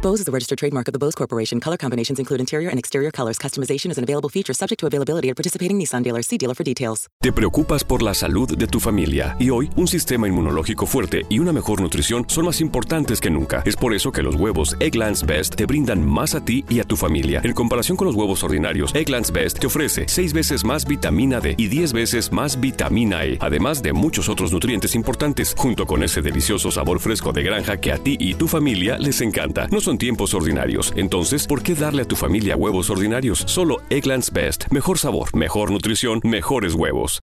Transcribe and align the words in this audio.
Bose 0.00 0.20
is 0.20 0.28
a 0.28 0.30
registered 0.30 0.58
trademark 0.58 0.86
of 0.86 0.92
the 0.92 0.98
Bose 0.98 1.16
Corporation. 1.16 1.58
Color 1.58 1.76
combinations 1.76 2.20
include 2.20 2.40
interior 2.40 2.70
and 2.70 2.78
exterior 2.78 3.10
colors. 3.10 3.36
Customization 3.36 3.90
is 3.90 3.98
an 3.98 4.04
available 4.04 4.28
feature 4.28 4.54
subject 4.54 4.78
to 4.78 4.86
availability 4.86 5.28
at 5.28 5.34
participating 5.34 5.76
Nissan 5.76 6.04
dealers. 6.04 6.28
See 6.28 6.38
dealer 6.38 6.54
for 6.54 6.62
details. 6.62 7.08
Te 7.20 7.32
preocupas 7.32 7.82
por 7.82 8.00
la 8.02 8.14
salud 8.14 8.56
de 8.56 8.68
tu 8.68 8.78
familia 8.78 9.34
y 9.40 9.50
hoy 9.50 9.70
un 9.74 9.88
sistema 9.88 10.28
inmunológico 10.28 10.86
fuerte 10.86 11.22
y 11.28 11.40
una 11.40 11.52
mejor 11.52 11.80
nutrición 11.80 12.24
son 12.28 12.44
más 12.44 12.60
importantes 12.60 13.20
que 13.20 13.28
nunca. 13.28 13.62
Es 13.66 13.74
por 13.74 13.92
eso 13.92 14.12
que 14.12 14.22
los 14.22 14.36
huevos 14.36 14.76
Egglands 14.78 15.26
Best 15.26 15.56
te 15.56 15.66
brindan 15.66 16.08
más 16.08 16.36
a 16.36 16.44
ti 16.44 16.64
y 16.68 16.78
a 16.78 16.84
tu 16.84 16.96
familia. 16.96 17.40
En 17.42 17.52
comparación 17.52 17.96
con 17.96 18.06
los 18.06 18.14
huevos 18.14 18.44
ordinarios, 18.44 18.94
Egglands 18.94 19.32
Best 19.32 19.58
te 19.58 19.66
ofrece 19.66 20.04
6 20.06 20.32
veces 20.32 20.64
más 20.64 20.86
vitamina 20.86 21.40
D 21.40 21.56
y 21.58 21.66
10 21.66 21.92
veces 21.92 22.30
más 22.30 22.60
vitamina 22.60 23.24
E, 23.24 23.36
además 23.40 23.82
de 23.82 23.92
muchos 23.92 24.28
otros 24.28 24.52
nutrientes 24.52 24.94
importantes, 24.94 25.56
junto 25.58 25.86
con 25.86 26.04
ese 26.04 26.22
delicioso 26.22 26.70
sabor 26.70 27.00
fresco 27.00 27.32
de 27.32 27.42
granja 27.42 27.78
que 27.78 27.90
a 27.90 27.98
ti 27.98 28.16
y 28.20 28.34
tu 28.34 28.46
familia 28.46 28.96
les 28.96 29.20
encanta. 29.22 29.66
Son 29.88 29.96
tiempos 29.96 30.34
ordinarios, 30.34 30.92
entonces, 30.96 31.46
¿por 31.46 31.62
qué 31.62 31.74
darle 31.74 32.02
a 32.02 32.04
tu 32.04 32.14
familia 32.14 32.58
huevos 32.58 32.90
ordinarios? 32.90 33.38
Solo 33.46 33.78
Egglands 33.88 34.30
Best. 34.30 34.66
Mejor 34.70 34.98
sabor, 34.98 35.34
mejor 35.34 35.70
nutrición, 35.70 36.20
mejores 36.24 36.74
huevos. 36.74 37.20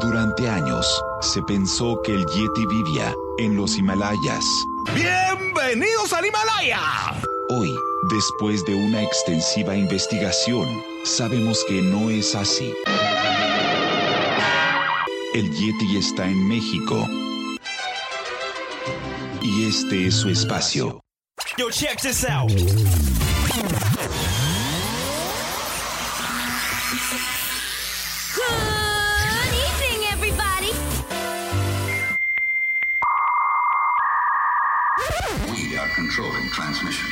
Durante 0.00 0.48
años, 0.48 0.86
se 1.20 1.42
pensó 1.42 2.00
que 2.04 2.14
el 2.14 2.24
Yeti 2.26 2.66
vivía 2.66 3.12
en 3.38 3.56
los 3.56 3.76
Himalayas. 3.76 4.44
¡Bienvenidos 4.94 6.12
al 6.12 6.26
Himalaya! 6.26 6.80
Hoy, 7.48 7.74
después 8.12 8.64
de 8.66 8.76
una 8.76 9.02
extensiva 9.02 9.74
investigación, 9.74 10.68
sabemos 11.02 11.64
que 11.66 11.82
no 11.82 12.08
es 12.08 12.36
así. 12.36 12.72
El 15.34 15.52
Yeti 15.52 15.98
está 15.98 16.26
en 16.26 16.48
México. 16.48 17.06
Y 19.42 19.66
este 19.66 20.06
es 20.06 20.14
su 20.14 20.30
espacio. 20.30 21.00
Yo, 21.58 21.70
check 21.70 22.00
this 22.00 22.24
out. 22.24 22.48
Good 22.48 22.62
evening, 29.52 30.08
everybody. 30.12 30.72
We 35.50 35.76
are 35.76 35.90
controlling 35.94 36.48
transmission. 36.52 37.06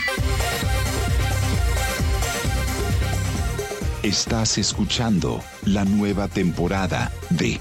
Estás 4.03 4.56
escuchando 4.56 5.42
la 5.64 5.84
nueva 5.84 6.28
temporada 6.28 7.12
de 7.28 7.61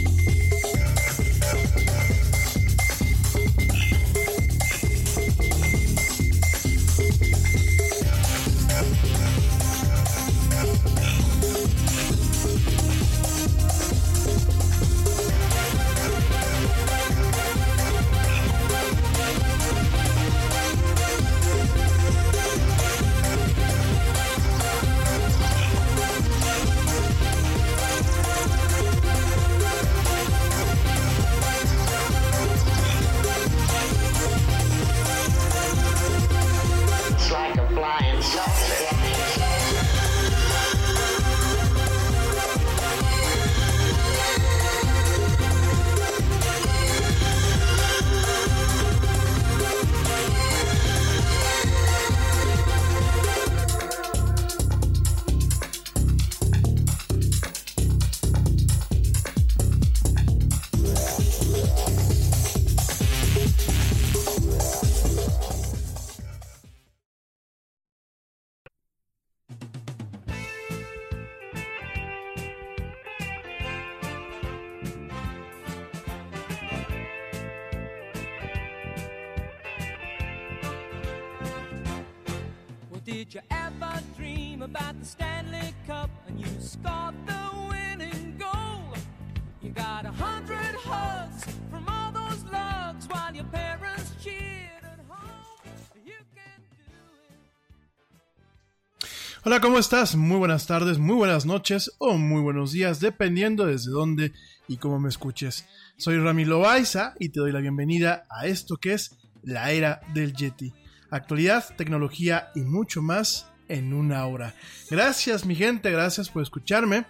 Hola, 99.51 99.59
¿cómo 99.59 99.79
estás? 99.79 100.15
Muy 100.15 100.37
buenas 100.37 100.65
tardes, 100.65 100.97
muy 100.97 101.13
buenas 101.13 101.45
noches 101.45 101.91
o 101.97 102.17
muy 102.17 102.41
buenos 102.41 102.71
días, 102.71 103.01
dependiendo 103.01 103.65
desde 103.65 103.91
dónde 103.91 104.31
y 104.69 104.77
cómo 104.77 104.97
me 104.97 105.09
escuches. 105.09 105.65
Soy 105.97 106.17
Rami 106.19 106.45
Loaiza 106.45 107.15
y 107.19 107.27
te 107.27 107.41
doy 107.41 107.51
la 107.51 107.59
bienvenida 107.59 108.23
a 108.29 108.45
esto 108.45 108.77
que 108.77 108.93
es 108.93 109.17
la 109.43 109.71
era 109.71 109.99
del 110.13 110.33
Yeti. 110.33 110.71
Actualidad, 111.09 111.65
tecnología 111.75 112.49
y 112.55 112.61
mucho 112.61 113.01
más 113.01 113.51
en 113.67 113.93
una 113.93 114.25
hora. 114.25 114.55
Gracias 114.89 115.45
mi 115.45 115.55
gente, 115.55 115.91
gracias 115.91 116.29
por 116.29 116.43
escucharme 116.43 117.05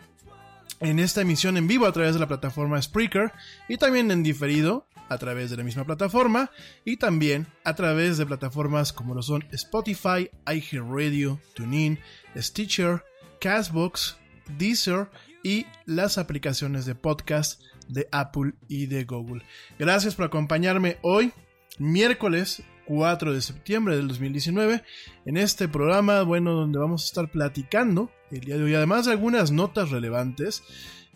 en 0.80 0.98
esta 0.98 1.22
emisión 1.22 1.58
en 1.58 1.68
vivo 1.68 1.86
a 1.86 1.92
través 1.92 2.16
de 2.16 2.22
la 2.22 2.28
plataforma 2.28 2.82
Spreaker 2.82 3.32
y 3.70 3.78
también 3.78 4.10
en 4.10 4.24
diferido 4.24 4.88
a 5.12 5.18
través 5.18 5.52
de 5.52 5.58
la 5.58 5.64
misma 5.64 5.84
plataforma 5.84 6.52
y 6.86 6.96
también 6.96 7.46
a 7.66 7.76
través 7.76 8.18
de 8.18 8.26
plataformas 8.26 8.94
como 8.94 9.14
lo 9.14 9.22
son 9.22 9.44
Spotify, 9.52 10.32
iHeartRadio, 10.48 11.38
TuneIn, 11.54 12.00
Stitcher, 12.36 13.04
Castbox, 13.40 14.18
Deezer 14.58 15.10
y 15.44 15.66
las 15.86 16.18
aplicaciones 16.18 16.86
de 16.86 16.96
podcast 16.96 17.62
de 17.88 18.08
Apple 18.12 18.54
y 18.68 18.86
de 18.86 19.04
Google. 19.04 19.44
Gracias 19.80 20.16
por 20.16 20.26
acompañarme 20.26 20.98
hoy, 21.02 21.34
miércoles 21.80 22.64
4 22.86 23.34
de 23.34 23.42
septiembre 23.42 23.96
del 23.96 24.08
2019, 24.08 24.84
en 25.26 25.38
este 25.38 25.68
programa, 25.68 26.24
bueno, 26.24 26.54
donde 26.54 26.80
vamos 26.80 27.04
a 27.04 27.06
estar 27.06 27.32
platicando 27.32 28.12
el 28.32 28.42
día 28.42 28.58
de 28.58 28.64
hoy, 28.64 28.76
además 28.76 29.06
de 29.06 29.12
algunas 29.12 29.52
notas 29.52 29.92
relevantes, 29.92 30.64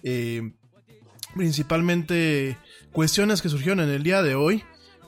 eh, 0.04 0.54
principalmente 1.36 2.57
cuestiones 2.92 3.42
que 3.42 3.50
surgieron 3.50 3.81
en 3.81 3.90
el 3.90 4.04
día 4.04 4.22
de 4.22 4.36
hoy. 4.36 4.63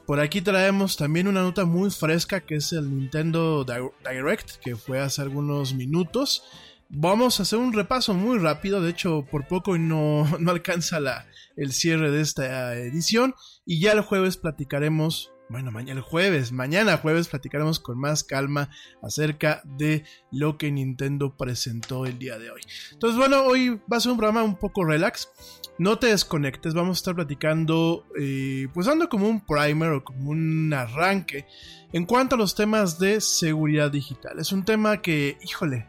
Por 0.07 0.21
aquí 0.21 0.41
traemos 0.41 0.95
también 0.95 1.27
una 1.27 1.41
nota 1.41 1.65
muy 1.65 1.91
fresca 1.91 2.39
que 2.39 2.55
es 2.55 2.71
el 2.71 2.89
Nintendo 2.89 3.65
Direct, 3.65 4.51
que 4.61 4.77
fue 4.77 5.01
hace 5.01 5.21
algunos 5.21 5.73
minutos. 5.73 6.43
Vamos 6.87 7.39
a 7.39 7.43
hacer 7.43 7.59
un 7.59 7.73
repaso 7.73 8.13
muy 8.13 8.39
rápido, 8.39 8.81
de 8.81 8.91
hecho 8.91 9.27
por 9.29 9.49
poco 9.49 9.77
no, 9.77 10.25
no 10.39 10.51
alcanza 10.51 11.01
la, 11.01 11.27
el 11.57 11.73
cierre 11.73 12.09
de 12.09 12.21
esta 12.21 12.75
edición 12.75 13.35
y 13.65 13.81
ya 13.81 13.91
el 13.91 13.99
jueves 13.99 14.37
platicaremos 14.37 15.33
bueno, 15.49 15.71
mañana 15.71 15.99
el 15.99 16.05
jueves, 16.05 16.51
mañana 16.51 16.97
jueves 16.97 17.29
platicaremos 17.29 17.79
con 17.79 17.97
más 17.97 18.23
calma 18.23 18.69
acerca 19.01 19.61
de 19.65 20.03
lo 20.31 20.57
que 20.57 20.71
Nintendo 20.71 21.37
presentó 21.37 22.05
el 22.05 22.19
día 22.19 22.37
de 22.37 22.51
hoy. 22.51 22.61
Entonces, 22.91 23.17
bueno, 23.17 23.43
hoy 23.43 23.79
va 23.91 23.97
a 23.97 23.99
ser 24.01 24.11
un 24.11 24.17
programa 24.17 24.43
un 24.43 24.57
poco 24.57 24.83
relax. 24.83 25.29
No 25.79 25.99
te 25.99 26.07
desconectes, 26.07 26.73
vamos 26.73 26.97
a 26.97 26.99
estar 26.99 27.15
platicando, 27.15 28.05
eh, 28.19 28.67
pues 28.73 28.87
dando 28.87 29.09
como 29.09 29.27
un 29.27 29.41
primer 29.41 29.91
o 29.91 30.03
como 30.03 30.31
un 30.31 30.73
arranque 30.73 31.45
en 31.93 32.05
cuanto 32.05 32.35
a 32.35 32.37
los 32.37 32.55
temas 32.55 32.97
de 32.97 33.21
seguridad 33.21 33.91
digital. 33.91 34.39
Es 34.39 34.51
un 34.51 34.65
tema 34.65 35.01
que, 35.01 35.37
híjole, 35.43 35.87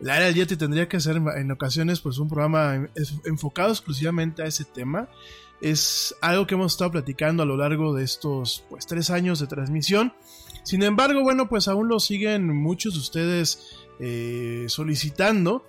la 0.00 0.16
era 0.16 0.26
del 0.26 0.34
Yeti 0.34 0.56
tendría 0.56 0.88
que 0.88 1.00
ser 1.00 1.16
en 1.16 1.50
ocasiones 1.50 2.00
pues 2.00 2.18
un 2.18 2.28
programa 2.28 2.88
enfocado 3.24 3.70
exclusivamente 3.70 4.42
a 4.42 4.46
ese 4.46 4.64
tema 4.64 5.08
es 5.60 6.14
algo 6.20 6.46
que 6.46 6.54
hemos 6.54 6.72
estado 6.72 6.92
platicando 6.92 7.42
a 7.42 7.46
lo 7.46 7.56
largo 7.56 7.94
de 7.94 8.04
estos 8.04 8.64
pues 8.68 8.86
tres 8.86 9.10
años 9.10 9.40
de 9.40 9.46
transmisión. 9.46 10.12
Sin 10.62 10.82
embargo, 10.82 11.22
bueno, 11.22 11.48
pues 11.48 11.68
aún 11.68 11.88
lo 11.88 12.00
siguen 12.00 12.54
muchos 12.54 12.94
de 12.94 13.00
ustedes 13.00 13.78
eh, 14.00 14.66
solicitando. 14.68 15.66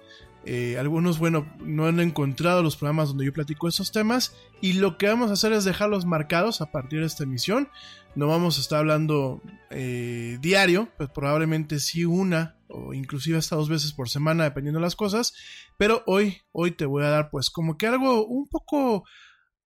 Eh, 0.50 0.78
algunos, 0.80 1.20
bueno, 1.20 1.46
no 1.60 1.88
han 1.88 2.00
encontrado 2.00 2.64
los 2.64 2.78
programas 2.78 3.10
donde 3.10 3.26
yo 3.26 3.34
platico 3.34 3.68
esos 3.68 3.92
temas. 3.92 4.34
Y 4.62 4.74
lo 4.74 4.98
que 4.98 5.08
vamos 5.08 5.30
a 5.30 5.34
hacer 5.34 5.52
es 5.52 5.66
dejarlos 5.66 6.06
marcados 6.06 6.62
a 6.62 6.72
partir 6.72 7.02
de 7.02 7.06
esta 7.06 7.26
emisión. 7.26 7.68
No 8.16 8.28
vamos 8.28 8.58
a 8.58 8.62
estar 8.62 8.80
hablando 8.80 9.42
eh, 9.70 10.38
diario, 10.40 10.88
pues 10.96 11.10
probablemente 11.10 11.82
sí 11.82 12.06
una 12.06 12.56
o 12.70 12.94
inclusive 12.94 13.38
hasta 13.38 13.58
dos 13.58 13.68
veces 13.68 13.92
por 13.92 14.08
semana, 14.08 14.46
dependiendo 14.46 14.80
de 14.80 14.86
las 14.86 14.96
cosas. 14.96 15.34
Pero 15.76 16.04
hoy, 16.06 16.38
hoy 16.54 16.72
te 16.72 16.86
voy 16.86 17.04
a 17.04 17.10
dar 17.10 17.30
pues 17.30 17.50
como 17.50 17.78
que 17.78 17.88
algo 17.88 18.26
un 18.26 18.48
poco 18.48 19.04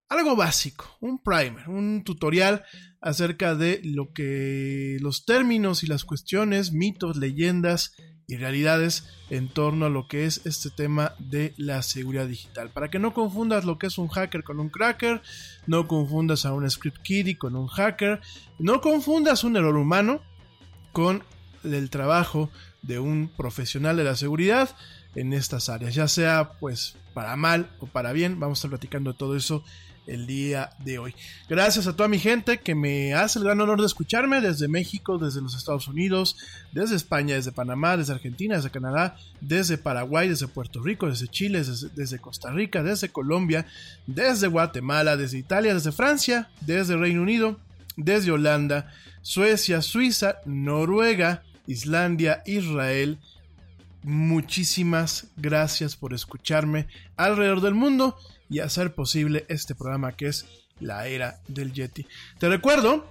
algo 0.10 0.36
básico, 0.36 0.98
un 1.00 1.24
primer, 1.24 1.69
un 1.69 2.04
tutorial 2.04 2.66
acerca 3.01 3.56
de 3.56 3.81
lo 3.83 4.12
que 4.12 4.98
los 5.00 5.25
términos 5.25 5.83
y 5.83 5.88
las 5.88 6.04
cuestiones, 6.04 6.74
mitos, 6.74 7.18
leyendas 7.18 7.94
y 8.31 8.38
realidades 8.38 9.10
en 9.30 9.50
torno 9.50 9.88
a 9.88 9.89
lo 9.89 10.07
que 10.07 10.25
es 10.25 10.45
este 10.45 10.69
tema 10.69 11.16
de 11.19 11.54
la 11.57 11.81
seguridad 11.81 12.28
digital. 12.28 12.69
Para 12.69 12.89
que 12.89 12.98
no 12.98 13.13
confundas 13.13 13.66
lo 13.66 13.78
que 13.78 13.88
es 13.88 13.98
un 13.98 14.07
hacker 14.07 14.45
con 14.45 14.62
un 14.62 14.69
cracker, 14.69 15.22
no 15.68 15.86
confundas 15.86 16.45
a 16.45 16.54
un 16.54 16.69
script 16.72 17.01
kiddie 17.01 17.38
con 17.38 17.57
un 17.57 17.68
hacker, 17.68 18.22
no 18.57 18.80
confundas 18.80 19.44
un 19.44 19.57
error 19.57 19.75
humano 19.75 20.22
con 20.94 21.25
el 21.66 21.89
trabajo 21.89 22.50
de 22.81 23.00
un 23.00 23.30
profesional 23.36 23.98
de 23.98 24.06
la 24.06 24.16
seguridad 24.16 24.78
en 25.13 25.33
estas 25.33 25.68
áreas, 25.68 25.94
ya 25.94 26.07
sea 26.07 26.54
pues 26.57 26.95
para 27.13 27.36
mal 27.36 27.69
o 27.81 27.86
para 27.86 28.13
bien, 28.13 28.39
vamos 28.39 28.57
a 28.57 28.60
estar 28.60 28.69
platicando 28.69 29.13
todo 29.13 29.36
eso 29.36 29.62
el 30.11 30.27
día 30.27 30.71
de 30.79 30.99
hoy. 30.99 31.15
Gracias 31.49 31.87
a 31.87 31.95
toda 31.95 32.09
mi 32.09 32.19
gente 32.19 32.59
que 32.59 32.75
me 32.75 33.13
hace 33.13 33.39
el 33.39 33.45
gran 33.45 33.61
honor 33.61 33.79
de 33.79 33.87
escucharme 33.87 34.41
desde 34.41 34.67
México, 34.67 35.17
desde 35.17 35.41
los 35.41 35.55
Estados 35.55 35.87
Unidos, 35.87 36.35
desde 36.73 36.97
España, 36.97 37.35
desde 37.35 37.53
Panamá, 37.53 37.95
desde 37.95 38.13
Argentina, 38.13 38.55
desde 38.55 38.69
Canadá, 38.69 39.15
desde 39.39 39.77
Paraguay, 39.77 40.27
desde 40.27 40.47
Puerto 40.47 40.81
Rico, 40.81 41.07
desde 41.07 41.29
Chile, 41.29 41.63
desde, 41.95 42.19
Costa 42.19 42.51
Rica, 42.51 42.83
desde 42.83 43.09
Colombia, 43.09 43.65
desde 44.05 44.47
Guatemala, 44.47 45.15
desde 45.15 45.37
Italia, 45.37 45.73
desde 45.73 45.93
Francia, 45.93 46.49
desde 46.59 46.97
Reino 46.97 47.21
Unido, 47.21 47.57
desde 47.95 48.31
Holanda, 48.31 48.91
Suecia, 49.21 49.81
Suiza, 49.81 50.37
Noruega, 50.45 51.43
Islandia, 51.67 52.43
Israel, 52.45 53.17
muchísimas 54.03 55.27
gracias 55.37 55.95
por 55.95 56.13
escucharme 56.13 56.87
alrededor 57.17 57.61
del 57.61 57.75
mundo 57.75 58.17
y 58.51 58.59
hacer 58.59 58.94
posible 58.94 59.45
este 59.48 59.74
programa 59.74 60.12
que 60.12 60.27
es 60.27 60.45
la 60.80 61.07
era 61.07 61.39
del 61.48 61.74
Yeti. 61.74 62.06
Te 62.38 62.50
recuerdo, 62.50 63.07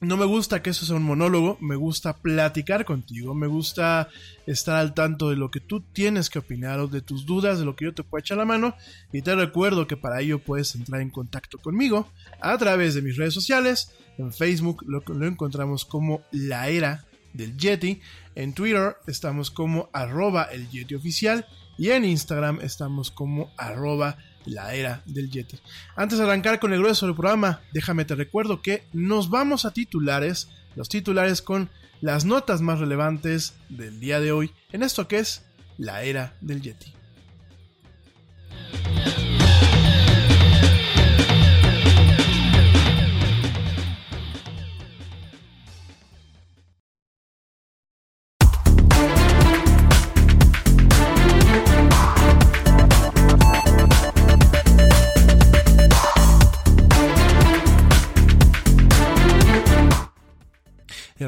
no 0.00 0.16
me 0.16 0.26
gusta 0.26 0.62
que 0.62 0.70
eso 0.70 0.84
sea 0.84 0.96
un 0.96 1.04
monólogo, 1.04 1.56
me 1.60 1.76
gusta 1.76 2.18
platicar 2.18 2.84
contigo, 2.84 3.34
me 3.34 3.46
gusta 3.46 4.08
estar 4.46 4.76
al 4.76 4.92
tanto 4.92 5.30
de 5.30 5.36
lo 5.36 5.50
que 5.50 5.60
tú 5.60 5.80
tienes 5.80 6.28
que 6.28 6.40
opinar 6.40 6.80
o 6.80 6.88
de 6.88 7.00
tus 7.00 7.24
dudas, 7.24 7.58
de 7.58 7.64
lo 7.64 7.76
que 7.76 7.86
yo 7.86 7.94
te 7.94 8.02
puedo 8.02 8.20
echar 8.20 8.38
la 8.38 8.44
mano. 8.44 8.74
Y 9.12 9.22
te 9.22 9.34
recuerdo 9.34 9.86
que 9.86 9.96
para 9.96 10.20
ello 10.20 10.38
puedes 10.38 10.74
entrar 10.74 11.00
en 11.00 11.10
contacto 11.10 11.58
conmigo 11.58 12.08
a 12.40 12.58
través 12.58 12.94
de 12.94 13.02
mis 13.02 13.16
redes 13.16 13.34
sociales. 13.34 13.92
En 14.18 14.32
Facebook 14.32 14.84
lo, 14.86 15.02
encontramos 15.26 15.84
como 15.84 16.22
la 16.30 16.68
era 16.68 17.04
del 17.32 17.56
Yeti. 17.56 18.00
En 18.34 18.52
Twitter 18.52 18.96
estamos 19.06 19.50
como 19.50 19.88
arroba 19.92 20.44
el 20.44 20.68
Yeti 20.68 20.94
oficial. 20.94 21.46
Y 21.78 21.90
en 21.90 22.04
Instagram 22.04 22.60
estamos 22.62 23.10
como 23.10 23.52
arroba 23.56 24.18
la 24.46 24.74
era 24.74 25.02
del 25.04 25.30
Yeti. 25.30 25.58
Antes 25.94 26.18
de 26.18 26.24
arrancar 26.24 26.58
con 26.58 26.72
el 26.72 26.80
grueso 26.80 27.06
del 27.06 27.14
programa, 27.14 27.60
déjame 27.72 28.04
te 28.04 28.14
recuerdo 28.14 28.62
que 28.62 28.84
nos 28.92 29.28
vamos 29.30 29.64
a 29.64 29.72
titulares, 29.72 30.48
los 30.74 30.88
titulares 30.88 31.42
con 31.42 31.68
las 32.00 32.24
notas 32.24 32.60
más 32.60 32.78
relevantes 32.78 33.54
del 33.68 34.00
día 34.00 34.20
de 34.20 34.32
hoy 34.32 34.52
en 34.72 34.82
esto 34.82 35.08
que 35.08 35.18
es 35.18 35.44
la 35.78 36.02
era 36.02 36.34
del 36.40 36.62
Yeti. 36.62 36.92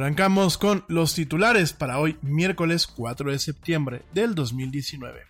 Arrancamos 0.08 0.56
con 0.56 0.86
los 0.88 1.12
titulares 1.12 1.74
para 1.74 1.98
hoy, 1.98 2.16
miércoles 2.22 2.86
4 2.86 3.30
de 3.30 3.38
septiembre 3.38 4.02
del 4.14 4.34
2019. 4.34 5.20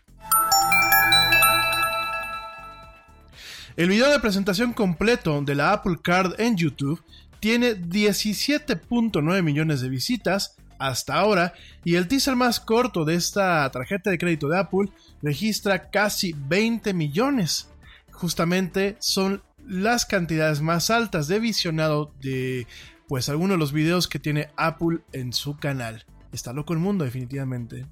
El 3.77 3.89
video 3.89 4.09
de 4.09 4.21
presentación 4.21 4.73
completo 4.73 5.43
de 5.43 5.57
la 5.57 5.73
Apple 5.73 5.97
Card 6.01 6.41
en 6.41 6.57
YouTube 6.57 7.03
tiene 7.41 7.75
17.9 7.75 9.43
millones 9.43 9.81
de 9.81 9.89
visitas 9.89 10.55
hasta 10.79 11.15
ahora 11.15 11.55
y 11.83 11.97
el 11.97 12.07
teaser 12.07 12.37
más 12.37 12.61
corto 12.61 13.05
de 13.05 13.17
esta 13.17 13.69
tarjeta 13.73 14.11
de 14.11 14.19
crédito 14.19 14.49
de 14.49 14.61
Apple 14.61 14.91
registra 15.21 15.91
casi 15.91 16.37
20 16.39 16.95
millones. 16.95 17.69
Justamente 18.13 18.97
son 19.01 19.43
las 19.67 20.07
cantidades 20.07 20.61
más 20.61 20.91
altas 20.91 21.27
de 21.27 21.41
visionado 21.41 22.13
de 22.21 22.69
pues 23.09 23.29
algunos 23.29 23.55
de 23.55 23.59
los 23.59 23.73
videos 23.73 24.07
que 24.07 24.19
tiene 24.19 24.51
Apple 24.57 25.01
en 25.13 25.33
su 25.33 25.57
canal. 25.57 26.05
Está 26.31 26.53
loco 26.53 26.75
el 26.75 26.79
mundo, 26.79 27.05
definitivamente. 27.05 27.87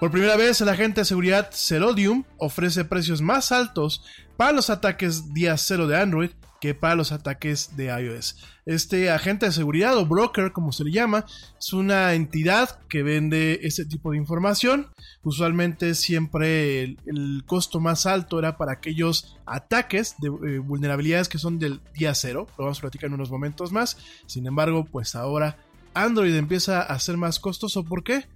Por 0.00 0.10
primera 0.10 0.36
vez, 0.36 0.60
el 0.60 0.68
agente 0.68 1.00
de 1.00 1.04
seguridad 1.04 1.50
Cerodium 1.52 2.24
ofrece 2.36 2.84
precios 2.84 3.20
más 3.20 3.50
altos 3.50 4.04
para 4.36 4.52
los 4.52 4.70
ataques 4.70 5.32
día 5.32 5.56
cero 5.56 5.86
de 5.86 6.00
Android 6.00 6.30
que 6.60 6.74
para 6.74 6.94
los 6.94 7.12
ataques 7.12 7.76
de 7.76 7.86
iOS. 7.86 8.36
Este 8.66 9.10
agente 9.10 9.46
de 9.46 9.52
seguridad 9.52 9.96
o 9.96 10.06
broker, 10.06 10.52
como 10.52 10.72
se 10.72 10.84
le 10.84 10.90
llama, 10.90 11.24
es 11.58 11.72
una 11.72 12.14
entidad 12.14 12.80
que 12.88 13.02
vende 13.02 13.60
este 13.62 13.84
tipo 13.84 14.10
de 14.10 14.18
información. 14.18 14.88
Usualmente 15.22 15.94
siempre 15.94 16.82
el, 16.82 17.44
costo 17.46 17.80
más 17.80 18.06
alto 18.06 18.38
era 18.38 18.56
para 18.56 18.72
aquellos 18.72 19.38
ataques 19.46 20.16
de 20.18 20.28
eh, 20.28 20.58
vulnerabilidades 20.58 21.28
que 21.28 21.38
son 21.38 21.58
del 21.58 21.80
día 21.94 22.14
cero. 22.14 22.46
Lo 22.58 22.64
vamos 22.64 22.78
a 22.78 22.82
platicar 22.82 23.08
en 23.08 23.14
unos 23.14 23.30
momentos 23.30 23.72
más. 23.72 23.96
Sin 24.26 24.46
embargo, 24.46 24.84
pues 24.84 25.14
ahora 25.14 25.56
Android 25.94 26.34
empieza 26.34 26.82
a 26.82 26.98
ser 26.98 27.16
más 27.16 27.38
costoso. 27.38 27.84
¿Por 27.84 28.02
qué? 28.02 28.26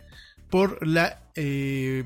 Por 0.51 0.87
la 0.87 1.23
eh, 1.35 2.05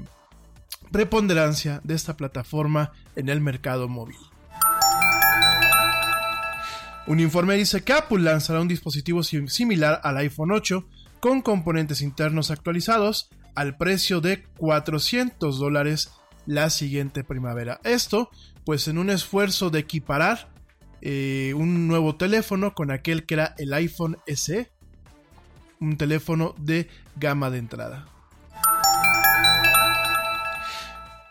preponderancia 0.91 1.81
de 1.85 1.95
esta 1.95 2.17
plataforma 2.17 2.93
en 3.17 3.29
el 3.29 3.41
mercado 3.41 3.89
móvil. 3.89 4.17
Un 7.07 7.21
informe 7.21 7.55
dice 7.55 7.83
que 7.83 7.93
Apple 7.93 8.19
lanzará 8.19 8.61
un 8.61 8.67
dispositivo 8.67 9.23
similar 9.23 10.01
al 10.03 10.17
iPhone 10.17 10.51
8 10.51 10.89
con 11.21 11.41
componentes 11.41 12.03
internos 12.03 12.51
actualizados 12.51 13.31
al 13.55 13.77
precio 13.77 14.21
de 14.21 14.43
400 14.59 15.59
dólares 15.59 16.11
la 16.47 16.69
siguiente 16.69 17.23
primavera. 17.23 17.81
Esto, 17.85 18.31
pues 18.65 18.89
en 18.89 18.99
un 18.99 19.11
esfuerzo 19.11 19.71
de 19.71 19.81
equiparar 19.81 20.51
eh, 21.01 21.55
un 21.55 21.87
nuevo 21.87 22.17
teléfono 22.17 22.75
con 22.75 22.91
aquel 22.91 23.25
que 23.25 23.35
era 23.35 23.55
el 23.59 23.73
iPhone 23.73 24.19
SE, 24.27 24.73
un 25.81 25.97
teléfono 25.97 26.57
de 26.59 26.89
gama 27.15 27.51
de 27.51 27.59
entrada. 27.59 28.09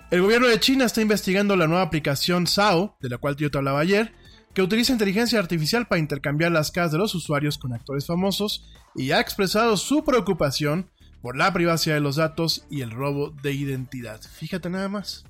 El 0.09 0.21
gobierno 0.21 0.47
de 0.47 0.59
China 0.59 0.85
está 0.85 1.01
investigando 1.01 1.57
la 1.57 1.67
nueva 1.67 1.81
aplicación 1.81 2.47
SAO, 2.47 2.95
de 3.01 3.09
la 3.09 3.17
cual 3.17 3.35
yo 3.35 3.51
te 3.51 3.57
hablaba 3.57 3.81
ayer, 3.81 4.13
que 4.55 4.61
utiliza 4.61 4.93
inteligencia 4.93 5.37
artificial 5.37 5.85
para 5.85 5.99
intercambiar 5.99 6.49
las 6.49 6.71
caras 6.71 6.93
de 6.93 6.97
los 6.97 7.13
usuarios 7.13 7.57
con 7.57 7.73
actores 7.73 8.07
famosos 8.07 8.65
y 8.95 9.11
ha 9.11 9.19
expresado 9.19 9.75
su 9.75 10.05
preocupación 10.05 10.89
por 11.21 11.35
la 11.35 11.51
privacidad 11.51 11.95
de 11.95 12.01
los 12.01 12.15
datos 12.15 12.65
y 12.69 12.81
el 12.81 12.91
robo 12.91 13.31
de 13.43 13.51
identidad. 13.51 14.21
Fíjate 14.21 14.69
nada 14.69 14.87
más. 14.87 15.25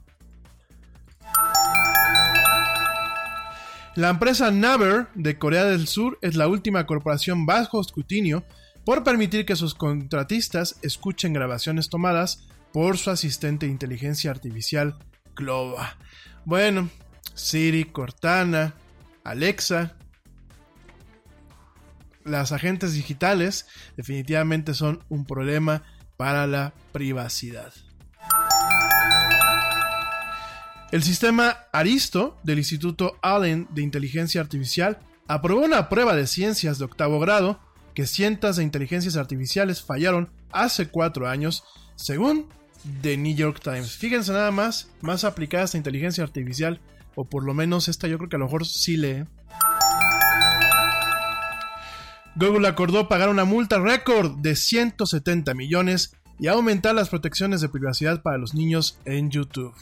La 3.96 4.10
empresa 4.10 4.52
Naver 4.52 5.08
de 5.16 5.40
Corea 5.40 5.66
del 5.66 5.88
Sur 5.88 6.20
es 6.22 6.36
la 6.36 6.48
última 6.48 6.86
corporación 6.86 7.48
bajo 7.48 7.82
escrutinio 7.82 8.44
por 8.84 9.04
permitir 9.04 9.46
que 9.46 9.56
sus 9.56 9.74
contratistas 9.74 10.78
escuchen 10.84 11.34
grabaciones 11.34 11.90
tomadas 11.90 12.48
por 12.72 13.00
su 13.00 13.10
asistente 13.10 13.66
de 13.66 13.72
inteligencia 13.72 14.30
artificial 14.30 15.00
Clova. 15.34 15.98
Bueno, 16.44 16.90
Siri, 17.34 17.86
Cortana, 17.86 18.76
Alexa, 19.26 19.96
las 22.24 22.52
agentes 22.52 22.94
digitales 22.94 23.68
definitivamente 23.98 24.74
son 24.74 25.04
un 25.10 25.26
problema 25.26 25.84
para 26.16 26.48
la 26.48 26.74
privacidad. 26.92 27.74
El 30.92 31.04
sistema 31.04 31.58
Aristo 31.74 32.38
del 32.44 32.60
Instituto 32.60 33.18
Allen 33.22 33.68
de 33.72 33.82
Inteligencia 33.82 34.40
Artificial 34.40 35.00
aprobó 35.28 35.66
una 35.66 35.90
prueba 35.90 36.16
de 36.16 36.28
ciencias 36.28 36.78
de 36.78 36.86
octavo 36.86 37.20
grado 37.20 37.60
que 37.96 38.06
cientos 38.06 38.58
de 38.58 38.64
inteligencias 38.64 39.18
artificiales 39.18 39.82
fallaron 39.82 40.30
hace 40.52 40.88
cuatro 40.88 41.28
años, 41.28 41.64
según 41.96 42.48
The 43.02 43.18
New 43.18 43.36
York 43.36 43.60
Times. 43.64 43.98
Fíjense 43.98 44.32
nada 44.32 44.52
más, 44.52 44.90
más 45.02 45.24
aplicada 45.24 45.64
esta 45.64 45.78
inteligencia 45.78 46.24
artificial, 46.24 46.80
o 47.16 47.26
por 47.26 47.44
lo 47.44 47.54
menos 47.54 47.88
esta 47.88 48.08
yo 48.08 48.18
creo 48.18 48.30
que 48.30 48.36
a 48.36 48.40
lo 48.40 48.46
mejor 48.46 48.66
sí 48.66 48.98
lee. 48.98 49.26
Google 52.36 52.68
acordó 52.68 53.08
pagar 53.08 53.30
una 53.30 53.46
multa 53.46 53.80
récord 53.80 54.38
de 54.40 54.56
170 54.56 55.54
millones 55.54 56.18
y 56.38 56.48
aumentar 56.48 56.94
las 56.94 57.10
protecciones 57.10 57.62
de 57.62 57.70
privacidad 57.70 58.22
para 58.22 58.38
los 58.38 58.54
niños 58.54 59.00
en 59.06 59.32
YouTube. 59.32 59.74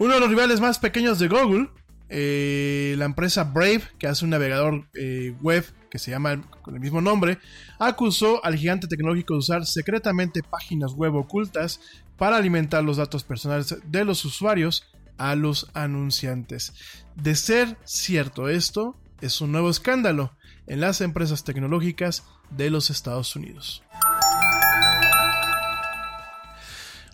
Uno 0.00 0.14
de 0.14 0.20
los 0.20 0.28
rivales 0.28 0.60
más 0.60 0.78
pequeños 0.78 1.18
de 1.18 1.28
Google, 1.28 1.70
eh, 2.08 2.94
la 2.98 3.04
empresa 3.04 3.44
Brave, 3.44 3.82
que 3.98 4.06
hace 4.06 4.24
un 4.24 4.30
navegador 4.30 4.88
eh, 4.94 5.34
web 5.42 5.64
que 5.90 5.98
se 5.98 6.10
llama 6.10 6.42
con 6.62 6.74
el 6.74 6.80
mismo 6.80 7.00
nombre, 7.00 7.38
acusó 7.78 8.44
al 8.44 8.56
gigante 8.56 8.86
tecnológico 8.86 9.34
de 9.34 9.38
usar 9.38 9.66
secretamente 9.66 10.42
páginas 10.42 10.92
web 10.92 11.14
ocultas 11.14 11.80
para 12.18 12.36
alimentar 12.36 12.84
los 12.84 12.98
datos 12.98 13.24
personales 13.24 13.76
de 13.84 14.04
los 14.04 14.24
usuarios 14.24 14.84
a 15.16 15.34
los 15.34 15.70
anunciantes. 15.72 16.74
De 17.14 17.34
ser 17.34 17.78
cierto 17.84 18.48
esto, 18.48 18.96
es 19.20 19.40
un 19.40 19.52
nuevo 19.52 19.70
escándalo 19.70 20.36
en 20.66 20.80
las 20.80 21.00
empresas 21.00 21.44
tecnológicas 21.44 22.24
de 22.50 22.70
los 22.70 22.90
Estados 22.90 23.34
Unidos. 23.34 23.82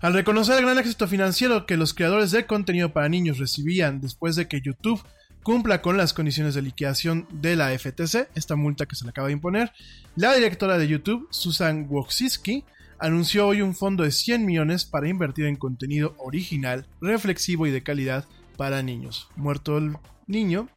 Al 0.01 0.13
reconocer 0.13 0.59
el 0.59 0.65
gran 0.65 0.79
éxito 0.79 1.09
financiero 1.09 1.65
que 1.65 1.79
los 1.79 1.95
creadores 1.95 2.31
de 2.31 2.47
contenido 2.47 2.93
para 2.93 3.09
niños 3.09 3.39
recibían 3.39 4.01
después 4.03 4.37
de 4.37 4.49
que 4.49 4.61
YouTube 4.61 5.03
cumpla 5.43 5.81
con 5.81 5.97
las 5.97 6.13
condiciones 6.13 6.55
de 6.55 6.63
liquidación 6.63 7.27
de 7.31 7.57
la 7.57 7.71
FTC, 7.79 8.29
esta 8.35 8.57
multa 8.57 8.87
que 8.87 8.97
se 8.97 9.05
le 9.05 9.11
acaba 9.11 9.29
de 9.29 9.35
imponer, 9.35 9.73
la 10.17 10.35
directora 10.35 10.77
de 10.77 10.89
YouTube, 10.89 11.29
Susan 11.31 11.87
Wojcicki, 11.89 12.65
anunció 13.05 13.47
hoy 13.47 13.61
un 13.61 13.75
fondo 13.75 14.03
de 14.03 14.11
100 14.11 14.47
millones 14.47 14.87
para 14.87 15.09
invertir 15.09 15.45
en 15.45 15.57
contenido 15.57 16.15
original, 16.17 16.87
reflexivo 17.03 17.67
y 17.67 17.71
de 17.71 17.83
calidad 17.83 18.25
para 18.57 18.83
niños. 18.83 19.29
Muerto 19.37 19.77
el 19.77 19.97
niño. 20.27 20.69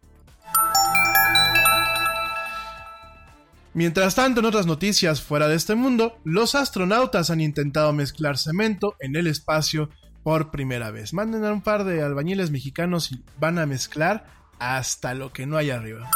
Mientras 3.73 4.15
tanto, 4.15 4.41
en 4.41 4.45
otras 4.45 4.65
noticias 4.65 5.21
fuera 5.21 5.47
de 5.47 5.55
este 5.55 5.75
mundo, 5.75 6.17
los 6.25 6.55
astronautas 6.55 7.29
han 7.29 7.39
intentado 7.39 7.93
mezclar 7.93 8.37
cemento 8.37 8.95
en 8.99 9.15
el 9.15 9.27
espacio 9.27 9.89
por 10.23 10.51
primera 10.51 10.91
vez. 10.91 11.13
Manden 11.13 11.45
a 11.45 11.53
un 11.53 11.61
par 11.61 11.85
de 11.85 12.01
albañiles 12.01 12.51
mexicanos 12.51 13.11
y 13.11 13.23
van 13.39 13.57
a 13.57 13.65
mezclar 13.65 14.25
hasta 14.59 15.13
lo 15.13 15.31
que 15.31 15.45
no 15.45 15.55
hay 15.55 15.69
arriba. 15.69 16.09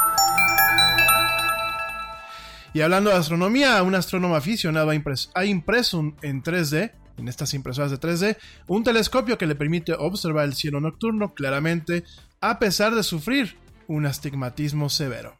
Y 2.74 2.80
hablando 2.80 3.10
de 3.10 3.16
astronomía, 3.16 3.82
un 3.82 3.94
astrónomo 3.94 4.34
aficionado 4.34 4.90
ha, 4.90 5.44
impreso 5.44 6.14
en 6.22 6.42
3D, 6.42 6.92
en 7.18 7.28
estas 7.28 7.52
impresoras 7.52 7.90
de 7.90 8.00
3D, 8.00 8.36
un 8.66 8.82
telescopio 8.82 9.36
que 9.36 9.46
le 9.46 9.54
permite 9.54 9.92
observar 9.92 10.46
el 10.46 10.54
cielo 10.54 10.80
nocturno 10.80 11.34
claramente, 11.34 12.04
a 12.40 12.58
pesar 12.58 12.94
de 12.94 13.02
sufrir 13.02 13.56
un 13.88 14.06
astigmatismo 14.06 14.88
severo. 14.88 15.38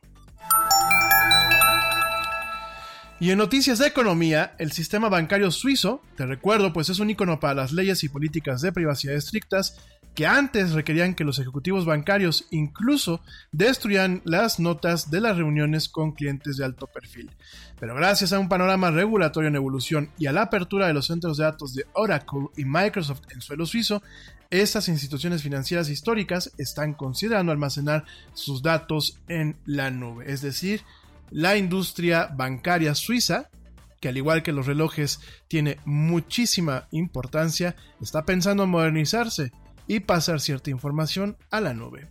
Y 3.18 3.30
en 3.30 3.38
noticias 3.38 3.78
de 3.78 3.86
economía, 3.86 4.54
el 4.58 4.72
sistema 4.72 5.08
bancario 5.08 5.50
suizo, 5.52 6.02
te 6.16 6.26
recuerdo, 6.26 6.72
pues 6.72 6.90
es 6.90 6.98
un 6.98 7.08
icono 7.08 7.40
para 7.40 7.54
las 7.54 7.72
leyes 7.72 8.02
y 8.04 8.08
políticas 8.08 8.60
de 8.60 8.72
privacidad 8.72 9.14
estrictas 9.14 9.78
que 10.14 10.26
antes 10.26 10.72
requerían 10.72 11.14
que 11.14 11.24
los 11.24 11.38
ejecutivos 11.38 11.86
bancarios 11.86 12.46
incluso 12.50 13.22
destruyan 13.50 14.20
las 14.24 14.60
notas 14.60 15.10
de 15.10 15.20
las 15.20 15.36
reuniones 15.36 15.88
con 15.88 16.12
clientes 16.12 16.56
de 16.56 16.64
alto 16.64 16.86
perfil. 16.86 17.30
Pero 17.80 17.94
gracias 17.94 18.32
a 18.32 18.38
un 18.38 18.48
panorama 18.48 18.90
regulatorio 18.90 19.48
en 19.48 19.56
evolución 19.56 20.10
y 20.18 20.26
a 20.26 20.32
la 20.32 20.42
apertura 20.42 20.86
de 20.86 20.94
los 20.94 21.06
centros 21.06 21.38
de 21.38 21.44
datos 21.44 21.74
de 21.74 21.86
Oracle 21.94 22.48
y 22.56 22.64
Microsoft 22.64 23.22
en 23.30 23.40
suelo 23.40 23.64
suizo, 23.64 24.02
estas 24.50 24.88
instituciones 24.88 25.42
financieras 25.42 25.88
históricas 25.88 26.52
están 26.58 26.92
considerando 26.92 27.52
almacenar 27.52 28.04
sus 28.34 28.62
datos 28.62 29.18
en 29.28 29.56
la 29.64 29.90
nube, 29.90 30.30
es 30.30 30.42
decir, 30.42 30.82
la 31.30 31.56
industria 31.56 32.26
bancaria 32.26 32.94
suiza, 32.94 33.48
que 33.98 34.08
al 34.08 34.18
igual 34.18 34.42
que 34.42 34.52
los 34.52 34.66
relojes 34.66 35.20
tiene 35.48 35.78
muchísima 35.86 36.86
importancia, 36.90 37.76
está 38.02 38.26
pensando 38.26 38.64
en 38.64 38.70
modernizarse 38.70 39.52
y 39.86 40.00
pasar 40.00 40.40
cierta 40.40 40.70
información 40.70 41.36
a 41.50 41.60
la 41.60 41.74
nube. 41.74 42.08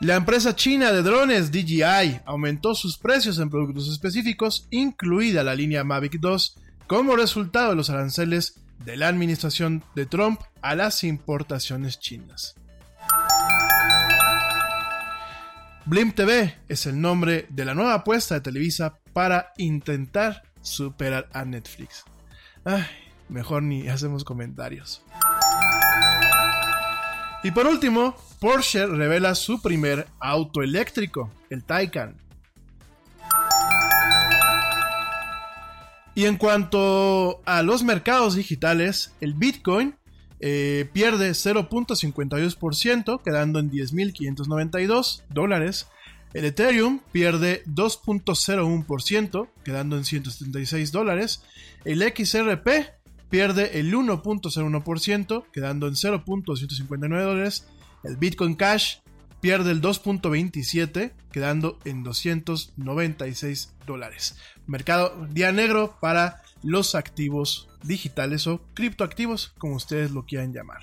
La 0.00 0.16
empresa 0.16 0.56
china 0.56 0.92
de 0.92 1.02
drones 1.02 1.52
DJI 1.52 2.22
aumentó 2.24 2.74
sus 2.74 2.96
precios 2.96 3.38
en 3.38 3.50
productos 3.50 3.86
específicos, 3.92 4.66
incluida 4.70 5.44
la 5.44 5.54
línea 5.54 5.84
Mavic 5.84 6.18
2, 6.18 6.56
como 6.86 7.16
resultado 7.16 7.70
de 7.70 7.76
los 7.76 7.90
aranceles 7.90 8.60
de 8.84 8.96
la 8.96 9.08
administración 9.08 9.84
de 9.94 10.06
Trump 10.06 10.40
a 10.62 10.74
las 10.74 11.04
importaciones 11.04 12.00
chinas. 12.00 12.54
Blim 15.84 16.12
TV 16.12 16.56
es 16.68 16.86
el 16.86 17.00
nombre 17.00 17.46
de 17.50 17.64
la 17.64 17.74
nueva 17.74 17.94
apuesta 17.94 18.36
de 18.36 18.40
Televisa 18.40 18.98
para 19.12 19.52
intentar 19.58 20.42
superar 20.62 21.28
a 21.32 21.44
Netflix. 21.44 22.04
Ay, 22.64 22.84
mejor 23.30 23.62
ni 23.62 23.88
hacemos 23.88 24.24
comentarios. 24.24 25.02
Y 27.42 27.52
por 27.52 27.66
último, 27.66 28.14
Porsche 28.38 28.86
revela 28.86 29.34
su 29.34 29.62
primer 29.62 30.06
auto 30.18 30.62
eléctrico, 30.62 31.30
el 31.48 31.64
Taycan. 31.64 32.16
Y 36.14 36.26
en 36.26 36.36
cuanto 36.36 37.40
a 37.46 37.62
los 37.62 37.82
mercados 37.82 38.34
digitales, 38.34 39.14
el 39.22 39.32
Bitcoin 39.34 39.94
eh, 40.40 40.88
pierde 40.92 41.30
0.52%, 41.30 43.22
quedando 43.22 43.58
en 43.58 43.70
10.592 43.70 45.22
dólares. 45.30 45.88
El 46.34 46.44
Ethereum 46.44 47.00
pierde 47.10 47.62
2.01%, 47.64 49.48
quedando 49.64 49.96
en 49.96 50.04
176 50.04 50.92
dólares. 50.92 51.42
El 51.84 52.02
XRP 52.02 52.68
pierde 53.30 53.78
el 53.78 53.94
1.01%, 53.94 55.44
quedando 55.52 55.86
en 55.86 55.94
0.259 55.94 57.22
dólares. 57.22 57.66
El 58.02 58.16
Bitcoin 58.16 58.56
Cash 58.56 58.96
pierde 59.40 59.70
el 59.70 59.80
2.27, 59.80 61.12
quedando 61.32 61.78
en 61.84 62.02
296 62.02 63.72
dólares. 63.86 64.36
Mercado 64.66 65.26
día 65.30 65.52
negro 65.52 65.96
para 66.00 66.42
los 66.62 66.94
activos 66.94 67.68
digitales 67.82 68.46
o 68.46 68.60
criptoactivos, 68.74 69.54
como 69.58 69.76
ustedes 69.76 70.10
lo 70.10 70.26
quieran 70.26 70.52
llamar. 70.52 70.82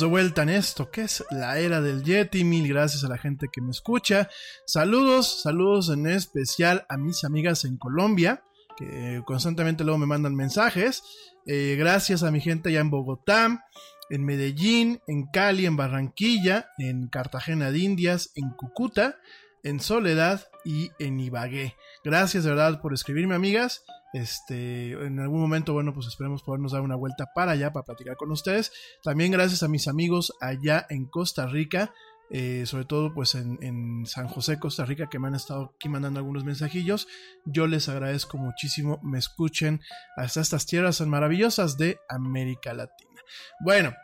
De 0.00 0.06
vuelta 0.06 0.42
en 0.42 0.48
esto, 0.48 0.90
que 0.90 1.02
es 1.02 1.24
la 1.30 1.56
era 1.60 1.80
del 1.80 2.02
Yeti. 2.02 2.42
Mil 2.42 2.66
gracias 2.66 3.04
a 3.04 3.08
la 3.08 3.16
gente 3.16 3.46
que 3.52 3.60
me 3.60 3.70
escucha. 3.70 4.28
Saludos, 4.66 5.42
saludos 5.42 5.88
en 5.88 6.08
especial 6.08 6.84
a 6.88 6.96
mis 6.96 7.22
amigas 7.22 7.64
en 7.64 7.76
Colombia, 7.76 8.42
que 8.76 9.22
constantemente 9.24 9.84
luego 9.84 9.98
me 9.98 10.06
mandan 10.06 10.34
mensajes. 10.34 11.04
Eh, 11.46 11.76
gracias 11.78 12.24
a 12.24 12.32
mi 12.32 12.40
gente 12.40 12.70
allá 12.70 12.80
en 12.80 12.90
Bogotá, 12.90 13.66
en 14.10 14.24
Medellín, 14.24 15.00
en 15.06 15.26
Cali, 15.26 15.64
en 15.64 15.76
Barranquilla, 15.76 16.70
en 16.78 17.06
Cartagena 17.06 17.70
de 17.70 17.78
Indias, 17.78 18.32
en 18.34 18.50
Cúcuta, 18.50 19.18
en 19.62 19.78
Soledad 19.78 20.48
y 20.64 20.90
en 20.98 21.20
Ibagué. 21.20 21.76
Gracias 22.02 22.42
de 22.42 22.50
verdad 22.50 22.80
por 22.80 22.94
escribirme, 22.94 23.36
amigas. 23.36 23.84
Este, 24.14 24.92
en 24.92 25.18
algún 25.18 25.40
momento, 25.40 25.72
bueno, 25.72 25.92
pues 25.92 26.06
esperemos 26.06 26.44
podernos 26.44 26.70
dar 26.70 26.82
una 26.82 26.94
vuelta 26.94 27.32
para 27.34 27.50
allá 27.50 27.72
para 27.72 27.84
platicar 27.84 28.16
con 28.16 28.30
ustedes. 28.30 28.70
También 29.02 29.32
gracias 29.32 29.64
a 29.64 29.68
mis 29.68 29.88
amigos 29.88 30.32
allá 30.40 30.86
en 30.88 31.06
Costa 31.06 31.48
Rica, 31.48 31.92
eh, 32.30 32.62
sobre 32.64 32.84
todo 32.84 33.12
pues 33.12 33.34
en, 33.34 34.06
San 34.06 34.28
José, 34.28 34.60
Costa 34.60 34.84
Rica, 34.84 35.08
que 35.10 35.18
me 35.18 35.26
han 35.26 35.34
estado 35.34 35.74
aquí 35.74 35.88
mandando 35.88 36.20
algunos 36.20 36.44
mensajillos. 36.44 37.08
Yo 37.44 37.66
les 37.66 37.88
agradezco 37.88 38.38
muchísimo, 38.38 39.00
me 39.02 39.18
escuchen 39.18 39.80
hasta 40.16 40.40
estas 40.40 40.64
tierras 40.64 40.98
tan 40.98 41.10
maravillosas 41.10 41.76
de 41.76 41.98
América 42.08 42.72
Latina. 42.72 43.20
Bueno, 43.64 43.94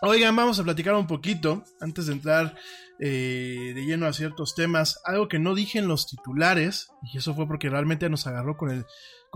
oigan, 0.00 0.34
vamos 0.34 0.58
a 0.60 0.64
platicar 0.64 0.94
un 0.94 1.06
poquito 1.06 1.62
antes 1.78 2.06
de 2.06 2.14
entrar 2.14 2.54
eh, 2.98 3.72
de 3.74 3.84
lleno 3.84 4.06
a 4.06 4.14
ciertos 4.14 4.54
temas. 4.54 4.98
Algo 5.04 5.28
que 5.28 5.38
no 5.38 5.54
dije 5.54 5.78
en 5.78 5.88
los 5.88 6.06
titulares, 6.06 6.88
y 7.12 7.18
eso 7.18 7.34
fue 7.34 7.46
porque 7.46 7.68
realmente 7.68 8.08
nos 8.08 8.26
agarró 8.26 8.56
con 8.56 8.70
el 8.70 8.86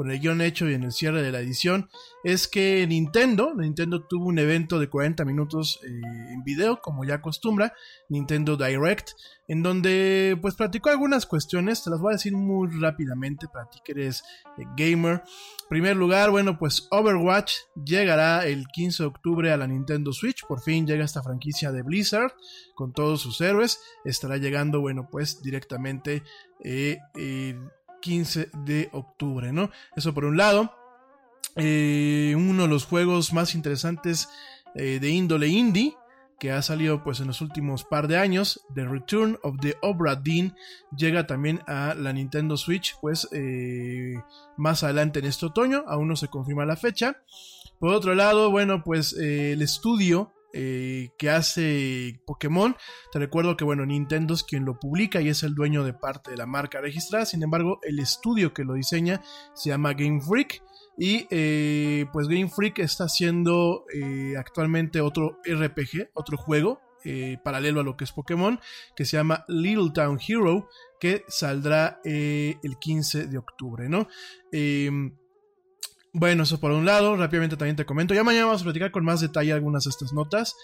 con 0.00 0.10
el 0.10 0.18
guion 0.18 0.40
hecho 0.40 0.66
y 0.66 0.72
en 0.72 0.84
el 0.84 0.92
cierre 0.92 1.20
de 1.20 1.30
la 1.30 1.40
edición, 1.40 1.90
es 2.24 2.48
que 2.48 2.86
Nintendo, 2.86 3.52
Nintendo 3.54 4.02
tuvo 4.06 4.28
un 4.28 4.38
evento 4.38 4.78
de 4.78 4.88
40 4.88 5.26
minutos 5.26 5.78
eh, 5.84 5.88
en 6.32 6.42
video, 6.42 6.80
como 6.80 7.04
ya 7.04 7.16
acostumbra, 7.16 7.74
Nintendo 8.08 8.56
Direct, 8.56 9.10
en 9.46 9.62
donde 9.62 10.38
pues 10.40 10.54
platicó 10.54 10.88
algunas 10.88 11.26
cuestiones, 11.26 11.84
te 11.84 11.90
las 11.90 12.00
voy 12.00 12.12
a 12.12 12.16
decir 12.16 12.32
muy 12.32 12.68
rápidamente 12.80 13.46
para 13.52 13.68
ti 13.68 13.80
que 13.84 13.92
eres 13.92 14.22
eh, 14.56 14.64
gamer. 14.74 15.16
En 15.16 15.68
primer 15.68 15.96
lugar, 15.96 16.30
bueno, 16.30 16.56
pues 16.56 16.88
Overwatch 16.90 17.52
llegará 17.84 18.46
el 18.46 18.68
15 18.68 19.02
de 19.02 19.06
octubre 19.06 19.52
a 19.52 19.58
la 19.58 19.66
Nintendo 19.66 20.14
Switch, 20.14 20.46
por 20.48 20.62
fin 20.62 20.86
llega 20.86 21.04
esta 21.04 21.22
franquicia 21.22 21.72
de 21.72 21.82
Blizzard 21.82 22.32
con 22.74 22.94
todos 22.94 23.20
sus 23.20 23.38
héroes, 23.42 23.82
estará 24.06 24.38
llegando, 24.38 24.80
bueno, 24.80 25.10
pues 25.12 25.42
directamente... 25.42 26.22
Eh, 26.62 26.98
15 28.00 28.50
de 28.64 28.88
octubre, 28.92 29.52
¿no? 29.52 29.70
Eso 29.96 30.14
por 30.14 30.24
un 30.24 30.36
lado. 30.36 30.74
Eh, 31.56 32.34
uno 32.36 32.62
de 32.62 32.68
los 32.68 32.84
juegos 32.84 33.32
más 33.32 33.54
interesantes 33.54 34.28
eh, 34.74 34.98
de 35.00 35.10
índole 35.10 35.48
indie 35.48 35.96
que 36.38 36.52
ha 36.52 36.62
salido 36.62 37.04
pues 37.04 37.20
en 37.20 37.26
los 37.26 37.42
últimos 37.42 37.84
par 37.84 38.08
de 38.08 38.16
años, 38.16 38.64
The 38.74 38.86
Return 38.86 39.38
of 39.42 39.56
the 39.60 39.76
Obra 39.82 40.22
llega 40.96 41.26
también 41.26 41.60
a 41.66 41.94
la 41.94 42.14
Nintendo 42.14 42.56
Switch 42.56 42.96
pues 43.02 43.28
eh, 43.32 44.14
más 44.56 44.82
adelante 44.82 45.18
en 45.18 45.26
este 45.26 45.44
otoño, 45.44 45.84
aún 45.86 46.08
no 46.08 46.16
se 46.16 46.28
confirma 46.28 46.64
la 46.64 46.76
fecha. 46.76 47.22
Por 47.78 47.92
otro 47.92 48.14
lado, 48.14 48.50
bueno 48.50 48.82
pues 48.82 49.12
el 49.12 49.60
estudio 49.60 50.32
eh, 50.52 51.10
que 51.18 51.30
hace 51.30 52.20
Pokémon. 52.26 52.76
Te 53.12 53.18
recuerdo 53.18 53.56
que, 53.56 53.64
bueno, 53.64 53.86
Nintendo 53.86 54.34
es 54.34 54.44
quien 54.44 54.64
lo 54.64 54.78
publica 54.78 55.20
y 55.20 55.28
es 55.28 55.42
el 55.42 55.54
dueño 55.54 55.84
de 55.84 55.92
parte 55.92 56.30
de 56.30 56.36
la 56.36 56.46
marca 56.46 56.80
registrada. 56.80 57.26
Sin 57.26 57.42
embargo, 57.42 57.80
el 57.82 57.98
estudio 57.98 58.52
que 58.52 58.64
lo 58.64 58.74
diseña 58.74 59.22
se 59.54 59.70
llama 59.70 59.94
Game 59.94 60.20
Freak. 60.20 60.62
Y 60.98 61.26
eh, 61.30 62.06
pues 62.12 62.28
Game 62.28 62.48
Freak 62.48 62.80
está 62.80 63.04
haciendo 63.04 63.84
eh, 63.94 64.34
actualmente 64.36 65.00
otro 65.00 65.38
RPG, 65.44 66.10
otro 66.14 66.36
juego. 66.36 66.80
paralelo 67.42 67.80
a 67.80 67.84
lo 67.84 67.96
que 67.96 68.04
es 68.04 68.12
Pokémon, 68.12 68.60
que 68.94 69.06
se 69.06 69.16
llama 69.16 69.44
Little 69.48 69.90
Town 69.94 70.18
Hero, 70.20 70.68
que 71.00 71.24
saldrá 71.28 71.98
el 72.04 72.78
15 72.78 73.26
de 73.28 73.38
octubre, 73.38 73.88
¿no? 73.88 74.06
Bueno, 76.12 76.42
eso 76.42 76.58
por 76.58 76.72
un 76.72 76.84
lado, 76.84 77.16
rápidamente 77.16 77.56
también 77.56 77.76
te 77.76 77.86
comento. 77.86 78.14
Ya 78.14 78.24
mañana 78.24 78.46
vamos 78.46 78.62
a 78.62 78.64
platicar 78.64 78.90
con 78.90 79.04
más 79.04 79.20
detalle 79.20 79.52
algunas 79.52 79.84
de 79.84 79.90
estas 79.90 80.12
notas. 80.12 80.54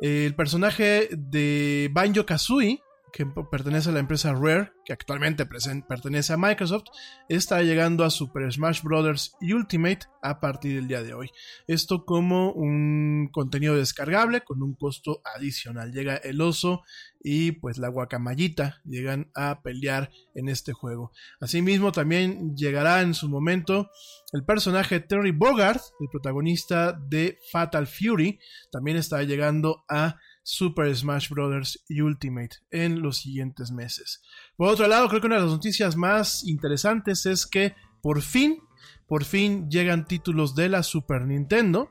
el 0.00 0.34
personaje 0.34 1.08
de 1.12 1.90
Banjo 1.92 2.26
Kazooie, 2.26 2.80
que 3.14 3.24
pertenece 3.26 3.90
a 3.90 3.92
la 3.92 4.00
empresa 4.00 4.34
Rare, 4.34 4.72
que 4.84 4.92
actualmente 4.92 5.46
pertenece 5.46 6.32
a 6.32 6.36
Microsoft, 6.36 6.86
está 7.28 7.62
llegando 7.62 8.02
a 8.02 8.10
Super 8.10 8.52
Smash 8.52 8.82
Bros. 8.82 9.36
Ultimate 9.40 10.00
a 10.20 10.40
partir 10.40 10.74
del 10.74 10.88
día 10.88 11.00
de 11.00 11.14
hoy. 11.14 11.30
Esto 11.68 12.04
como 12.04 12.50
un 12.50 13.28
contenido 13.30 13.76
descargable 13.76 14.40
con 14.40 14.64
un 14.64 14.74
costo 14.74 15.22
adicional. 15.36 15.92
Llega 15.92 16.16
el 16.16 16.40
oso 16.40 16.82
y 17.22 17.52
pues 17.52 17.78
la 17.78 17.88
guacamayita 17.88 18.80
llegan 18.84 19.30
a 19.36 19.62
pelear 19.62 20.10
en 20.34 20.48
este 20.48 20.72
juego. 20.72 21.12
Asimismo 21.40 21.92
también 21.92 22.56
llegará 22.56 23.00
en 23.00 23.14
su 23.14 23.28
momento 23.28 23.90
el 24.32 24.44
personaje 24.44 24.98
Terry 24.98 25.30
Bogard, 25.30 25.80
el 26.00 26.08
protagonista 26.10 26.92
de 26.92 27.38
Fatal 27.52 27.86
Fury, 27.86 28.40
también 28.72 28.96
está 28.96 29.22
llegando 29.22 29.84
a 29.88 30.16
Super 30.44 30.94
Smash 30.94 31.30
Bros. 31.30 31.84
Ultimate 31.90 32.58
en 32.70 33.02
los 33.02 33.18
siguientes 33.18 33.72
meses. 33.72 34.22
Por 34.56 34.68
otro 34.68 34.86
lado, 34.86 35.08
creo 35.08 35.20
que 35.20 35.26
una 35.26 35.36
de 35.36 35.42
las 35.42 35.50
noticias 35.50 35.96
más 35.96 36.44
interesantes 36.44 37.26
es 37.26 37.46
que 37.46 37.74
por 38.00 38.22
fin, 38.22 38.60
por 39.08 39.24
fin 39.24 39.68
llegan 39.68 40.06
títulos 40.06 40.54
de 40.54 40.68
la 40.68 40.84
Super 40.84 41.26
Nintendo 41.26 41.90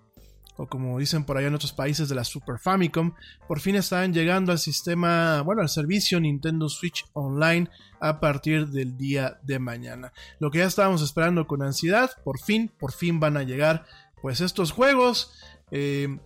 o 0.57 0.67
como 0.67 0.99
dicen 0.99 1.25
por 1.25 1.37
allá 1.37 1.47
en 1.47 1.55
otros 1.55 1.73
países 1.73 2.09
de 2.09 2.15
la 2.15 2.23
Super 2.23 2.59
Famicom, 2.59 3.13
por 3.47 3.59
fin 3.59 3.75
están 3.75 4.13
llegando 4.13 4.51
al 4.51 4.59
sistema, 4.59 5.41
bueno, 5.41 5.61
al 5.61 5.69
servicio 5.69 6.19
Nintendo 6.19 6.69
Switch 6.69 7.05
Online 7.13 7.69
a 7.99 8.19
partir 8.19 8.67
del 8.67 8.95
día 8.97 9.39
de 9.43 9.59
mañana. 9.59 10.13
Lo 10.39 10.51
que 10.51 10.59
ya 10.59 10.65
estábamos 10.65 11.01
esperando 11.01 11.47
con 11.47 11.63
ansiedad, 11.63 12.11
por 12.23 12.39
fin, 12.39 12.71
por 12.77 12.91
fin 12.91 13.19
van 13.19 13.37
a 13.37 13.43
llegar 13.43 13.85
pues 14.21 14.41
estos 14.41 14.71
juegos. 14.71 15.33
Eh, 15.71 16.19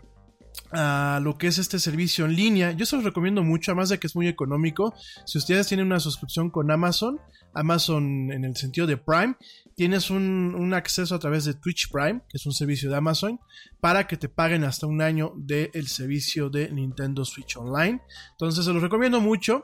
a 0.71 1.19
lo 1.23 1.37
que 1.37 1.47
es 1.47 1.57
este 1.57 1.79
servicio 1.79 2.25
en 2.25 2.35
línea. 2.35 2.71
Yo 2.71 2.85
se 2.85 2.95
los 2.95 3.05
recomiendo 3.05 3.43
mucho, 3.43 3.71
además 3.71 3.89
de 3.89 3.99
que 3.99 4.07
es 4.07 4.15
muy 4.15 4.27
económico. 4.27 4.93
Si 5.25 5.37
ustedes 5.37 5.67
tienen 5.67 5.85
una 5.85 5.99
suscripción 5.99 6.49
con 6.49 6.71
Amazon, 6.71 7.19
Amazon 7.53 8.31
en 8.31 8.43
el 8.43 8.55
sentido 8.55 8.87
de 8.87 8.97
Prime, 8.97 9.35
tienes 9.77 10.09
un, 10.09 10.73
acceso 10.73 11.13
a 11.13 11.19
través 11.19 11.45
de 11.45 11.53
Twitch 11.53 11.91
Prime, 11.91 12.21
que 12.27 12.37
es 12.37 12.45
un 12.47 12.51
servicio 12.51 12.89
de 12.89 12.97
Amazon, 12.97 13.39
para 13.79 14.07
que 14.07 14.17
te 14.17 14.27
paguen 14.27 14.63
hasta 14.63 14.87
un 14.87 15.03
año 15.03 15.33
del 15.35 15.87
servicio 15.87 16.49
de 16.49 16.71
Nintendo 16.71 17.23
Switch 17.23 17.55
Online. 17.57 18.01
Entonces 18.31 18.65
se 18.65 18.73
los 18.73 18.81
recomiendo 18.81 19.21
mucho. 19.21 19.63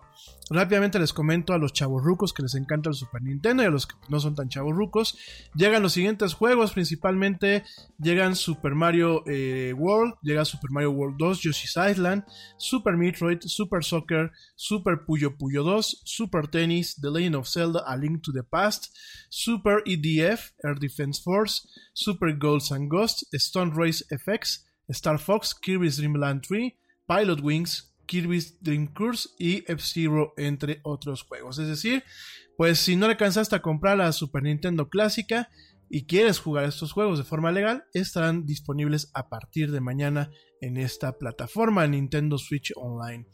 Rápidamente 0.50 1.00
les 1.00 1.14
comento 1.14 1.54
a 1.54 1.58
los 1.58 1.72
rucos 1.80 2.32
que 2.32 2.44
les 2.44 2.54
encanta 2.54 2.90
el 2.90 2.96
Super 2.96 3.24
Nintendo 3.24 3.64
y 3.64 3.66
a 3.66 3.70
los 3.72 3.88
que 3.88 3.96
no 4.10 4.20
son 4.20 4.36
tan 4.36 4.50
rucos. 4.52 5.18
Llegan 5.56 5.82
los 5.82 5.94
siguientes 5.94 6.36
juegos, 6.36 6.74
principalmente 6.74 7.64
llegan 7.98 8.36
Super 8.36 8.76
Mario 8.76 9.24
eh, 9.26 9.74
World, 9.76 10.16
llega 10.22 10.46
Super 10.46 10.70
Mario 10.70 10.92
World 10.92 11.16
2, 11.18 11.42
Yoshi's 11.42 11.76
Island, 11.76 12.24
Super 12.58 12.98
Metroid, 12.98 13.40
Super 13.42 13.84
Soccer, 13.84 14.32
Super 14.56 15.06
Puyo 15.08 15.38
Puyo 15.38 15.64
2, 15.64 16.02
Super 16.04 16.48
Tennis, 16.48 16.96
The 17.02 17.10
Legend 17.10 17.36
of 17.36 17.48
Zelda, 17.48 17.84
A 17.88 17.98
Link 17.98 18.22
to 18.22 18.32
the 18.32 18.44
Past, 18.44 18.96
Super 19.30 19.82
EDF, 20.04 20.52
Air 20.64 20.76
Defense 20.76 21.22
Force, 21.22 21.68
Super 21.94 22.34
Golds 22.34 22.72
and 22.72 22.90
Ghosts, 22.90 23.26
Stone 23.34 23.72
Race 23.76 24.04
FX, 24.10 24.66
Star 24.90 25.18
Fox, 25.18 25.54
Kirby's 25.54 25.98
Dream 25.98 26.16
Land 26.16 26.46
3, 26.48 26.76
Pilot 27.08 27.42
Wings, 27.42 27.94
Kirby's 28.06 28.58
Dream 28.62 28.88
Course 28.88 29.30
y 29.40 29.64
F-Zero, 29.68 30.34
entre 30.38 30.80
otros 30.84 31.24
juegos. 31.24 31.60
Es 31.60 31.68
decir, 31.68 32.04
pues 32.58 32.80
si 32.80 32.96
no 32.96 33.06
alcanzaste 33.06 33.56
a 33.56 33.62
comprar 33.62 33.98
la 33.98 34.12
Super 34.12 34.44
Nintendo 34.44 34.90
clásica 34.90 35.50
y 35.96 36.08
quieres 36.08 36.40
jugar 36.40 36.66
estos 36.66 36.92
juegos 36.92 37.20
de 37.20 37.24
forma 37.24 37.52
legal, 37.52 37.84
estarán 37.94 38.48
disponibles 38.48 39.12
a 39.14 39.30
partir 39.30 39.72
de 39.72 39.80
mañana 39.80 40.32
en 40.60 40.78
esta 40.78 41.20
plataforma 41.20 41.86
Nintendo 41.86 42.40
Switch 42.40 42.74
Online. 42.76 43.28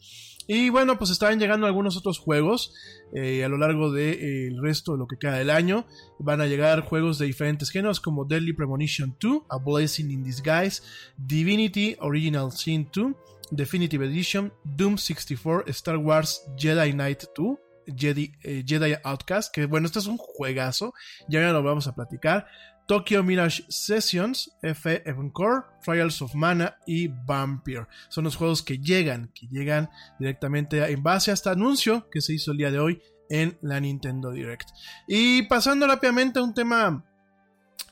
Y 0.46 0.68
bueno, 0.68 0.98
pues 0.98 1.10
estarán 1.10 1.40
llegando 1.40 1.66
algunos 1.66 1.96
otros 1.96 2.18
juegos 2.18 2.74
eh, 3.14 3.44
a 3.44 3.48
lo 3.48 3.56
largo 3.56 3.90
del 3.90 4.52
de, 4.52 4.58
resto 4.60 4.92
de 4.92 4.98
lo 4.98 5.06
que 5.06 5.16
queda 5.16 5.38
del 5.38 5.48
año. 5.48 5.86
Van 6.18 6.42
a 6.42 6.46
llegar 6.46 6.82
juegos 6.82 7.18
de 7.18 7.24
diferentes 7.24 7.70
géneros 7.70 7.98
como 7.98 8.26
Deadly 8.26 8.52
Premonition 8.52 9.16
2, 9.18 9.44
A 9.48 9.56
Blazing 9.56 10.10
in 10.10 10.22
Disguise, 10.22 10.82
Divinity 11.16 11.96
Original 12.00 12.52
Sin 12.52 12.90
2, 12.92 13.14
Definitive 13.52 14.04
Edition, 14.04 14.52
Doom 14.64 14.98
64, 14.98 15.64
Star 15.68 15.96
Wars 15.96 16.44
Jedi 16.58 16.92
Knight 16.92 17.22
2, 17.34 17.56
Jedi, 17.96 18.32
eh, 18.42 18.64
Jedi 18.66 18.94
Outcast, 19.04 19.52
que 19.54 19.66
bueno, 19.66 19.86
este 19.86 19.98
es 19.98 20.06
un 20.06 20.16
juegazo, 20.16 20.94
ya 21.28 21.40
lo 21.52 21.62
vamos 21.62 21.86
a 21.86 21.94
platicar. 21.94 22.46
Tokyo 22.86 23.22
Mirage 23.22 23.62
Sessions, 23.68 24.50
F 24.62 25.04
Core, 25.32 25.62
Trials 25.80 26.20
of 26.22 26.34
Mana 26.34 26.76
y 26.86 27.06
Vampire. 27.06 27.86
Son 28.08 28.24
los 28.24 28.34
juegos 28.34 28.64
que 28.64 28.78
llegan, 28.78 29.30
que 29.32 29.46
llegan 29.46 29.88
directamente 30.18 30.84
en 30.90 31.00
base 31.00 31.30
a 31.30 31.34
este 31.34 31.50
anuncio 31.50 32.10
que 32.10 32.20
se 32.20 32.34
hizo 32.34 32.50
el 32.50 32.58
día 32.58 32.72
de 32.72 32.80
hoy 32.80 33.00
en 33.28 33.56
la 33.62 33.78
Nintendo 33.78 34.32
Direct. 34.32 34.70
Y 35.06 35.42
pasando 35.42 35.86
rápidamente 35.86 36.40
a 36.40 36.42
un 36.42 36.52
tema 36.52 37.04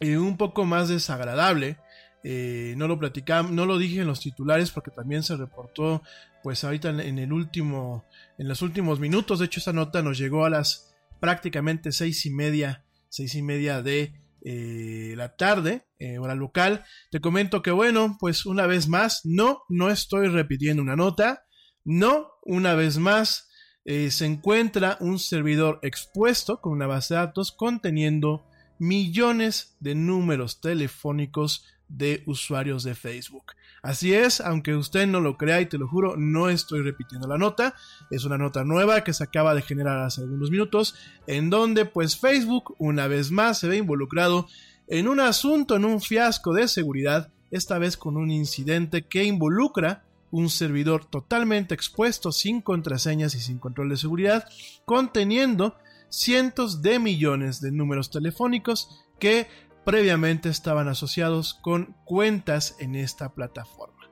eh, 0.00 0.18
un 0.18 0.36
poco 0.36 0.64
más 0.64 0.88
desagradable, 0.88 1.78
eh, 2.24 2.74
no 2.76 2.88
lo 2.88 2.98
platicamos, 2.98 3.52
no 3.52 3.64
lo 3.64 3.78
dije 3.78 4.00
en 4.00 4.06
los 4.06 4.20
titulares 4.20 4.70
porque 4.70 4.90
también 4.90 5.22
se 5.22 5.36
reportó, 5.36 6.02
pues 6.42 6.64
ahorita 6.64 6.90
en, 6.90 7.18
el 7.18 7.32
último, 7.32 8.04
en 8.38 8.48
los 8.48 8.62
últimos 8.62 8.98
minutos. 9.00 9.38
De 9.38 9.46
hecho, 9.46 9.60
esta 9.60 9.72
nota 9.72 10.02
nos 10.02 10.18
llegó 10.18 10.44
a 10.44 10.50
las 10.50 10.94
prácticamente 11.20 11.92
seis 11.92 12.26
y 12.26 12.30
media, 12.30 12.84
seis 13.08 13.34
y 13.34 13.42
media 13.42 13.82
de 13.82 14.14
eh, 14.42 15.14
la 15.16 15.36
tarde, 15.36 15.86
eh, 15.98 16.18
hora 16.18 16.34
local. 16.34 16.84
Te 17.10 17.20
comento 17.20 17.62
que 17.62 17.70
bueno, 17.70 18.16
pues 18.18 18.46
una 18.46 18.66
vez 18.66 18.88
más, 18.88 19.22
no, 19.24 19.62
no 19.68 19.90
estoy 19.90 20.28
repitiendo 20.28 20.82
una 20.82 20.96
nota. 20.96 21.44
No, 21.84 22.32
una 22.42 22.74
vez 22.74 22.98
más, 22.98 23.48
se 23.86 24.26
encuentra 24.26 24.98
un 25.00 25.18
servidor 25.18 25.78
expuesto 25.80 26.60
con 26.60 26.72
una 26.72 26.86
base 26.86 27.14
de 27.14 27.20
datos 27.20 27.52
conteniendo 27.52 28.44
millones 28.78 29.76
de 29.80 29.94
números 29.94 30.60
telefónicos 30.60 31.64
de 31.88 32.22
usuarios 32.26 32.84
de 32.84 32.94
Facebook. 32.94 33.52
Así 33.82 34.12
es, 34.12 34.40
aunque 34.40 34.74
usted 34.74 35.06
no 35.06 35.20
lo 35.20 35.36
crea 35.36 35.60
y 35.60 35.66
te 35.66 35.78
lo 35.78 35.88
juro, 35.88 36.16
no 36.16 36.48
estoy 36.48 36.82
repitiendo 36.82 37.28
la 37.28 37.38
nota, 37.38 37.74
es 38.10 38.24
una 38.24 38.38
nota 38.38 38.64
nueva 38.64 39.04
que 39.04 39.12
se 39.12 39.24
acaba 39.24 39.54
de 39.54 39.62
generar 39.62 39.98
hace 40.00 40.22
algunos 40.22 40.50
minutos, 40.50 40.94
en 41.26 41.50
donde 41.50 41.84
pues 41.84 42.18
Facebook 42.18 42.74
una 42.78 43.06
vez 43.06 43.30
más 43.30 43.58
se 43.58 43.68
ve 43.68 43.76
involucrado 43.76 44.46
en 44.88 45.08
un 45.08 45.20
asunto, 45.20 45.76
en 45.76 45.84
un 45.84 46.00
fiasco 46.00 46.52
de 46.52 46.66
seguridad, 46.66 47.30
esta 47.50 47.78
vez 47.78 47.96
con 47.96 48.16
un 48.16 48.30
incidente 48.30 49.06
que 49.06 49.24
involucra 49.24 50.04
un 50.30 50.50
servidor 50.50 51.06
totalmente 51.06 51.74
expuesto, 51.74 52.32
sin 52.32 52.60
contraseñas 52.60 53.34
y 53.34 53.40
sin 53.40 53.58
control 53.58 53.90
de 53.90 53.96
seguridad, 53.96 54.44
conteniendo 54.84 55.76
cientos 56.10 56.82
de 56.82 56.98
millones 56.98 57.60
de 57.60 57.72
números 57.72 58.10
telefónicos 58.10 59.04
que 59.18 59.48
previamente 59.88 60.50
estaban 60.50 60.86
asociados 60.86 61.54
con 61.54 61.96
cuentas 62.04 62.76
en 62.78 62.94
esta 62.94 63.32
plataforma. 63.32 64.10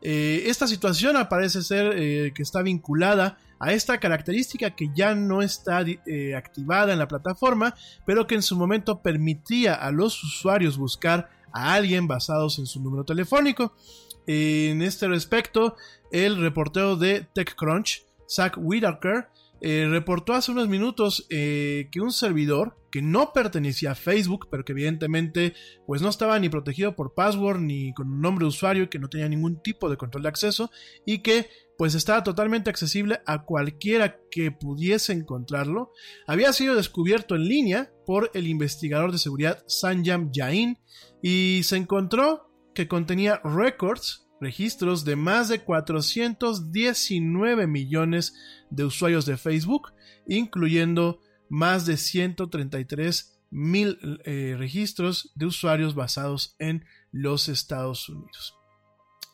Eh, 0.00 0.44
esta 0.46 0.66
situación 0.66 1.16
parece 1.28 1.60
ser 1.60 1.92
eh, 1.98 2.32
que 2.34 2.42
está 2.42 2.62
vinculada 2.62 3.36
a 3.58 3.74
esta 3.74 4.00
característica 4.00 4.74
que 4.74 4.88
ya 4.94 5.14
no 5.14 5.42
está 5.42 5.82
eh, 5.82 6.34
activada 6.34 6.94
en 6.94 6.98
la 6.98 7.08
plataforma, 7.08 7.74
pero 8.06 8.26
que 8.26 8.36
en 8.36 8.42
su 8.42 8.56
momento 8.56 9.02
permitía 9.02 9.74
a 9.74 9.90
los 9.90 10.24
usuarios 10.24 10.78
buscar 10.78 11.28
a 11.52 11.74
alguien 11.74 12.08
basados 12.08 12.58
en 12.58 12.64
su 12.64 12.80
número 12.80 13.04
telefónico. 13.04 13.76
En 14.26 14.80
este 14.80 15.08
respecto, 15.08 15.76
el 16.10 16.40
reportero 16.40 16.96
de 16.96 17.26
TechCrunch, 17.34 18.02
Zach 18.26 18.54
Whitaker, 18.56 19.28
reportó 19.60 20.34
hace 20.34 20.52
unos 20.52 20.68
minutos 20.68 21.26
que 21.28 22.00
un 22.00 22.12
servidor 22.12 22.76
que 22.90 23.02
no 23.02 23.32
pertenecía 23.32 23.92
a 23.92 23.94
Facebook, 23.94 24.48
pero 24.50 24.64
que 24.64 24.72
evidentemente 24.72 25.54
pues 25.86 26.02
no 26.02 26.08
estaba 26.08 26.38
ni 26.38 26.48
protegido 26.48 26.96
por 26.96 27.14
password 27.14 27.60
ni 27.60 27.92
con 27.92 28.10
un 28.10 28.20
nombre 28.20 28.44
de 28.44 28.48
usuario 28.48 28.88
que 28.88 28.98
no 28.98 29.08
tenía 29.08 29.28
ningún 29.28 29.62
tipo 29.62 29.90
de 29.90 29.96
control 29.96 30.22
de 30.22 30.28
acceso 30.30 30.70
y 31.04 31.18
que 31.18 31.48
pues 31.78 31.94
estaba 31.94 32.24
totalmente 32.24 32.70
accesible 32.70 33.20
a 33.24 33.44
cualquiera 33.44 34.18
que 34.32 34.50
pudiese 34.50 35.12
encontrarlo, 35.12 35.92
había 36.26 36.52
sido 36.52 36.74
descubierto 36.74 37.36
en 37.36 37.44
línea 37.48 37.92
por 38.04 38.32
el 38.34 38.48
investigador 38.48 39.12
de 39.12 39.18
seguridad 39.18 39.62
Sanjam 39.68 40.30
Jain 40.34 40.76
y 41.22 41.60
se 41.62 41.76
encontró 41.76 42.50
que 42.74 42.88
contenía 42.88 43.40
records, 43.44 44.27
registros 44.40 45.04
de 45.04 45.16
más 45.16 45.48
de 45.48 45.60
419 45.60 47.66
millones 47.66 48.34
de 48.70 48.84
usuarios 48.84 49.26
de 49.26 49.36
Facebook, 49.36 49.92
incluyendo 50.26 51.20
más 51.48 51.86
de 51.86 51.96
133 51.96 53.34
mil 53.50 54.20
eh, 54.24 54.54
registros 54.58 55.32
de 55.34 55.46
usuarios 55.46 55.94
basados 55.94 56.54
en 56.58 56.84
los 57.12 57.48
Estados 57.48 58.08
Unidos. 58.08 58.54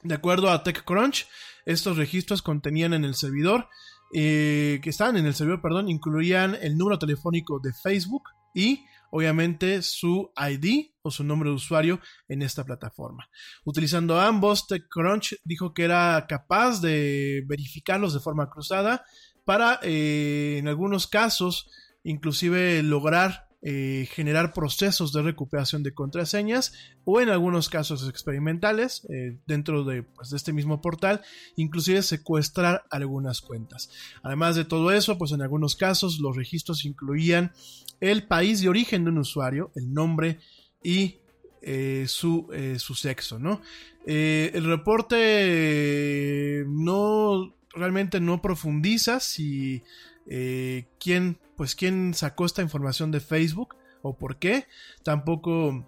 De 0.03 0.14
acuerdo 0.14 0.51
a 0.51 0.62
TechCrunch, 0.62 1.27
estos 1.64 1.97
registros 1.97 2.43
contenían 2.43 2.95
en 2.95 3.05
el 3.05 3.14
servidor, 3.14 3.69
eh, 4.12 4.81
que 4.83 4.90
estaban 4.90 5.17
en 5.17 5.27
el 5.27 5.35
servidor, 5.35 5.62
perdón, 5.62 5.88
incluían 5.88 6.57
el 6.61 6.77
número 6.77 6.99
telefónico 6.99 7.59
de 7.59 7.73
Facebook 7.73 8.25
y 8.55 8.85
obviamente 9.16 9.81
su 9.83 10.33
ID 10.37 10.90
o 11.03 11.11
su 11.12 11.22
nombre 11.22 11.48
de 11.48 11.55
usuario 11.55 12.00
en 12.27 12.42
esta 12.42 12.64
plataforma. 12.64 13.31
Utilizando 13.64 14.18
ambos, 14.20 14.66
TechCrunch 14.66 15.37
dijo 15.44 15.72
que 15.72 15.85
era 15.85 16.27
capaz 16.29 16.81
de 16.81 17.44
verificarlos 17.46 18.12
de 18.12 18.18
forma 18.18 18.50
cruzada 18.50 19.05
para 19.44 19.79
eh, 19.85 20.57
en 20.59 20.66
algunos 20.66 21.07
casos 21.07 21.70
inclusive 22.03 22.83
lograr 22.83 23.44
eh, 23.66 24.07
generar 24.12 24.53
procesos 24.53 25.11
de 25.14 25.22
recuperación 25.22 25.83
de 25.83 25.94
contraseñas 25.94 26.74
o 27.07 27.22
en 27.22 27.31
algunos 27.31 27.70
casos 27.70 28.07
experimentales 28.11 29.07
eh, 29.09 29.38
dentro 29.46 29.85
de, 29.85 30.03
pues, 30.03 30.29
de, 30.29 30.37
este 30.37 30.53
mismo 30.53 30.83
portal, 30.83 31.22
inclusive 31.57 32.03
secuestrar 32.03 32.85
algunas 32.90 33.40
cuentas. 33.40 33.88
Además 34.22 34.55
de 34.55 34.66
todo 34.66 34.92
eso, 34.92 35.16
pues 35.16 35.33
en 35.33 35.40
algunos 35.40 35.77
casos 35.77 36.20
los 36.20 36.37
registros 36.37 36.85
incluían 36.85 37.53
el 38.00 38.27
país 38.27 38.61
de 38.61 38.68
origen 38.68 39.05
de 39.05 39.12
un 39.12 39.18
usuario, 39.18 39.72
el 39.77 39.94
nombre 39.94 40.40
y 40.83 41.20
eh, 41.62 42.05
su, 42.07 42.48
su, 42.77 42.94
sexo, 42.94 43.38
¿no? 43.38 43.62
el 44.05 44.64
reporte 44.66 46.66
no 46.68 47.57
realmente 47.72 48.20
no 48.20 48.42
profundiza 48.42 49.20
si 49.20 49.83
quién 50.27 51.39
pues 51.57 51.75
quién 51.75 52.15
sacó 52.15 52.47
esta 52.47 52.63
información 52.63 53.11
de 53.11 53.21
Facebook 53.21 53.77
o 54.03 54.17
por 54.17 54.39
qué. 54.39 54.67
Tampoco 55.03 55.87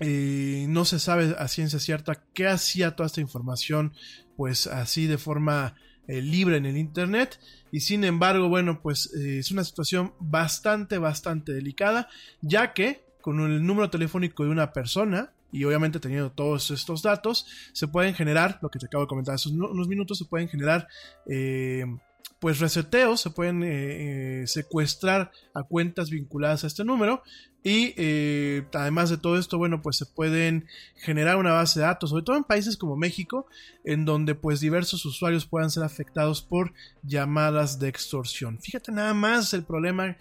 eh, 0.00 0.66
no 0.68 0.84
se 0.84 0.98
sabe 0.98 1.36
a 1.38 1.46
ciencia 1.46 1.78
cierta 1.78 2.24
qué 2.32 2.48
hacía 2.48 2.96
toda 2.96 3.06
esta 3.06 3.20
información 3.20 3.92
pues 4.36 4.66
así 4.66 5.06
de 5.06 5.18
forma 5.18 5.76
eh, 6.08 6.20
libre 6.20 6.56
en 6.56 6.66
el 6.66 6.76
internet 6.76 7.38
y 7.70 7.80
sin 7.80 8.02
embargo 8.02 8.48
bueno 8.48 8.82
pues 8.82 9.14
eh, 9.14 9.38
es 9.38 9.52
una 9.52 9.62
situación 9.62 10.12
bastante 10.18 10.98
bastante 10.98 11.52
delicada 11.52 12.08
ya 12.40 12.72
que 12.72 13.04
con 13.20 13.38
el 13.40 13.64
número 13.64 13.88
telefónico 13.88 14.42
de 14.42 14.50
una 14.50 14.72
persona 14.72 15.32
y 15.52 15.62
obviamente 15.62 16.00
teniendo 16.00 16.32
todos 16.32 16.72
estos 16.72 17.02
datos 17.02 17.46
se 17.72 17.86
pueden 17.86 18.14
generar 18.14 18.58
lo 18.62 18.70
que 18.70 18.80
te 18.80 18.86
acabo 18.86 19.04
de 19.04 19.08
comentar 19.08 19.36
hace 19.36 19.50
unos 19.50 19.86
minutos 19.86 20.18
se 20.18 20.24
pueden 20.24 20.48
generar 20.48 20.88
pues 22.38 22.58
reseteos, 22.58 23.20
se 23.20 23.30
pueden 23.30 23.62
eh, 23.62 24.42
eh, 24.42 24.46
secuestrar 24.46 25.30
a 25.54 25.62
cuentas 25.62 26.10
vinculadas 26.10 26.64
a 26.64 26.66
este 26.66 26.84
número 26.84 27.22
y 27.62 27.94
eh, 27.96 28.66
además 28.74 29.08
de 29.08 29.16
todo 29.16 29.38
esto, 29.38 29.56
bueno, 29.56 29.80
pues 29.80 29.96
se 29.96 30.04
pueden 30.04 30.66
generar 30.96 31.36
una 31.36 31.52
base 31.52 31.80
de 31.80 31.86
datos, 31.86 32.10
sobre 32.10 32.22
todo 32.22 32.36
en 32.36 32.44
países 32.44 32.76
como 32.76 32.96
México, 32.96 33.46
en 33.84 34.04
donde 34.04 34.34
pues 34.34 34.60
diversos 34.60 35.06
usuarios 35.06 35.46
puedan 35.46 35.70
ser 35.70 35.82
afectados 35.82 36.42
por 36.42 36.74
llamadas 37.02 37.78
de 37.78 37.88
extorsión. 37.88 38.58
Fíjate 38.60 38.92
nada 38.92 39.14
más 39.14 39.54
el 39.54 39.64
problema 39.64 40.18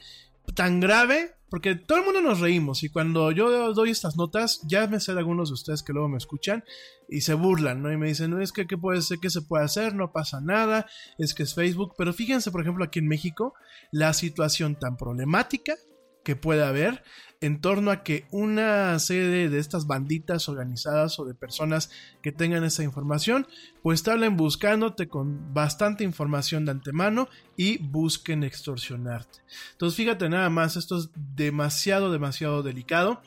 tan 0.55 0.79
grave 0.79 1.35
porque 1.53 1.75
todo 1.75 1.99
el 1.99 2.05
mundo 2.05 2.19
nos 2.19 2.39
reímos 2.39 2.81
y 2.81 2.89
cuando 2.89 3.29
yo 3.29 3.75
doy 3.75 3.91
estas 3.91 4.17
notas, 4.17 4.61
ya 4.63 4.87
me 4.87 4.99
sé 4.99 5.13
de 5.13 5.19
algunos 5.19 5.49
de 5.49 5.53
ustedes 5.53 5.83
que 5.83 5.93
luego 5.93 6.09
me 6.09 6.17
escuchan 6.17 6.63
y 7.07 7.21
se 7.21 7.35
burlan, 7.35 7.83
¿no? 7.83 7.93
Y 7.93 7.97
me 7.97 8.07
dicen, 8.07 8.41
es 8.41 8.51
que 8.51 8.65
¿qué 8.65 8.75
puede 8.75 9.03
ser? 9.03 9.19
¿Qué 9.19 9.29
se 9.29 9.43
puede 9.43 9.63
hacer? 9.63 9.93
No 9.93 10.11
pasa 10.11 10.41
nada, 10.41 10.87
es 11.19 11.35
que 11.35 11.43
es 11.43 11.53
Facebook. 11.53 11.93
Pero 11.95 12.11
fíjense, 12.11 12.49
por 12.49 12.61
ejemplo, 12.61 12.83
aquí 12.83 12.97
en 12.97 13.07
México, 13.07 13.53
la 13.91 14.13
situación 14.13 14.79
tan 14.79 14.97
problemática 14.97 15.75
que 16.23 16.35
puede 16.35 16.63
haber 16.63 17.03
en 17.43 17.59
torno 17.59 17.91
a 17.91 18.03
que 18.03 18.25
una 18.31 18.97
serie 18.99 19.49
de 19.49 19.59
estas 19.59 19.85
banditas 19.85 20.47
organizadas 20.47 21.19
o 21.19 21.25
de 21.25 21.33
personas 21.33 21.91
que 22.21 22.31
tengan 22.31 22.63
esa 22.63 22.83
información, 22.83 23.47
pues 23.81 24.01
te 24.01 24.11
hablen 24.11 24.37
buscándote 24.37 25.09
con 25.09 25.53
bastante 25.53 26.05
información 26.05 26.63
de 26.63 26.71
antemano 26.71 27.27
y 27.57 27.79
busquen 27.79 28.45
extorsionarte. 28.45 29.39
Entonces 29.73 29.97
fíjate 29.97 30.29
nada 30.29 30.49
más, 30.49 30.77
esto 30.77 30.97
es 30.97 31.09
demasiado, 31.35 32.13
demasiado 32.13 32.63
delicado. 32.63 33.21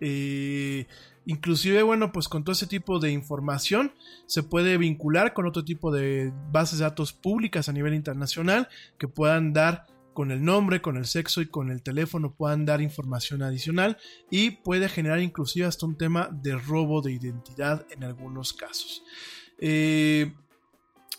Eh, 0.00 0.86
inclusive, 1.24 1.82
bueno, 1.82 2.12
pues 2.12 2.28
con 2.28 2.44
todo 2.44 2.52
ese 2.52 2.66
tipo 2.66 2.98
de 2.98 3.10
información 3.10 3.94
se 4.26 4.42
puede 4.42 4.76
vincular 4.76 5.32
con 5.32 5.46
otro 5.46 5.64
tipo 5.64 5.90
de 5.90 6.30
bases 6.50 6.80
de 6.80 6.84
datos 6.84 7.14
públicas 7.14 7.70
a 7.70 7.72
nivel 7.72 7.94
internacional 7.94 8.68
que 8.98 9.08
puedan 9.08 9.54
dar 9.54 9.86
con 10.12 10.30
el 10.30 10.44
nombre, 10.44 10.82
con 10.82 10.96
el 10.96 11.06
sexo 11.06 11.40
y 11.40 11.46
con 11.46 11.70
el 11.70 11.82
teléfono 11.82 12.34
puedan 12.34 12.64
dar 12.64 12.80
información 12.80 13.42
adicional 13.42 13.98
y 14.30 14.50
puede 14.50 14.88
generar 14.88 15.20
inclusive 15.20 15.66
hasta 15.66 15.86
un 15.86 15.96
tema 15.96 16.28
de 16.30 16.56
robo 16.56 17.02
de 17.02 17.12
identidad 17.12 17.86
en 17.90 18.04
algunos 18.04 18.52
casos. 18.52 19.02
Eh, 19.58 20.32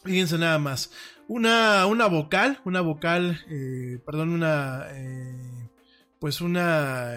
fíjense 0.04 0.38
nada 0.38 0.60
más. 0.60 0.92
Una, 1.28 1.86
una 1.86 2.08
vocal, 2.08 2.60
una 2.66 2.82
vocal, 2.82 3.44
eh, 3.50 4.00
perdón, 4.06 4.30
una, 4.30 4.88
eh, 4.92 5.70
pues 6.20 6.42
una, 6.42 7.14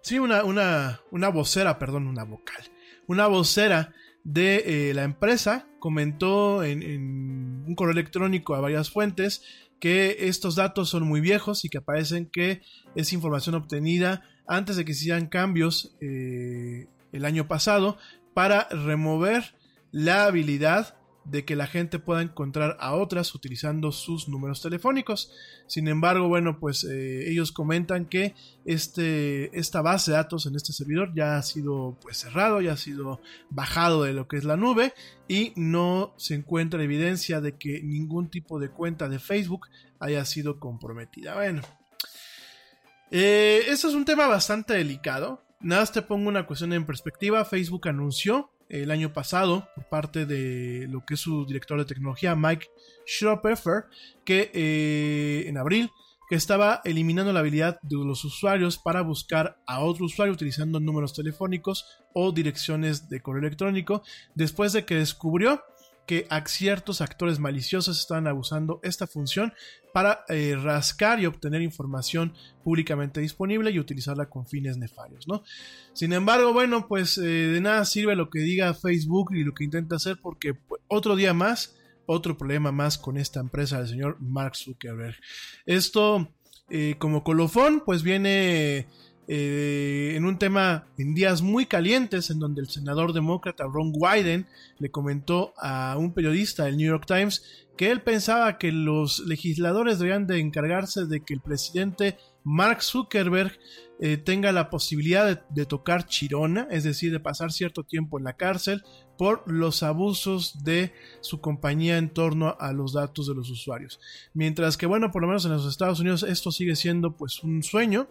sí, 0.00 0.18
una, 0.18 0.44
una, 0.44 1.00
una 1.10 1.28
vocera, 1.28 1.78
perdón, 1.78 2.06
una 2.06 2.24
vocal, 2.24 2.70
una 3.06 3.26
vocera 3.26 3.92
de 4.22 4.92
la 4.94 5.02
empresa 5.04 5.66
comentó 5.84 6.64
en, 6.64 7.62
un 7.66 7.74
correo 7.74 7.92
electrónico 7.92 8.54
a 8.54 8.60
varias 8.60 8.90
fuentes 8.90 9.42
que 9.84 10.28
estos 10.28 10.54
datos 10.54 10.88
son 10.88 11.02
muy 11.02 11.20
viejos 11.20 11.66
y 11.66 11.68
que 11.68 11.76
aparecen 11.76 12.24
que 12.24 12.62
es 12.94 13.12
información 13.12 13.54
obtenida 13.54 14.22
antes 14.46 14.76
de 14.76 14.86
que 14.86 14.94
se 14.94 15.00
hicieran 15.00 15.26
cambios 15.26 15.94
eh, 16.00 16.86
el 17.12 17.26
año 17.26 17.46
pasado 17.48 17.98
para 18.32 18.66
remover 18.70 19.54
la 19.92 20.24
habilidad 20.24 20.96
de 21.24 21.44
que 21.44 21.56
la 21.56 21.66
gente 21.66 21.98
pueda 21.98 22.22
encontrar 22.22 22.76
a 22.80 22.94
otras 22.94 23.34
utilizando 23.34 23.92
sus 23.92 24.28
números 24.28 24.60
telefónicos. 24.60 25.32
Sin 25.66 25.88
embargo, 25.88 26.28
bueno, 26.28 26.58
pues 26.60 26.84
eh, 26.84 27.30
ellos 27.30 27.52
comentan 27.52 28.06
que 28.06 28.34
este, 28.64 29.58
esta 29.58 29.80
base 29.82 30.10
de 30.10 30.18
datos 30.18 30.46
en 30.46 30.56
este 30.56 30.72
servidor 30.72 31.12
ya 31.14 31.36
ha 31.36 31.42
sido 31.42 31.96
pues 32.02 32.18
cerrado, 32.18 32.60
ya 32.60 32.72
ha 32.72 32.76
sido 32.76 33.20
bajado 33.50 34.04
de 34.04 34.12
lo 34.12 34.28
que 34.28 34.36
es 34.36 34.44
la 34.44 34.56
nube 34.56 34.92
y 35.28 35.52
no 35.56 36.14
se 36.16 36.34
encuentra 36.34 36.82
evidencia 36.82 37.40
de 37.40 37.56
que 37.56 37.82
ningún 37.82 38.28
tipo 38.28 38.58
de 38.58 38.70
cuenta 38.70 39.08
de 39.08 39.18
Facebook 39.18 39.68
haya 39.98 40.24
sido 40.24 40.60
comprometida. 40.60 41.34
Bueno, 41.34 41.62
eh, 43.10 43.62
esto 43.68 43.88
es 43.88 43.94
un 43.94 44.04
tema 44.04 44.26
bastante 44.26 44.74
delicado. 44.74 45.42
Nada 45.60 45.82
más 45.82 45.92
te 45.92 46.02
pongo 46.02 46.28
una 46.28 46.46
cuestión 46.46 46.72
en 46.74 46.84
perspectiva. 46.84 47.44
Facebook 47.44 47.88
anunció 47.88 48.50
el 48.68 48.90
año 48.90 49.12
pasado 49.12 49.68
por 49.74 49.88
parte 49.88 50.26
de 50.26 50.86
lo 50.88 51.04
que 51.04 51.14
es 51.14 51.20
su 51.20 51.46
director 51.46 51.78
de 51.78 51.84
tecnología, 51.84 52.34
Mike 52.34 52.68
Schropfer, 53.06 53.84
que 54.24 54.50
eh, 54.54 55.44
en 55.48 55.58
abril 55.58 55.90
que 56.28 56.36
estaba 56.36 56.80
eliminando 56.84 57.32
la 57.32 57.40
habilidad 57.40 57.78
de 57.82 57.96
los 57.96 58.24
usuarios 58.24 58.78
para 58.78 59.02
buscar 59.02 59.58
a 59.66 59.80
otro 59.80 60.06
usuario 60.06 60.32
utilizando 60.32 60.80
números 60.80 61.12
telefónicos 61.12 61.84
o 62.14 62.32
direcciones 62.32 63.08
de 63.08 63.20
correo 63.20 63.40
electrónico, 63.40 64.02
después 64.34 64.72
de 64.72 64.84
que 64.84 64.96
descubrió 64.96 65.62
que 66.06 66.26
ciertos 66.46 67.00
actores 67.00 67.38
maliciosos 67.38 67.98
estaban 67.98 68.26
abusando 68.26 68.80
esta 68.82 69.06
función 69.06 69.52
para 69.92 70.24
eh, 70.28 70.56
rascar 70.60 71.20
y 71.20 71.26
obtener 71.26 71.62
información 71.62 72.34
públicamente 72.62 73.20
disponible 73.20 73.70
y 73.70 73.78
utilizarla 73.78 74.28
con 74.28 74.46
fines 74.46 74.76
nefarios, 74.76 75.28
¿no? 75.28 75.44
Sin 75.92 76.12
embargo, 76.12 76.52
bueno, 76.52 76.88
pues 76.88 77.16
eh, 77.18 77.22
de 77.22 77.60
nada 77.60 77.84
sirve 77.84 78.16
lo 78.16 78.28
que 78.28 78.40
diga 78.40 78.74
Facebook 78.74 79.32
y 79.34 79.44
lo 79.44 79.54
que 79.54 79.64
intenta 79.64 79.96
hacer 79.96 80.18
porque 80.20 80.54
pues, 80.54 80.82
otro 80.88 81.16
día 81.16 81.32
más, 81.32 81.76
otro 82.06 82.36
problema 82.36 82.72
más 82.72 82.98
con 82.98 83.16
esta 83.16 83.40
empresa 83.40 83.78
del 83.78 83.88
señor 83.88 84.16
Mark 84.20 84.56
Zuckerberg. 84.56 85.16
Esto, 85.64 86.28
eh, 86.68 86.96
como 86.98 87.24
colofón, 87.24 87.82
pues 87.84 88.02
viene 88.02 88.88
eh, 89.26 90.14
en 90.16 90.24
un 90.24 90.38
tema 90.38 90.86
en 90.98 91.14
días 91.14 91.42
muy 91.42 91.66
calientes 91.66 92.30
en 92.30 92.38
donde 92.38 92.60
el 92.60 92.68
senador 92.68 93.12
demócrata 93.12 93.64
Ron 93.64 93.92
Wyden 93.94 94.46
le 94.78 94.90
comentó 94.90 95.54
a 95.56 95.96
un 95.98 96.12
periodista 96.12 96.64
del 96.64 96.76
New 96.76 96.88
York 96.88 97.06
Times 97.06 97.66
que 97.76 97.90
él 97.90 98.02
pensaba 98.02 98.58
que 98.58 98.70
los 98.70 99.20
legisladores 99.20 99.98
deberían 99.98 100.26
de 100.26 100.38
encargarse 100.38 101.06
de 101.06 101.20
que 101.20 101.34
el 101.34 101.40
presidente 101.40 102.18
Mark 102.44 102.82
Zuckerberg 102.82 103.58
eh, 104.00 104.16
tenga 104.16 104.52
la 104.52 104.70
posibilidad 104.70 105.46
de, 105.48 105.66
tocar 105.66 106.06
chirona, 106.06 106.66
es 106.70 106.84
decir, 106.84 107.12
de 107.12 107.20
pasar 107.20 107.52
cierto 107.52 107.84
tiempo 107.84 108.18
en 108.18 108.24
la 108.24 108.36
cárcel 108.36 108.82
por 109.16 109.50
los 109.50 109.82
abusos 109.82 110.64
de 110.64 110.92
su 111.20 111.40
compañía 111.40 111.96
en 111.96 112.10
torno 112.10 112.56
a 112.58 112.72
los 112.72 112.92
datos 112.92 113.28
de 113.28 113.34
los 113.34 113.50
usuarios. 113.50 114.00
Mientras 114.34 114.76
que, 114.76 114.86
bueno, 114.86 115.10
por 115.10 115.22
lo 115.22 115.28
menos 115.28 115.44
en 115.44 115.52
los 115.52 115.66
Estados 115.66 116.00
Unidos 116.00 116.24
esto 116.24 116.50
sigue 116.50 116.76
siendo 116.76 117.16
pues 117.16 117.42
un 117.42 117.62
sueño, 117.62 118.08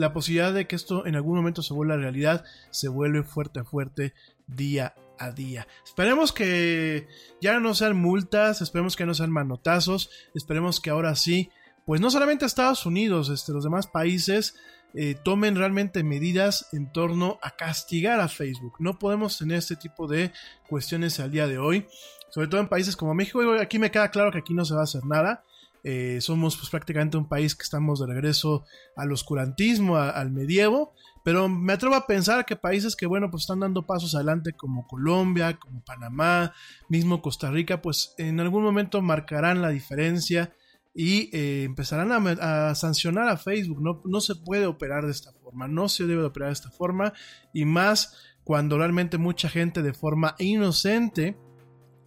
la 0.00 0.12
posibilidad 0.14 0.52
de 0.52 0.66
que 0.66 0.76
esto 0.76 1.06
en 1.06 1.14
algún 1.14 1.36
momento 1.36 1.62
se 1.62 1.74
vuelva 1.74 1.96
realidad 1.96 2.44
se 2.70 2.88
vuelve 2.88 3.22
fuerte, 3.22 3.62
fuerte 3.64 4.14
día 4.46 4.94
a 5.18 5.30
día. 5.30 5.68
Esperemos 5.84 6.32
que 6.32 7.06
ya 7.40 7.60
no 7.60 7.74
sean 7.74 7.96
multas, 7.96 8.62
esperemos 8.62 8.96
que 8.96 9.04
no 9.04 9.12
sean 9.12 9.30
manotazos, 9.30 10.10
esperemos 10.34 10.80
que 10.80 10.88
ahora 10.88 11.14
sí, 11.14 11.50
pues 11.84 12.00
no 12.00 12.10
solamente 12.10 12.46
Estados 12.46 12.86
Unidos, 12.86 13.28
este, 13.28 13.52
los 13.52 13.62
demás 13.62 13.86
países 13.86 14.56
eh, 14.94 15.16
tomen 15.22 15.54
realmente 15.54 16.02
medidas 16.02 16.68
en 16.72 16.90
torno 16.90 17.38
a 17.42 17.50
castigar 17.50 18.20
a 18.20 18.28
Facebook. 18.28 18.76
No 18.78 18.98
podemos 18.98 19.36
tener 19.36 19.58
este 19.58 19.76
tipo 19.76 20.08
de 20.08 20.32
cuestiones 20.66 21.20
al 21.20 21.30
día 21.30 21.46
de 21.46 21.58
hoy, 21.58 21.86
sobre 22.30 22.48
todo 22.48 22.60
en 22.60 22.68
países 22.68 22.96
como 22.96 23.14
México. 23.14 23.42
Aquí 23.60 23.78
me 23.78 23.90
queda 23.90 24.10
claro 24.10 24.32
que 24.32 24.38
aquí 24.38 24.54
no 24.54 24.64
se 24.64 24.74
va 24.74 24.80
a 24.80 24.84
hacer 24.84 25.04
nada. 25.04 25.44
Eh, 25.82 26.18
somos 26.20 26.56
pues 26.56 26.68
prácticamente 26.68 27.16
un 27.16 27.28
país 27.28 27.54
que 27.54 27.62
estamos 27.62 28.00
de 28.00 28.06
regreso 28.06 28.64
al 28.96 29.12
oscurantismo, 29.12 29.96
al 29.96 30.30
medievo, 30.30 30.94
Pero 31.24 31.48
me 31.48 31.74
atrevo 31.74 31.94
a 31.94 32.06
pensar 32.06 32.46
que 32.46 32.56
países 32.56 32.96
que, 32.96 33.06
bueno, 33.06 33.30
pues 33.30 33.42
están 33.42 33.60
dando 33.60 33.86
pasos 33.86 34.14
adelante 34.14 34.52
como 34.52 34.86
Colombia, 34.86 35.58
como 35.58 35.84
Panamá, 35.84 36.54
mismo 36.88 37.20
Costa 37.20 37.50
Rica, 37.50 37.82
pues 37.82 38.14
en 38.18 38.40
algún 38.40 38.62
momento 38.62 39.02
marcarán 39.02 39.60
la 39.60 39.68
diferencia 39.68 40.54
y 40.94 41.34
eh, 41.36 41.64
empezarán 41.64 42.10
a, 42.12 42.74
sancionar 42.74 43.28
a 43.28 43.36
Facebook. 43.36 43.82
No, 43.82 44.02
no 44.04 44.20
se 44.20 44.34
puede 44.34 44.66
operar 44.66 45.04
de 45.04 45.12
esta 45.12 45.32
forma, 45.32 45.68
no 45.68 45.88
se 45.88 46.06
debe 46.06 46.24
operar 46.24 46.48
de 46.48 46.54
esta 46.54 46.70
forma 46.70 47.12
y 47.52 47.64
más 47.64 48.16
cuando 48.44 48.78
realmente 48.78 49.18
mucha 49.18 49.48
gente 49.48 49.82
de 49.82 49.92
forma 49.92 50.34
inocente 50.38 51.36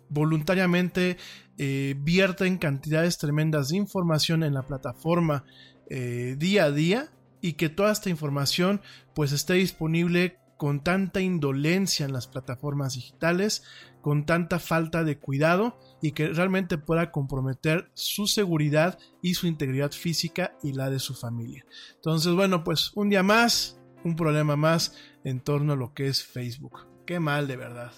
voluntariamente 0.09 1.17
eh, 1.57 1.95
vierten 1.99 2.57
cantidades 2.57 3.17
tremendas 3.17 3.69
de 3.69 3.77
información 3.77 4.43
en 4.43 4.53
la 4.53 4.63
plataforma 4.63 5.45
eh, 5.89 6.35
día 6.37 6.65
a 6.65 6.71
día 6.71 7.11
y 7.41 7.53
que 7.53 7.69
toda 7.69 7.91
esta 7.91 8.09
información 8.09 8.81
pues 9.13 9.31
esté 9.31 9.53
disponible 9.55 10.37
con 10.57 10.81
tanta 10.81 11.19
indolencia 11.19 12.05
en 12.05 12.13
las 12.13 12.27
plataformas 12.27 12.93
digitales, 12.93 13.63
con 14.01 14.25
tanta 14.25 14.59
falta 14.59 15.03
de 15.03 15.17
cuidado 15.17 15.77
y 16.01 16.13
que 16.13 16.29
realmente 16.29 16.77
pueda 16.77 17.11
comprometer 17.11 17.91
su 17.93 18.27
seguridad 18.27 18.97
y 19.21 19.33
su 19.33 19.47
integridad 19.47 19.91
física 19.91 20.55
y 20.63 20.73
la 20.73 20.89
de 20.89 20.99
su 20.99 21.15
familia. 21.15 21.65
Entonces, 21.95 22.33
bueno, 22.33 22.63
pues 22.63 22.91
un 22.95 23.09
día 23.09 23.23
más, 23.23 23.77
un 24.05 24.15
problema 24.15 24.55
más 24.55 24.95
en 25.23 25.41
torno 25.41 25.73
a 25.73 25.75
lo 25.75 25.93
que 25.93 26.07
es 26.07 26.23
Facebook. 26.23 26.87
Qué 27.05 27.19
mal 27.19 27.47
de 27.47 27.57
verdad. 27.57 27.91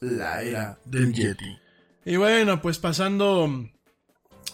La 0.00 0.42
era 0.42 0.78
del 0.84 1.12
Yeti. 1.12 1.61
Y 2.04 2.16
bueno, 2.16 2.60
pues 2.60 2.78
pasando 2.78 3.48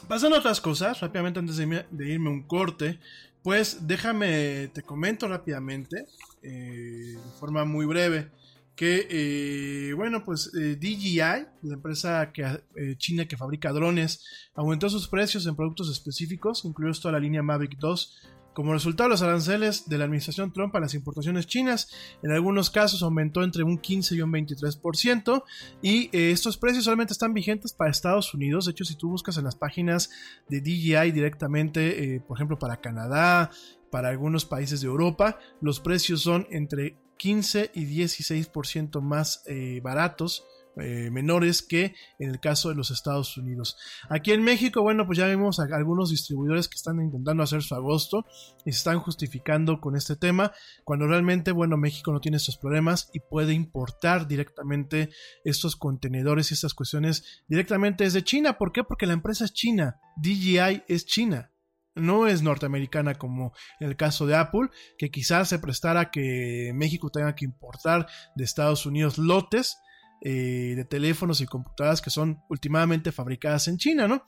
pasando 0.08 0.36
a 0.36 0.40
otras 0.40 0.60
cosas, 0.60 1.00
rápidamente 1.00 1.38
antes 1.38 1.56
de 1.56 2.08
irme, 2.08 2.30
un 2.30 2.42
corte, 2.42 2.98
pues 3.42 3.86
déjame, 3.86 4.68
te 4.68 4.82
comento 4.82 5.28
rápidamente, 5.28 6.06
eh, 6.42 7.14
de 7.14 7.32
forma 7.38 7.64
muy 7.64 7.86
breve, 7.86 8.30
que, 8.74 9.06
eh, 9.10 9.92
bueno, 9.94 10.24
pues 10.24 10.52
eh, 10.54 10.76
DJI, 10.76 11.18
la 11.18 11.74
empresa 11.74 12.32
que, 12.32 12.62
china 12.96 13.26
que 13.26 13.36
fabrica 13.36 13.72
drones, 13.72 14.50
aumentó 14.54 14.88
sus 14.88 15.08
precios 15.08 15.46
en 15.46 15.56
productos 15.56 15.90
específicos, 15.90 16.64
incluidos 16.64 17.00
toda 17.00 17.12
la 17.12 17.20
línea 17.20 17.42
Mavic 17.42 17.76
2, 17.78 18.18
como 18.58 18.72
resultado, 18.72 19.08
los 19.08 19.22
aranceles 19.22 19.88
de 19.88 19.98
la 19.98 20.06
administración 20.06 20.52
Trump 20.52 20.74
a 20.74 20.80
las 20.80 20.92
importaciones 20.94 21.46
chinas, 21.46 21.92
en 22.24 22.32
algunos 22.32 22.70
casos 22.70 23.04
aumentó 23.04 23.44
entre 23.44 23.62
un 23.62 23.78
15 23.78 24.16
y 24.16 24.20
un 24.20 24.32
23%, 24.32 25.44
y 25.80 26.06
eh, 26.06 26.32
estos 26.32 26.58
precios 26.58 26.82
solamente 26.82 27.12
están 27.12 27.34
vigentes 27.34 27.72
para 27.72 27.92
Estados 27.92 28.34
Unidos. 28.34 28.64
De 28.64 28.72
hecho, 28.72 28.84
si 28.84 28.96
tú 28.96 29.10
buscas 29.10 29.38
en 29.38 29.44
las 29.44 29.54
páginas 29.54 30.10
de 30.48 30.60
DJI 30.60 31.12
directamente, 31.12 32.16
eh, 32.16 32.20
por 32.20 32.36
ejemplo, 32.36 32.58
para 32.58 32.80
Canadá, 32.80 33.52
para 33.92 34.08
algunos 34.08 34.44
países 34.44 34.80
de 34.80 34.88
Europa, 34.88 35.38
los 35.60 35.78
precios 35.78 36.22
son 36.22 36.48
entre 36.50 36.98
15 37.16 37.70
y 37.74 37.84
16% 37.84 39.00
más 39.00 39.44
eh, 39.46 39.80
baratos 39.84 40.44
eh, 40.80 41.10
menores 41.10 41.62
que 41.62 41.94
en 42.18 42.30
el 42.30 42.40
caso 42.40 42.68
de 42.68 42.74
los 42.74 42.90
Estados 42.90 43.36
Unidos. 43.36 43.76
Aquí 44.08 44.32
en 44.32 44.42
México, 44.42 44.82
bueno, 44.82 45.06
pues 45.06 45.18
ya 45.18 45.26
vemos 45.26 45.58
a 45.58 45.64
algunos 45.74 46.10
distribuidores 46.10 46.68
que 46.68 46.76
están 46.76 47.00
intentando 47.00 47.42
hacer 47.42 47.62
su 47.62 47.74
agosto 47.74 48.26
y 48.64 48.72
se 48.72 48.78
están 48.78 49.00
justificando 49.00 49.80
con 49.80 49.96
este 49.96 50.16
tema, 50.16 50.52
cuando 50.84 51.06
realmente, 51.06 51.52
bueno, 51.52 51.76
México 51.76 52.12
no 52.12 52.20
tiene 52.20 52.36
estos 52.36 52.58
problemas 52.58 53.10
y 53.12 53.20
puede 53.20 53.54
importar 53.54 54.28
directamente 54.28 55.10
estos 55.44 55.76
contenedores 55.76 56.50
y 56.50 56.54
estas 56.54 56.74
cuestiones 56.74 57.42
directamente 57.48 58.04
desde 58.04 58.22
China. 58.22 58.58
¿Por 58.58 58.72
qué? 58.72 58.84
Porque 58.84 59.06
la 59.06 59.14
empresa 59.14 59.44
es 59.44 59.52
china, 59.52 60.00
DJI 60.16 60.84
es 60.88 61.06
china 61.06 61.50
no 61.98 62.28
es 62.28 62.42
norteamericana 62.42 63.16
como 63.16 63.52
en 63.80 63.88
el 63.88 63.96
caso 63.96 64.26
de 64.26 64.36
Apple, 64.36 64.68
que 64.98 65.10
quizás 65.10 65.48
se 65.48 65.58
prestara 65.58 66.12
que 66.12 66.70
México 66.72 67.10
tenga 67.10 67.34
que 67.34 67.44
importar 67.44 68.06
de 68.36 68.44
Estados 68.44 68.86
Unidos 68.86 69.18
lotes 69.18 69.78
eh, 70.22 70.74
de 70.76 70.84
teléfonos 70.84 71.40
y 71.40 71.46
computadoras 71.46 72.02
que 72.02 72.10
son 72.10 72.40
últimamente 72.48 73.12
fabricadas 73.12 73.68
en 73.68 73.78
China, 73.78 74.08
¿no? 74.08 74.24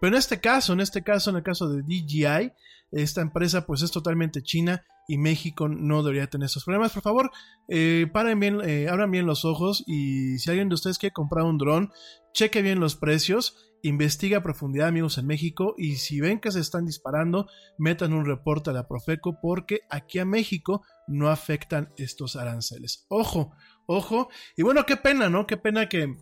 Pero 0.00 0.14
en 0.14 0.18
este 0.18 0.40
caso, 0.40 0.72
en 0.72 0.80
este 0.80 1.02
caso, 1.02 1.30
en 1.30 1.36
el 1.36 1.42
caso 1.42 1.68
de 1.68 1.82
DJI, 1.82 2.52
esta 2.92 3.20
empresa 3.20 3.66
pues 3.66 3.82
es 3.82 3.90
totalmente 3.90 4.42
china 4.42 4.84
y 5.06 5.18
México 5.18 5.68
no 5.68 6.02
debería 6.02 6.28
tener 6.28 6.46
esos 6.46 6.64
problemas. 6.64 6.92
Por 6.92 7.02
favor, 7.02 7.30
eh, 7.68 8.06
paren 8.12 8.40
bien, 8.40 8.60
eh, 8.62 8.88
abran 8.88 9.10
bien 9.10 9.26
los 9.26 9.44
ojos 9.44 9.84
y 9.86 10.38
si 10.38 10.50
alguien 10.50 10.68
de 10.68 10.74
ustedes 10.74 10.98
quiere 10.98 11.12
comprar 11.12 11.44
un 11.44 11.58
dron, 11.58 11.90
cheque 12.32 12.62
bien 12.62 12.80
los 12.80 12.96
precios 12.96 13.68
investiga 13.82 14.38
a 14.38 14.42
profundidad 14.42 14.88
amigos 14.88 15.18
en 15.18 15.26
México 15.26 15.74
y 15.78 15.96
si 15.96 16.20
ven 16.20 16.40
que 16.40 16.50
se 16.50 16.60
están 16.60 16.86
disparando, 16.86 17.48
metan 17.78 18.12
un 18.12 18.24
reporte 18.24 18.70
a 18.70 18.72
la 18.72 18.88
Profeco 18.88 19.38
porque 19.40 19.82
aquí 19.90 20.18
a 20.18 20.24
México 20.24 20.82
no 21.06 21.28
afectan 21.28 21.92
estos 21.96 22.36
aranceles. 22.36 23.06
Ojo, 23.08 23.52
ojo. 23.88 24.28
Y 24.56 24.62
bueno, 24.62 24.86
qué 24.86 24.96
pena, 24.96 25.28
¿no? 25.28 25.46
Qué 25.46 25.56
pena 25.56 25.88
que 25.88 26.14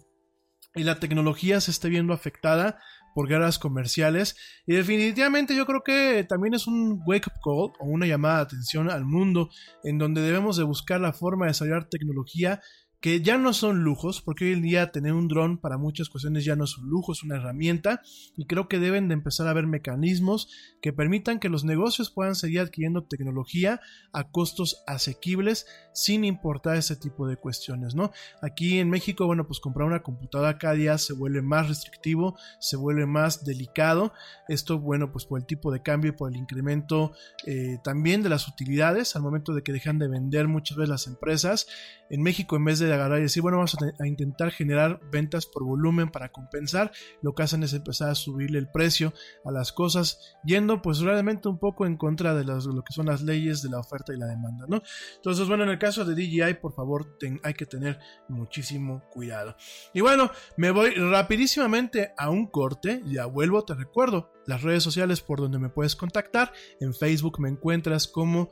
la 0.74 0.98
tecnología 1.00 1.60
se 1.60 1.70
esté 1.70 1.88
viendo 1.88 2.14
afectada 2.14 2.78
por 3.14 3.28
guerras 3.28 3.58
comerciales. 3.58 4.36
Y 4.66 4.74
definitivamente 4.74 5.56
yo 5.56 5.66
creo 5.66 5.82
que 5.82 6.24
también 6.28 6.54
es 6.54 6.66
un 6.66 7.02
wake 7.06 7.26
up 7.26 7.40
call 7.42 7.72
o 7.80 7.86
una 7.86 8.06
llamada 8.06 8.36
de 8.36 8.42
atención 8.42 8.90
al 8.90 9.04
mundo 9.04 9.50
en 9.82 9.98
donde 9.98 10.20
debemos 10.22 10.56
de 10.56 10.64
buscar 10.64 11.00
la 11.00 11.12
forma 11.12 11.46
de 11.46 11.50
desarrollar 11.50 11.88
tecnología 11.88 12.60
que 13.06 13.20
ya 13.20 13.38
no 13.38 13.52
son 13.52 13.84
lujos, 13.84 14.20
porque 14.20 14.46
hoy 14.46 14.54
en 14.54 14.62
día 14.62 14.90
tener 14.90 15.12
un 15.12 15.28
dron 15.28 15.58
para 15.58 15.78
muchas 15.78 16.08
cuestiones 16.08 16.44
ya 16.44 16.56
no 16.56 16.64
es 16.64 16.76
un 16.76 16.88
lujo, 16.90 17.12
es 17.12 17.22
una 17.22 17.36
herramienta, 17.36 18.02
y 18.36 18.46
creo 18.46 18.66
que 18.66 18.80
deben 18.80 19.06
de 19.06 19.14
empezar 19.14 19.46
a 19.46 19.50
haber 19.50 19.68
mecanismos 19.68 20.48
que 20.82 20.92
permitan 20.92 21.38
que 21.38 21.48
los 21.48 21.62
negocios 21.62 22.10
puedan 22.10 22.34
seguir 22.34 22.58
adquiriendo 22.58 23.04
tecnología 23.04 23.80
a 24.12 24.32
costos 24.32 24.82
asequibles 24.88 25.68
sin 25.94 26.24
importar 26.24 26.78
ese 26.78 26.96
tipo 26.96 27.28
de 27.28 27.36
cuestiones, 27.36 27.94
¿no? 27.94 28.10
Aquí 28.42 28.80
en 28.80 28.90
México, 28.90 29.24
bueno, 29.24 29.46
pues 29.46 29.60
comprar 29.60 29.86
una 29.86 30.02
computadora 30.02 30.58
cada 30.58 30.74
día 30.74 30.98
se 30.98 31.12
vuelve 31.12 31.42
más 31.42 31.68
restrictivo, 31.68 32.36
se 32.58 32.76
vuelve 32.76 33.06
más 33.06 33.44
delicado, 33.44 34.14
esto, 34.48 34.80
bueno, 34.80 35.12
pues 35.12 35.26
por 35.26 35.38
el 35.38 35.46
tipo 35.46 35.70
de 35.70 35.80
cambio 35.80 36.10
y 36.10 36.16
por 36.16 36.32
el 36.32 36.36
incremento 36.36 37.12
eh, 37.46 37.78
también 37.84 38.24
de 38.24 38.30
las 38.30 38.48
utilidades 38.48 39.14
al 39.14 39.22
momento 39.22 39.54
de 39.54 39.62
que 39.62 39.72
dejan 39.72 40.00
de 40.00 40.08
vender 40.08 40.48
muchas 40.48 40.76
veces 40.76 40.90
las 40.90 41.06
empresas, 41.06 41.68
en 42.10 42.22
México 42.22 42.56
en 42.56 42.64
vez 42.64 42.80
de 42.80 42.95
agarrar 42.96 43.18
y 43.20 43.22
decir, 43.22 43.42
bueno, 43.42 43.58
vamos 43.58 43.76
a, 44.00 44.06
intentar 44.06 44.50
generar 44.50 45.00
ventas 45.10 45.46
por 45.46 45.64
volumen 45.64 46.10
para 46.10 46.30
compensar, 46.30 46.92
lo 47.22 47.34
que 47.34 47.42
hacen 47.42 47.62
es 47.62 47.72
empezar 47.72 48.10
a 48.10 48.14
subirle 48.14 48.58
el 48.58 48.68
precio 48.68 49.12
a 49.44 49.50
las 49.50 49.72
cosas, 49.72 50.36
yendo 50.44 50.82
pues 50.82 51.00
realmente 51.00 51.48
un 51.48 51.58
poco 51.58 51.86
en 51.86 51.96
contra 51.96 52.34
de, 52.34 52.44
lo 52.44 52.82
que 52.82 52.92
son 52.92 53.06
las 53.06 53.22
leyes 53.22 53.62
de 53.62 53.70
la 53.70 53.78
oferta 53.78 54.12
y 54.12 54.18
la 54.18 54.26
demanda, 54.26 54.66
¿no? 54.68 54.82
Entonces, 55.16 55.48
bueno, 55.48 55.64
en 55.64 55.70
el 55.70 55.78
caso 55.78 56.04
de 56.04 56.14
DJI, 56.14 56.54
por 56.60 56.74
favor, 56.74 57.16
hay 57.42 57.54
que 57.54 57.66
tener 57.66 57.98
muchísimo 58.28 59.04
cuidado. 59.10 59.56
Y 59.94 60.00
bueno, 60.00 60.30
me 60.56 60.70
voy 60.70 60.90
rapidísimamente 60.90 62.12
a 62.16 62.30
un 62.30 62.46
corte, 62.46 63.02
ya 63.06 63.26
vuelvo, 63.26 63.64
te 63.64 63.74
recuerdo, 63.74 64.32
las 64.46 64.62
redes 64.62 64.82
sociales 64.82 65.20
por 65.20 65.40
donde 65.40 65.58
me 65.58 65.68
puedes 65.68 65.96
contactar, 65.96 66.52
en 66.80 66.94
Facebook 66.94 67.40
me 67.40 67.48
encuentras 67.48 68.06
como 68.06 68.50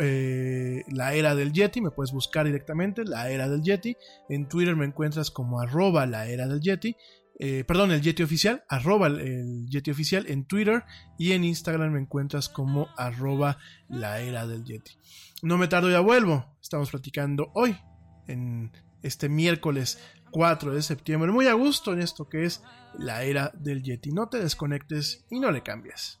eh, 0.00 0.84
la 0.88 1.14
era 1.14 1.34
del 1.34 1.52
Yeti, 1.52 1.80
me 1.80 1.90
puedes 1.90 2.12
buscar 2.12 2.46
directamente, 2.46 3.04
la 3.04 3.30
era 3.30 3.48
del 3.48 3.62
Yeti. 3.62 3.96
En 4.28 4.48
Twitter 4.48 4.76
me 4.76 4.86
encuentras 4.86 5.30
como 5.30 5.60
arroba 5.60 6.06
la 6.06 6.28
era 6.28 6.46
del 6.46 6.60
Yeti. 6.60 6.96
Eh, 7.38 7.64
perdón, 7.64 7.90
el 7.90 8.02
Yeti 8.02 8.22
oficial, 8.22 8.64
el 8.70 9.66
Yeti 9.66 9.90
oficial 9.90 10.26
en 10.28 10.44
Twitter 10.44 10.84
y 11.18 11.32
en 11.32 11.44
Instagram 11.44 11.92
me 11.92 12.00
encuentras 12.00 12.50
como 12.50 12.88
arroba 12.96 13.56
la 13.88 14.20
era 14.20 14.46
del 14.46 14.64
Yeti. 14.64 14.92
No 15.42 15.56
me 15.56 15.68
tardo, 15.68 15.90
ya 15.90 16.00
vuelvo. 16.00 16.56
Estamos 16.60 16.90
platicando 16.90 17.50
hoy, 17.54 17.76
en 18.26 18.72
este 19.02 19.30
miércoles 19.30 19.98
4 20.32 20.74
de 20.74 20.82
septiembre, 20.82 21.32
muy 21.32 21.46
a 21.46 21.54
gusto 21.54 21.92
en 21.92 22.00
esto 22.00 22.28
que 22.28 22.44
es 22.44 22.62
la 22.98 23.24
era 23.24 23.50
del 23.54 23.82
Yeti. 23.82 24.10
No 24.10 24.28
te 24.28 24.38
desconectes 24.38 25.24
y 25.30 25.40
no 25.40 25.50
le 25.50 25.62
cambies. 25.62 26.20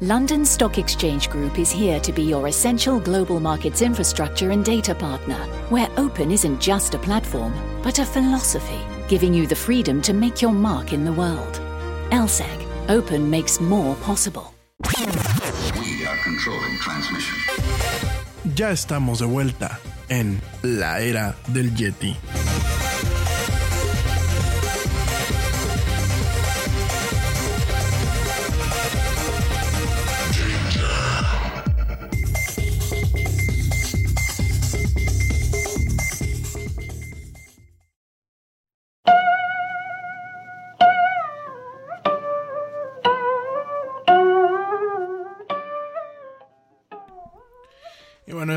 London 0.00 0.44
Stock 0.44 0.78
Exchange 0.78 1.28
Group 1.28 1.58
is 1.58 1.72
here 1.72 1.98
to 1.98 2.12
be 2.12 2.22
your 2.22 2.46
essential 2.46 3.00
global 3.00 3.40
markets 3.40 3.82
infrastructure 3.82 4.52
and 4.52 4.64
data 4.64 4.94
partner, 4.94 5.44
where 5.70 5.88
open 5.96 6.30
isn't 6.30 6.60
just 6.60 6.94
a 6.94 6.98
platform, 6.98 7.52
but 7.82 7.98
a 7.98 8.04
philosophy, 8.04 8.78
giving 9.08 9.34
you 9.34 9.48
the 9.48 9.56
freedom 9.56 10.00
to 10.02 10.12
make 10.12 10.40
your 10.40 10.52
mark 10.52 10.92
in 10.92 11.04
the 11.04 11.12
world. 11.12 11.60
LSEG, 12.12 12.88
open 12.88 13.28
makes 13.28 13.60
more 13.60 13.96
possible. 13.96 14.54
We 14.84 16.06
are 16.06 16.18
controlling 16.22 16.78
transmission. 16.78 17.36
Ya 18.54 18.70
estamos 18.70 19.18
de 19.18 19.26
vuelta 19.26 19.80
en 20.08 20.40
la 20.62 21.00
era 21.00 21.34
del 21.48 21.74
Yeti. 21.74 22.16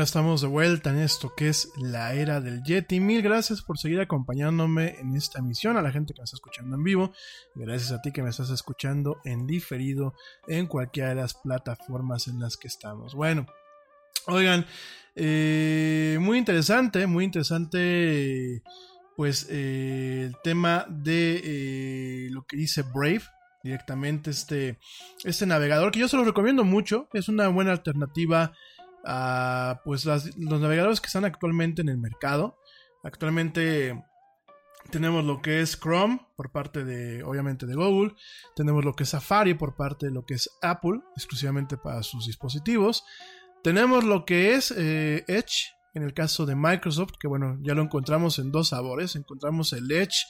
Estamos 0.02 0.40
de 0.40 0.48
vuelta 0.48 0.90
en 0.90 0.98
esto 0.98 1.32
que 1.36 1.48
es 1.48 1.70
la 1.76 2.14
era 2.14 2.40
del 2.40 2.62
Yeti. 2.62 2.98
Mil 2.98 3.22
gracias 3.22 3.62
por 3.62 3.78
seguir 3.78 4.00
acompañándome 4.00 4.98
en 4.98 5.14
esta 5.14 5.38
emisión, 5.38 5.76
a 5.76 5.82
la 5.82 5.92
gente 5.92 6.12
que 6.12 6.20
me 6.20 6.24
está 6.24 6.36
escuchando 6.36 6.76
en 6.76 6.82
vivo, 6.82 7.12
gracias 7.54 7.92
a 7.92 8.02
ti 8.02 8.10
que 8.10 8.22
me 8.22 8.30
estás 8.30 8.50
escuchando 8.50 9.20
en 9.24 9.46
diferido 9.46 10.14
en 10.48 10.66
cualquiera 10.66 11.10
de 11.10 11.14
las 11.16 11.34
plataformas 11.34 12.26
en 12.26 12.40
las 12.40 12.56
que 12.56 12.68
estamos. 12.68 13.14
Bueno, 13.14 13.46
oigan, 14.26 14.66
eh, 15.14 16.18
muy 16.20 16.38
interesante, 16.38 17.06
muy 17.06 17.24
interesante, 17.24 18.62
pues 19.16 19.46
eh, 19.50 20.24
el 20.26 20.36
tema 20.42 20.84
de 20.88 21.40
eh, 21.44 22.28
lo 22.30 22.44
que 22.44 22.56
dice 22.56 22.82
Brave 22.82 23.22
directamente 23.62 24.30
este, 24.30 24.78
este 25.22 25.46
navegador 25.46 25.92
que 25.92 26.00
yo 26.00 26.08
se 26.08 26.16
lo 26.16 26.24
recomiendo 26.24 26.64
mucho, 26.64 27.08
es 27.12 27.28
una 27.28 27.46
buena 27.48 27.70
alternativa 27.70 28.52
a 29.04 29.80
pues 29.84 30.04
los 30.04 30.60
navegadores 30.60 31.00
que 31.00 31.06
están 31.06 31.24
actualmente 31.24 31.82
en 31.82 31.88
el 31.88 31.98
mercado. 31.98 32.58
Actualmente 33.02 34.00
tenemos 34.90 35.24
lo 35.24 35.40
que 35.40 35.60
es 35.60 35.78
Chrome 35.78 36.20
por 36.36 36.50
parte 36.50 36.84
de, 36.84 37.22
obviamente, 37.22 37.66
de 37.66 37.74
Google. 37.74 38.14
Tenemos 38.56 38.84
lo 38.84 38.94
que 38.94 39.04
es 39.04 39.10
Safari 39.10 39.54
por 39.54 39.76
parte 39.76 40.06
de 40.06 40.12
lo 40.12 40.24
que 40.24 40.34
es 40.34 40.50
Apple, 40.60 41.00
exclusivamente 41.16 41.76
para 41.76 42.02
sus 42.02 42.26
dispositivos. 42.26 43.04
Tenemos 43.62 44.04
lo 44.04 44.24
que 44.24 44.54
es 44.54 44.72
eh, 44.76 45.24
Edge, 45.28 45.72
en 45.94 46.02
el 46.02 46.14
caso 46.14 46.46
de 46.46 46.56
Microsoft, 46.56 47.12
que 47.18 47.28
bueno, 47.28 47.58
ya 47.62 47.74
lo 47.74 47.82
encontramos 47.82 48.38
en 48.38 48.50
dos 48.50 48.68
sabores. 48.68 49.14
Encontramos 49.14 49.72
el 49.72 49.90
Edge 49.90 50.26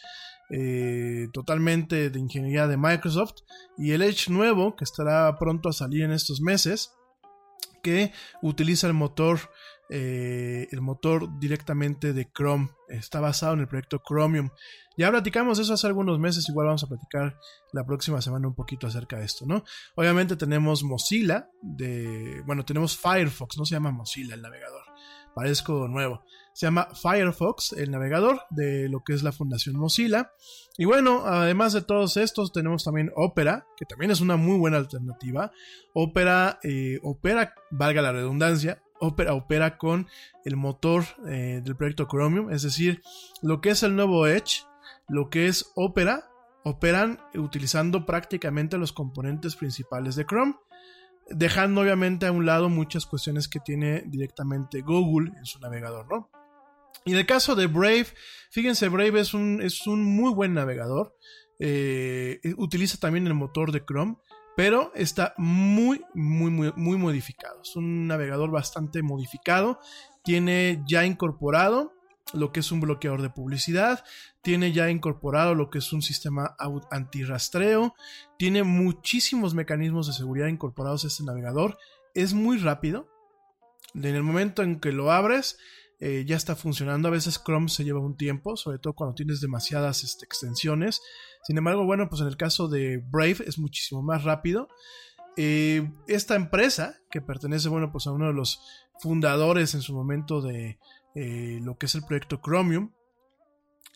eh, 0.50 1.28
totalmente 1.32 2.10
de 2.10 2.18
ingeniería 2.18 2.66
de 2.66 2.76
Microsoft 2.76 3.36
y 3.78 3.92
el 3.92 4.02
Edge 4.02 4.30
nuevo, 4.30 4.76
que 4.76 4.84
estará 4.84 5.34
pronto 5.38 5.68
a 5.68 5.72
salir 5.72 6.02
en 6.02 6.12
estos 6.12 6.40
meses 6.40 6.92
que 7.82 8.12
utiliza 8.42 8.86
el 8.86 8.94
motor, 8.94 9.38
eh, 9.90 10.68
el 10.70 10.80
motor 10.80 11.38
directamente 11.38 12.12
de 12.12 12.30
Chrome. 12.32 12.70
Está 12.88 13.20
basado 13.20 13.54
en 13.54 13.60
el 13.60 13.68
proyecto 13.68 14.02
Chromium. 14.06 14.50
Ya 14.96 15.10
platicamos 15.10 15.58
eso 15.58 15.74
hace 15.74 15.86
algunos 15.86 16.18
meses, 16.18 16.48
igual 16.48 16.66
vamos 16.66 16.84
a 16.84 16.86
platicar 16.86 17.38
la 17.72 17.84
próxima 17.84 18.20
semana 18.20 18.48
un 18.48 18.54
poquito 18.54 18.86
acerca 18.86 19.18
de 19.18 19.24
esto, 19.24 19.46
¿no? 19.46 19.64
Obviamente 19.94 20.36
tenemos 20.36 20.82
Mozilla, 20.82 21.48
de, 21.62 22.42
bueno, 22.46 22.64
tenemos 22.64 22.96
Firefox, 22.98 23.56
no 23.56 23.64
se 23.64 23.74
llama 23.74 23.90
Mozilla 23.90 24.34
el 24.34 24.42
navegador, 24.42 24.84
parezco 25.34 25.88
nuevo. 25.88 26.22
Se 26.52 26.66
llama 26.66 26.88
Firefox, 26.94 27.72
el 27.72 27.90
navegador 27.90 28.42
de 28.50 28.88
lo 28.88 29.02
que 29.04 29.14
es 29.14 29.22
la 29.22 29.32
Fundación 29.32 29.76
Mozilla. 29.76 30.32
Y 30.76 30.84
bueno, 30.84 31.22
además 31.24 31.72
de 31.72 31.82
todos 31.82 32.16
estos, 32.16 32.52
tenemos 32.52 32.84
también 32.84 33.10
Opera, 33.16 33.66
que 33.76 33.86
también 33.86 34.10
es 34.10 34.20
una 34.20 34.36
muy 34.36 34.58
buena 34.58 34.76
alternativa. 34.76 35.52
Opera, 35.94 36.58
eh, 36.62 36.98
Opera, 37.02 37.54
valga 37.70 38.02
la 38.02 38.12
redundancia, 38.12 38.82
Opera 39.00 39.34
opera 39.34 39.78
con 39.78 40.06
el 40.44 40.56
motor 40.56 41.04
eh, 41.26 41.60
del 41.64 41.76
proyecto 41.76 42.06
Chromium, 42.06 42.52
es 42.52 42.62
decir, 42.62 43.02
lo 43.42 43.60
que 43.60 43.70
es 43.70 43.82
el 43.82 43.96
nuevo 43.96 44.26
Edge, 44.28 44.64
lo 45.08 45.28
que 45.28 45.48
es 45.48 45.72
Opera, 45.74 46.30
operan 46.64 47.18
utilizando 47.34 48.06
prácticamente 48.06 48.78
los 48.78 48.92
componentes 48.92 49.56
principales 49.56 50.14
de 50.14 50.24
Chrome 50.24 50.54
dejando 51.28 51.80
obviamente 51.80 52.26
a 52.26 52.32
un 52.32 52.46
lado 52.46 52.68
muchas 52.68 53.06
cuestiones 53.06 53.48
que 53.48 53.60
tiene 53.60 54.02
directamente 54.06 54.80
Google 54.80 55.32
en 55.36 55.44
su 55.44 55.58
navegador, 55.60 56.06
¿no? 56.08 56.30
Y 57.04 57.12
en 57.12 57.18
el 57.18 57.26
caso 57.26 57.54
de 57.54 57.66
Brave, 57.66 58.06
fíjense, 58.50 58.88
Brave 58.88 59.20
es 59.20 59.34
un, 59.34 59.60
es 59.62 59.86
un 59.86 60.04
muy 60.04 60.32
buen 60.32 60.54
navegador. 60.54 61.16
Eh, 61.58 62.40
utiliza 62.56 62.98
también 62.98 63.26
el 63.26 63.34
motor 63.34 63.72
de 63.72 63.84
Chrome, 63.84 64.16
pero 64.56 64.92
está 64.94 65.34
muy, 65.36 66.02
muy, 66.14 66.50
muy, 66.50 66.72
muy 66.76 66.96
modificado. 66.96 67.62
Es 67.62 67.76
un 67.76 68.06
navegador 68.06 68.50
bastante 68.50 69.02
modificado. 69.02 69.78
Tiene 70.24 70.82
ya 70.86 71.04
incorporado 71.04 71.92
lo 72.32 72.52
que 72.52 72.60
es 72.60 72.72
un 72.72 72.80
bloqueador 72.80 73.22
de 73.22 73.30
publicidad, 73.30 74.04
tiene 74.42 74.72
ya 74.72 74.90
incorporado 74.90 75.54
lo 75.54 75.70
que 75.70 75.78
es 75.78 75.92
un 75.92 76.02
sistema 76.02 76.56
antirrastreo, 76.90 77.94
tiene 78.38 78.62
muchísimos 78.62 79.54
mecanismos 79.54 80.06
de 80.06 80.14
seguridad 80.14 80.46
incorporados 80.46 81.04
a 81.04 81.08
este 81.08 81.24
navegador, 81.24 81.78
es 82.14 82.32
muy 82.34 82.58
rápido. 82.58 83.08
En 83.94 84.06
el 84.06 84.22
momento 84.22 84.62
en 84.62 84.80
que 84.80 84.92
lo 84.92 85.12
abres, 85.12 85.58
eh, 86.04 86.24
ya 86.26 86.34
está 86.34 86.56
funcionando. 86.56 87.06
A 87.06 87.12
veces 87.12 87.40
Chrome 87.44 87.68
se 87.68 87.84
lleva 87.84 88.00
un 88.00 88.16
tiempo, 88.16 88.56
sobre 88.56 88.80
todo 88.80 88.92
cuando 88.92 89.14
tienes 89.14 89.40
demasiadas 89.40 90.02
este, 90.02 90.24
extensiones. 90.24 91.00
Sin 91.44 91.56
embargo, 91.56 91.84
bueno, 91.84 92.08
pues 92.08 92.20
en 92.22 92.26
el 92.26 92.36
caso 92.36 92.66
de 92.66 92.96
Brave 92.96 93.36
es 93.46 93.56
muchísimo 93.56 94.02
más 94.02 94.24
rápido. 94.24 94.66
Eh, 95.36 95.92
esta 96.08 96.34
empresa, 96.34 96.96
que 97.08 97.20
pertenece, 97.20 97.68
bueno, 97.68 97.92
pues 97.92 98.08
a 98.08 98.10
uno 98.10 98.26
de 98.26 98.32
los 98.32 98.60
fundadores 98.98 99.74
en 99.74 99.80
su 99.80 99.94
momento 99.94 100.42
de 100.42 100.80
eh, 101.14 101.60
lo 101.62 101.78
que 101.78 101.86
es 101.86 101.94
el 101.94 102.02
proyecto 102.02 102.40
Chromium, 102.42 102.90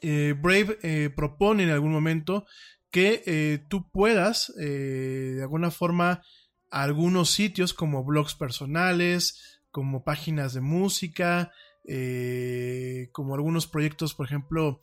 Brave 0.00 1.10
propone 1.16 1.64
en 1.64 1.70
algún 1.70 1.90
momento 1.90 2.46
que 2.92 3.64
tú 3.68 3.90
puedas, 3.90 4.54
de 4.54 5.40
alguna 5.42 5.72
forma, 5.72 6.22
algunos 6.70 7.30
sitios 7.30 7.74
como 7.74 8.04
blogs 8.04 8.36
personales, 8.36 9.58
como 9.72 10.04
páginas 10.04 10.54
de 10.54 10.60
música, 10.60 11.50
eh, 11.86 13.08
como 13.12 13.34
algunos 13.34 13.66
proyectos, 13.66 14.14
por 14.14 14.26
ejemplo, 14.26 14.80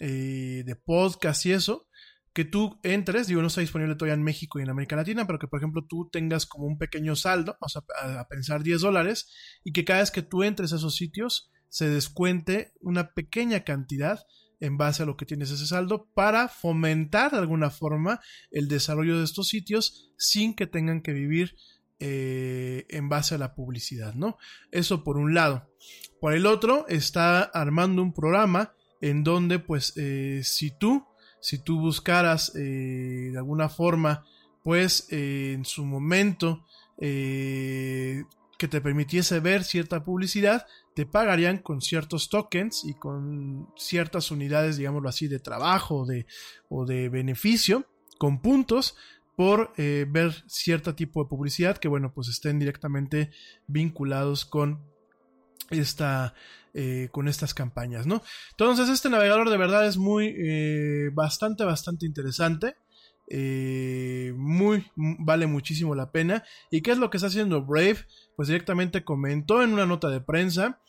eh, 0.00 0.62
de 0.64 0.76
podcast 0.76 1.44
y 1.46 1.52
eso, 1.52 1.88
que 2.32 2.44
tú 2.44 2.78
entres, 2.82 3.28
digo, 3.28 3.40
no 3.40 3.48
está 3.48 3.60
disponible 3.60 3.94
todavía 3.94 4.14
en 4.14 4.22
México 4.22 4.58
y 4.58 4.62
en 4.62 4.70
América 4.70 4.96
Latina, 4.96 5.26
pero 5.26 5.38
que, 5.38 5.48
por 5.48 5.60
ejemplo, 5.60 5.86
tú 5.88 6.10
tengas 6.10 6.44
como 6.46 6.66
un 6.66 6.76
pequeño 6.76 7.16
saldo, 7.16 7.56
vamos 7.60 7.76
a, 7.76 8.20
a 8.20 8.28
pensar 8.28 8.62
10 8.62 8.80
dólares, 8.80 9.32
y 9.64 9.72
que 9.72 9.84
cada 9.84 10.00
vez 10.00 10.10
que 10.10 10.22
tú 10.22 10.42
entres 10.42 10.72
a 10.72 10.76
esos 10.76 10.96
sitios, 10.96 11.50
se 11.68 11.88
descuente 11.88 12.72
una 12.80 13.12
pequeña 13.12 13.64
cantidad 13.64 14.20
en 14.60 14.76
base 14.78 15.02
a 15.02 15.06
lo 15.06 15.16
que 15.16 15.26
tienes 15.26 15.50
ese 15.50 15.66
saldo 15.66 16.10
para 16.14 16.48
fomentar 16.48 17.32
de 17.32 17.38
alguna 17.38 17.70
forma 17.70 18.20
el 18.50 18.68
desarrollo 18.68 19.18
de 19.18 19.24
estos 19.24 19.48
sitios 19.48 20.12
sin 20.16 20.54
que 20.54 20.66
tengan 20.66 21.02
que 21.02 21.12
vivir 21.12 21.56
eh, 21.98 22.84
en 22.90 23.08
base 23.08 23.34
a 23.34 23.38
la 23.38 23.54
publicidad, 23.54 24.14
¿no? 24.14 24.36
Eso 24.70 25.02
por 25.02 25.16
un 25.16 25.34
lado. 25.34 25.70
Por 26.20 26.34
el 26.34 26.44
otro, 26.44 26.86
está 26.88 27.42
armando 27.42 28.02
un 28.02 28.12
programa 28.12 28.74
en 29.00 29.24
donde, 29.24 29.58
pues, 29.58 29.94
eh, 29.96 30.42
si 30.44 30.70
tú, 30.70 31.06
si 31.40 31.58
tú 31.58 31.80
buscaras 31.80 32.54
eh, 32.54 33.30
de 33.32 33.38
alguna 33.38 33.68
forma, 33.68 34.24
pues, 34.62 35.06
en 35.10 35.64
su 35.64 35.86
momento, 35.86 36.64
que 36.98 38.68
te 38.68 38.80
permitiese 38.80 39.40
ver 39.40 39.64
cierta 39.64 40.02
publicidad, 40.02 40.66
te 40.94 41.06
pagarían 41.06 41.58
con 41.58 41.80
ciertos 41.80 42.28
tokens 42.28 42.84
y 42.84 42.94
con 42.94 43.68
ciertas 43.76 44.30
unidades, 44.30 44.76
digámoslo 44.76 45.08
así, 45.08 45.28
de 45.28 45.38
trabajo 45.38 46.06
de, 46.06 46.26
o 46.68 46.84
de 46.84 47.08
beneficio, 47.08 47.86
con 48.18 48.40
puntos 48.40 48.96
por 49.36 49.72
eh, 49.76 50.06
ver 50.08 50.32
cierto 50.48 50.94
tipo 50.94 51.22
de 51.22 51.28
publicidad 51.28 51.76
que, 51.76 51.88
bueno, 51.88 52.12
pues 52.12 52.28
estén 52.28 52.58
directamente 52.58 53.30
vinculados 53.66 54.46
con 54.46 54.82
esta, 55.70 56.34
eh, 56.72 57.08
con 57.12 57.28
estas 57.28 57.52
campañas, 57.52 58.06
¿no? 58.06 58.22
Entonces, 58.52 58.88
este 58.88 59.10
navegador 59.10 59.50
de 59.50 59.58
verdad 59.58 59.86
es 59.86 59.98
muy, 59.98 60.34
eh, 60.38 61.10
bastante, 61.12 61.64
bastante 61.64 62.06
interesante. 62.06 62.76
muy, 63.28 64.86
vale 64.94 65.46
muchísimo 65.46 65.94
la 65.94 66.12
pena. 66.12 66.44
¿Y 66.70 66.80
qué 66.80 66.92
es 66.92 66.98
lo 66.98 67.10
que 67.10 67.18
está 67.18 67.26
haciendo 67.26 67.64
Brave? 67.64 68.06
Pues 68.36 68.48
directamente 68.48 69.04
comentó 69.04 69.62
en 69.62 69.72
una 69.72 69.84
nota 69.84 70.08
de 70.08 70.20
prensa 70.20 70.80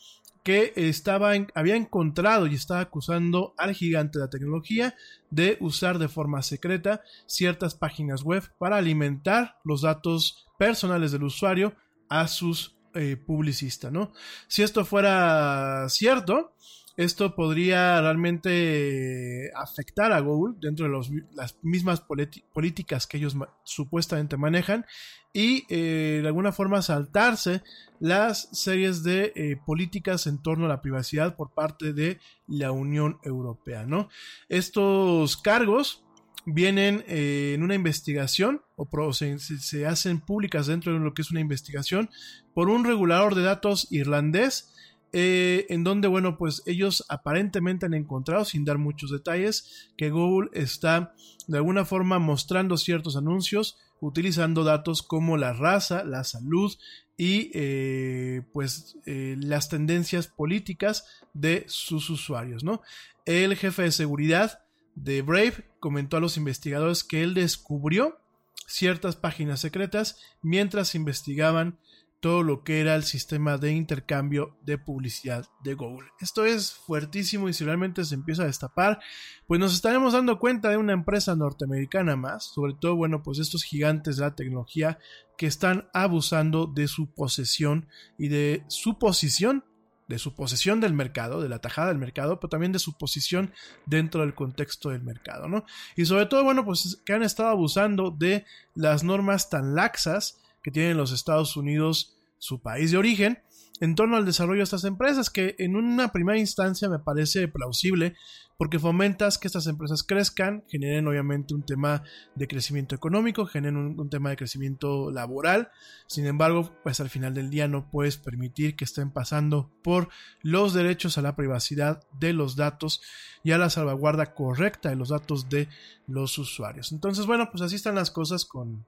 que 0.42 0.72
estaba 0.76 1.32
había 1.54 1.76
encontrado 1.76 2.46
y 2.46 2.54
estaba 2.54 2.80
acusando 2.80 3.54
al 3.56 3.74
gigante 3.74 4.18
de 4.18 4.24
la 4.24 4.30
tecnología 4.30 4.94
de 5.30 5.56
usar 5.60 5.98
de 5.98 6.08
forma 6.08 6.42
secreta 6.42 7.02
ciertas 7.26 7.74
páginas 7.74 8.22
web 8.22 8.42
para 8.58 8.76
alimentar 8.76 9.58
los 9.64 9.82
datos 9.82 10.46
personales 10.58 11.12
del 11.12 11.24
usuario 11.24 11.74
a 12.08 12.28
sus 12.28 12.76
eh, 12.94 13.16
publicistas, 13.16 13.92
¿no? 13.92 14.12
Si 14.48 14.62
esto 14.62 14.84
fuera 14.84 15.88
cierto, 15.88 16.54
esto 16.98 17.36
podría 17.36 18.00
realmente 18.00 19.52
afectar 19.54 20.10
a 20.10 20.18
Google 20.18 20.56
dentro 20.60 20.86
de 20.86 21.16
las 21.32 21.56
mismas 21.62 22.00
políticas 22.00 23.06
que 23.06 23.18
ellos 23.18 23.36
supuestamente 23.62 24.36
manejan 24.36 24.84
y 25.32 25.64
eh, 25.68 26.18
de 26.22 26.26
alguna 26.26 26.50
forma 26.50 26.82
saltarse 26.82 27.62
las 28.00 28.48
series 28.50 29.04
de 29.04 29.32
eh, 29.36 29.56
políticas 29.64 30.26
en 30.26 30.42
torno 30.42 30.66
a 30.66 30.68
la 30.68 30.82
privacidad 30.82 31.36
por 31.36 31.54
parte 31.54 31.92
de 31.92 32.18
la 32.48 32.72
Unión 32.72 33.20
Europea. 33.22 33.86
¿no? 33.86 34.08
Estos 34.48 35.36
cargos 35.36 36.04
vienen 36.46 37.04
eh, 37.06 37.52
en 37.54 37.62
una 37.62 37.76
investigación 37.76 38.62
o 38.74 39.12
se, 39.12 39.38
se 39.38 39.86
hacen 39.86 40.18
públicas 40.18 40.66
dentro 40.66 40.92
de 40.92 40.98
lo 40.98 41.14
que 41.14 41.22
es 41.22 41.30
una 41.30 41.40
investigación 41.40 42.10
por 42.54 42.68
un 42.68 42.84
regulador 42.84 43.36
de 43.36 43.42
datos 43.42 43.86
irlandés 43.92 44.74
eh, 45.12 45.66
en 45.70 45.84
donde, 45.84 46.08
bueno, 46.08 46.36
pues 46.36 46.62
ellos 46.66 47.04
aparentemente 47.08 47.86
han 47.86 47.94
encontrado, 47.94 48.44
sin 48.44 48.64
dar 48.64 48.78
muchos 48.78 49.10
detalles, 49.10 49.90
que 49.96 50.10
Google 50.10 50.50
está 50.52 51.14
de 51.46 51.58
alguna 51.58 51.84
forma 51.84 52.18
mostrando 52.18 52.76
ciertos 52.76 53.16
anuncios 53.16 53.78
utilizando 54.00 54.64
datos 54.64 55.02
como 55.02 55.36
la 55.36 55.52
raza, 55.52 56.04
la 56.04 56.24
salud 56.24 56.72
y 57.16 57.50
eh, 57.52 58.42
pues 58.52 58.96
eh, 59.06 59.36
las 59.40 59.68
tendencias 59.68 60.28
políticas 60.28 61.04
de 61.34 61.64
sus 61.66 62.10
usuarios, 62.10 62.62
¿no? 62.62 62.82
El 63.24 63.56
jefe 63.56 63.82
de 63.82 63.92
seguridad 63.92 64.60
de 64.94 65.22
Brave 65.22 65.68
comentó 65.80 66.16
a 66.16 66.20
los 66.20 66.36
investigadores 66.36 67.02
que 67.02 67.22
él 67.22 67.34
descubrió 67.34 68.20
ciertas 68.66 69.16
páginas 69.16 69.60
secretas 69.60 70.20
mientras 70.42 70.94
investigaban 70.94 71.78
todo 72.20 72.42
lo 72.42 72.64
que 72.64 72.80
era 72.80 72.94
el 72.94 73.04
sistema 73.04 73.58
de 73.58 73.72
intercambio 73.72 74.56
de 74.62 74.76
publicidad 74.76 75.46
de 75.62 75.74
Google. 75.74 76.08
Esto 76.20 76.44
es 76.44 76.72
fuertísimo 76.72 77.48
y 77.48 77.52
si 77.52 77.64
realmente 77.64 78.04
se 78.04 78.14
empieza 78.14 78.42
a 78.42 78.46
destapar, 78.46 78.98
pues 79.46 79.60
nos 79.60 79.72
estaremos 79.72 80.12
dando 80.12 80.38
cuenta 80.38 80.68
de 80.70 80.76
una 80.76 80.92
empresa 80.92 81.36
norteamericana 81.36 82.16
más, 82.16 82.44
sobre 82.44 82.74
todo, 82.74 82.96
bueno, 82.96 83.22
pues 83.22 83.38
estos 83.38 83.62
gigantes 83.62 84.16
de 84.16 84.22
la 84.24 84.34
tecnología 84.34 84.98
que 85.36 85.46
están 85.46 85.88
abusando 85.94 86.66
de 86.66 86.88
su 86.88 87.12
posesión 87.14 87.88
y 88.18 88.28
de 88.28 88.64
su 88.68 88.98
posición 88.98 89.64
de 90.08 90.18
su 90.18 90.34
posesión 90.34 90.80
del 90.80 90.94
mercado, 90.94 91.42
de 91.42 91.50
la 91.50 91.60
tajada 91.60 91.88
del 91.88 91.98
mercado, 91.98 92.40
pero 92.40 92.48
también 92.48 92.72
de 92.72 92.78
su 92.78 92.96
posición 92.96 93.52
dentro 93.84 94.22
del 94.22 94.34
contexto 94.34 94.88
del 94.88 95.02
mercado, 95.02 95.48
¿no? 95.48 95.66
Y 95.96 96.06
sobre 96.06 96.24
todo, 96.24 96.44
bueno, 96.44 96.64
pues 96.64 96.98
que 97.04 97.12
han 97.12 97.22
estado 97.22 97.50
abusando 97.50 98.10
de 98.10 98.46
las 98.74 99.04
normas 99.04 99.50
tan 99.50 99.74
laxas 99.74 100.40
que 100.68 100.72
tienen 100.72 100.98
los 100.98 101.12
Estados 101.12 101.56
Unidos, 101.56 102.14
su 102.36 102.60
país 102.60 102.90
de 102.90 102.98
origen, 102.98 103.38
en 103.80 103.94
torno 103.94 104.16
al 104.16 104.26
desarrollo 104.26 104.58
de 104.58 104.64
estas 104.64 104.84
empresas, 104.84 105.30
que 105.30 105.54
en 105.58 105.76
una 105.76 106.12
primera 106.12 106.38
instancia 106.38 106.90
me 106.90 106.98
parece 106.98 107.48
plausible, 107.48 108.16
porque 108.58 108.78
fomentas 108.78 109.38
que 109.38 109.46
estas 109.46 109.66
empresas 109.66 110.02
crezcan, 110.02 110.64
generen 110.68 111.06
obviamente 111.06 111.54
un 111.54 111.64
tema 111.64 112.02
de 112.34 112.48
crecimiento 112.48 112.94
económico, 112.94 113.46
generen 113.46 113.76
un, 113.98 114.10
tema 114.10 114.30
de 114.30 114.36
crecimiento 114.36 115.10
laboral, 115.10 115.70
sin 116.06 116.26
embargo, 116.26 116.70
pues 116.82 117.00
al 117.00 117.08
final 117.08 117.32
del 117.32 117.48
día 117.48 117.66
no 117.66 117.88
puedes 117.88 118.18
permitir 118.18 118.76
que 118.76 118.84
estén 118.84 119.10
pasando 119.10 119.70
por 119.82 120.10
los 120.42 120.74
derechos 120.74 121.16
a 121.16 121.22
la 121.22 121.34
privacidad 121.34 122.02
de 122.18 122.34
los 122.34 122.56
datos 122.56 123.00
y 123.42 123.52
a 123.52 123.58
la 123.58 123.70
salvaguarda 123.70 124.34
correcta 124.34 124.90
de 124.90 124.96
los 124.96 125.08
datos 125.10 125.48
de 125.48 125.68
los 126.06 126.36
usuarios. 126.36 126.90
Entonces, 126.92 127.24
bueno, 127.24 127.48
pues 127.50 127.62
así 127.62 127.76
están 127.76 127.94
las 127.94 128.10
cosas 128.10 128.44
con, 128.44 128.84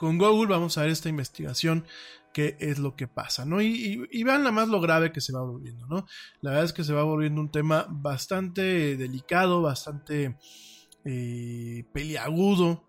con 0.00 0.16
Google 0.16 0.48
vamos 0.48 0.78
a 0.78 0.80
ver 0.80 0.90
esta 0.92 1.10
investigación, 1.10 1.84
qué 2.32 2.56
es 2.58 2.78
lo 2.78 2.96
que 2.96 3.06
pasa, 3.06 3.44
¿no? 3.44 3.60
Y, 3.60 3.98
vean 4.24 4.44
la 4.44 4.50
más 4.50 4.68
lo 4.68 4.80
grave 4.80 5.12
que 5.12 5.20
se 5.20 5.34
va 5.34 5.42
volviendo, 5.42 5.86
¿no? 5.88 6.06
La 6.40 6.52
verdad 6.52 6.64
es 6.64 6.72
que 6.72 6.84
se 6.84 6.94
va 6.94 7.02
volviendo 7.02 7.38
un 7.38 7.50
tema 7.50 7.86
bastante 7.90 8.96
delicado, 8.96 9.60
bastante 9.60 10.38
eh, 11.04 11.84
peliagudo, 11.92 12.88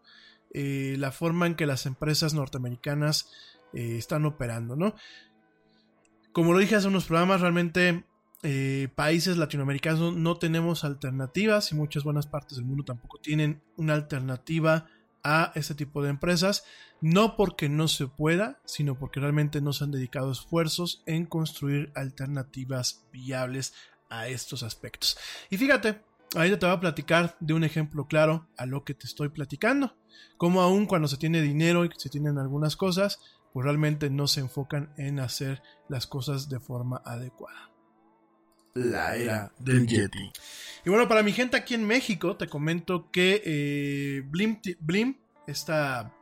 eh, 0.53 0.95
la 0.99 1.11
forma 1.11 1.47
en 1.47 1.55
que 1.55 1.65
las 1.65 1.85
empresas 1.85 2.33
norteamericanas 2.33 3.29
eh, 3.73 3.97
están 3.97 4.23
operando, 4.23 4.77
¿no? 4.77 4.95
Como 6.31 6.53
lo 6.53 6.59
dije 6.59 6.75
hace 6.75 6.87
unos 6.87 7.07
programas, 7.07 7.41
realmente 7.41 8.05
países 8.95 9.37
latinoamericanos 9.37 10.15
no 10.15 10.37
tenemos 10.37 10.85
alternativas 10.85 11.71
y 11.73 11.75
muchas 11.75 12.05
buenas 12.05 12.25
partes 12.25 12.57
del 12.57 12.65
mundo 12.65 12.85
tampoco 12.85 13.19
tienen 13.19 13.61
una 13.75 13.95
alternativa 13.95 14.87
a 15.23 15.51
este 15.55 15.75
tipo 15.75 16.01
de 16.01 16.09
empresas, 16.09 16.63
no 17.01 17.35
porque 17.35 17.69
no 17.69 17.87
se 17.87 18.07
pueda, 18.07 18.59
sino 18.65 18.97
porque 18.97 19.19
realmente 19.19 19.61
no 19.61 19.73
se 19.73 19.83
han 19.83 19.91
dedicado 19.91 20.31
esfuerzos 20.31 21.03
en 21.05 21.25
construir 21.25 21.91
alternativas 21.95 23.05
viables 23.11 23.73
a 24.09 24.27
estos 24.27 24.63
aspectos. 24.63 25.17
Y 25.49 25.57
fíjate, 25.57 26.01
ahí 26.35 26.55
te 26.55 26.65
voy 26.65 26.75
a 26.75 26.79
platicar 26.79 27.35
de 27.39 27.53
un 27.53 27.63
ejemplo 27.63 28.07
claro 28.07 28.47
a 28.57 28.65
lo 28.65 28.83
que 28.83 28.93
te 28.93 29.07
estoy 29.07 29.29
platicando, 29.29 29.95
como 30.37 30.61
aún 30.61 30.85
cuando 30.85 31.07
se 31.07 31.17
tiene 31.17 31.41
dinero 31.41 31.85
y 31.85 31.89
se 31.97 32.09
tienen 32.09 32.37
algunas 32.37 32.75
cosas, 32.75 33.19
pues 33.53 33.63
realmente 33.63 34.09
no 34.09 34.27
se 34.27 34.41
enfocan 34.41 34.93
en 34.97 35.19
hacer 35.19 35.61
las 35.89 36.07
cosas 36.07 36.49
de 36.49 36.59
forma 36.59 37.01
adecuada 37.05 37.70
la 38.73 39.15
era 39.15 39.51
del 39.59 39.87
Yeti. 39.87 40.31
Y 40.85 40.89
bueno, 40.89 41.07
para 41.07 41.23
mi 41.23 41.31
gente 41.31 41.57
aquí 41.57 41.73
en 41.75 41.85
México, 41.85 42.35
te 42.37 42.47
comento 42.47 43.09
que 43.11 43.41
eh, 43.45 44.23
Blim, 44.25 44.59
Blim, 44.79 45.15
está, 45.47 46.13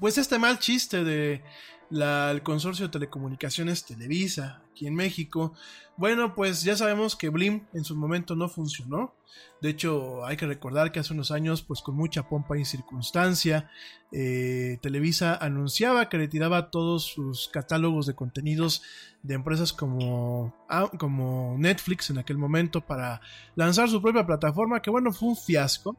pues 0.00 0.18
este 0.18 0.38
mal 0.38 0.58
chiste 0.58 1.04
de 1.04 1.42
el 1.90 2.42
consorcio 2.42 2.86
de 2.86 2.92
telecomunicaciones 2.92 3.84
Televisa 3.84 4.62
aquí 4.78 4.86
en 4.86 4.94
México. 4.94 5.52
Bueno, 5.96 6.34
pues 6.36 6.62
ya 6.62 6.76
sabemos 6.76 7.16
que 7.16 7.30
Blim 7.30 7.66
en 7.74 7.84
su 7.84 7.96
momento 7.96 8.36
no 8.36 8.48
funcionó. 8.48 9.14
De 9.60 9.70
hecho, 9.70 10.24
hay 10.24 10.36
que 10.36 10.46
recordar 10.46 10.92
que 10.92 11.00
hace 11.00 11.12
unos 11.12 11.32
años, 11.32 11.62
pues 11.62 11.82
con 11.82 11.96
mucha 11.96 12.28
pompa 12.28 12.56
y 12.56 12.64
circunstancia, 12.64 13.68
eh, 14.12 14.78
Televisa 14.80 15.34
anunciaba 15.34 16.08
que 16.08 16.16
retiraba 16.16 16.70
todos 16.70 17.04
sus 17.04 17.48
catálogos 17.48 18.06
de 18.06 18.14
contenidos 18.14 18.82
de 19.22 19.34
empresas 19.34 19.72
como, 19.72 20.54
ah, 20.68 20.88
como 20.96 21.56
Netflix 21.58 22.10
en 22.10 22.18
aquel 22.18 22.38
momento 22.38 22.80
para 22.80 23.20
lanzar 23.56 23.88
su 23.88 24.00
propia 24.00 24.24
plataforma, 24.26 24.80
que 24.80 24.90
bueno, 24.90 25.12
fue 25.12 25.30
un 25.30 25.36
fiasco. 25.36 25.96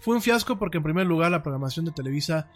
Fue 0.00 0.14
un 0.14 0.22
fiasco 0.22 0.58
porque 0.58 0.78
en 0.78 0.84
primer 0.84 1.06
lugar 1.06 1.30
la 1.30 1.42
programación 1.42 1.84
de 1.84 1.92
Televisa 1.92 2.48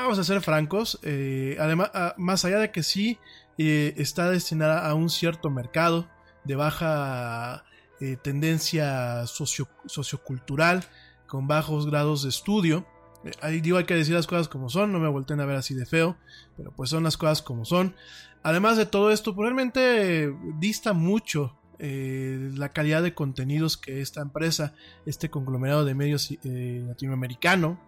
vamos 0.00 0.18
a 0.18 0.24
ser 0.24 0.40
francos, 0.40 0.98
eh, 1.02 1.56
además, 1.60 1.90
ah, 1.94 2.14
más 2.16 2.44
allá 2.44 2.58
de 2.58 2.70
que 2.70 2.82
sí 2.82 3.18
eh, 3.58 3.94
está 3.96 4.30
destinada 4.30 4.88
a 4.88 4.94
un 4.94 5.10
cierto 5.10 5.50
mercado 5.50 6.08
de 6.44 6.56
baja 6.56 7.64
eh, 8.00 8.16
tendencia 8.16 9.26
sociocultural, 9.26 10.84
con 11.26 11.46
bajos 11.46 11.86
grados 11.86 12.22
de 12.22 12.30
estudio. 12.30 12.86
ahí 13.40 13.60
digo, 13.60 13.78
hay 13.78 13.84
que 13.84 13.94
decir 13.94 14.14
las 14.14 14.26
cosas 14.26 14.48
como 14.48 14.68
son, 14.68 14.92
no 14.92 14.98
me 14.98 15.08
volteen 15.08 15.40
a 15.40 15.46
ver 15.46 15.56
así 15.56 15.74
de 15.74 15.86
feo, 15.86 16.16
pero 16.56 16.72
pues 16.72 16.90
son 16.90 17.04
las 17.04 17.16
cosas 17.16 17.42
como 17.42 17.64
son. 17.64 17.94
Además 18.42 18.76
de 18.76 18.86
todo 18.86 19.10
esto, 19.12 19.34
probablemente 19.34 20.34
dista 20.58 20.92
mucho 20.92 21.56
la 21.78 22.68
calidad 22.68 23.02
de 23.02 23.12
contenidos 23.12 23.76
que 23.76 24.00
esta 24.02 24.20
empresa, 24.20 24.72
este 25.04 25.30
conglomerado 25.30 25.84
de 25.84 25.94
medios 25.94 26.32
latinoamericano, 26.42 27.80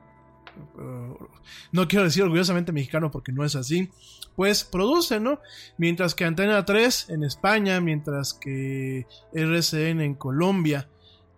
no 1.72 1.88
quiero 1.88 2.04
decir 2.04 2.22
orgullosamente 2.22 2.72
mexicano 2.72 3.10
porque 3.10 3.32
no 3.32 3.44
es 3.44 3.56
así, 3.56 3.90
pues 4.36 4.64
produce, 4.64 5.20
¿no? 5.20 5.40
Mientras 5.78 6.14
que 6.14 6.24
Antena 6.24 6.64
3 6.64 7.10
en 7.10 7.24
España, 7.24 7.80
mientras 7.80 8.34
que 8.34 9.06
RCN 9.32 10.00
en 10.00 10.14
Colombia 10.14 10.88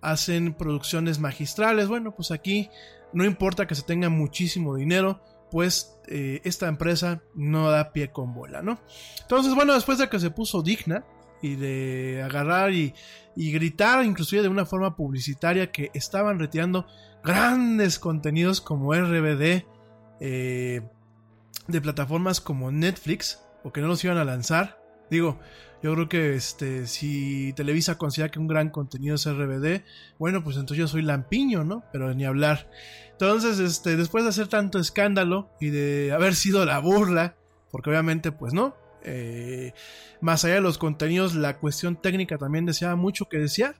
hacen 0.00 0.54
producciones 0.54 1.18
magistrales, 1.18 1.88
bueno, 1.88 2.14
pues 2.14 2.30
aquí 2.30 2.70
no 3.12 3.24
importa 3.24 3.66
que 3.66 3.74
se 3.74 3.82
tenga 3.82 4.08
muchísimo 4.08 4.76
dinero, 4.76 5.20
pues 5.50 5.98
eh, 6.08 6.40
esta 6.44 6.68
empresa 6.68 7.22
no 7.34 7.70
da 7.70 7.92
pie 7.92 8.10
con 8.10 8.34
bola, 8.34 8.62
¿no? 8.62 8.78
Entonces, 9.22 9.54
bueno, 9.54 9.74
después 9.74 9.98
de 9.98 10.08
que 10.08 10.20
se 10.20 10.30
puso 10.30 10.62
digna 10.62 11.04
y 11.42 11.56
de 11.56 12.22
agarrar 12.22 12.72
y, 12.72 12.94
y 13.36 13.52
gritar, 13.52 14.04
inclusive 14.04 14.42
de 14.42 14.48
una 14.48 14.66
forma 14.66 14.96
publicitaria, 14.96 15.70
que 15.70 15.90
estaban 15.94 16.38
retirando 16.38 16.86
grandes 17.26 17.98
contenidos 17.98 18.60
como 18.60 18.94
RBD 18.94 19.64
eh, 20.20 20.80
de 21.66 21.80
plataformas 21.80 22.40
como 22.40 22.70
Netflix 22.70 23.42
o 23.64 23.72
que 23.72 23.80
no 23.80 23.88
los 23.88 24.02
iban 24.04 24.16
a 24.16 24.24
lanzar. 24.24 24.80
Digo, 25.10 25.38
yo 25.82 25.92
creo 25.94 26.08
que 26.08 26.34
este, 26.34 26.86
si 26.86 27.52
Televisa 27.54 27.98
considera 27.98 28.30
que 28.30 28.38
un 28.38 28.46
gran 28.46 28.70
contenido 28.70 29.16
es 29.16 29.26
RBD, 29.26 29.82
bueno, 30.18 30.42
pues 30.42 30.56
entonces 30.56 30.78
yo 30.78 30.88
soy 30.88 31.02
lampiño, 31.02 31.64
¿no? 31.64 31.84
Pero 31.92 32.14
ni 32.14 32.24
hablar. 32.24 32.70
Entonces, 33.10 33.58
este, 33.58 33.96
después 33.96 34.24
de 34.24 34.30
hacer 34.30 34.48
tanto 34.48 34.78
escándalo 34.78 35.50
y 35.60 35.70
de 35.70 36.12
haber 36.12 36.34
sido 36.36 36.64
la 36.64 36.78
burla, 36.78 37.36
porque 37.70 37.90
obviamente, 37.90 38.32
pues 38.32 38.52
no, 38.52 38.76
eh, 39.02 39.72
más 40.20 40.44
allá 40.44 40.54
de 40.54 40.60
los 40.60 40.78
contenidos, 40.78 41.34
la 41.34 41.58
cuestión 41.58 42.00
técnica 42.00 42.38
también 42.38 42.66
deseaba 42.66 42.96
mucho 42.96 43.28
que 43.28 43.38
desear. 43.38 43.76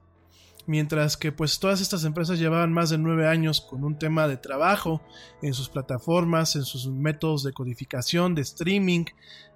Mientras 0.66 1.16
que 1.16 1.30
pues 1.32 1.58
todas 1.60 1.80
estas 1.80 2.04
empresas 2.04 2.38
llevaban 2.38 2.72
más 2.72 2.90
de 2.90 2.98
nueve 2.98 3.28
años 3.28 3.60
con 3.60 3.84
un 3.84 3.98
tema 3.98 4.26
de 4.26 4.36
trabajo 4.36 5.00
en 5.42 5.54
sus 5.54 5.68
plataformas, 5.68 6.56
en 6.56 6.64
sus 6.64 6.88
métodos 6.88 7.44
de 7.44 7.52
codificación, 7.52 8.34
de 8.34 8.42
streaming, 8.42 9.04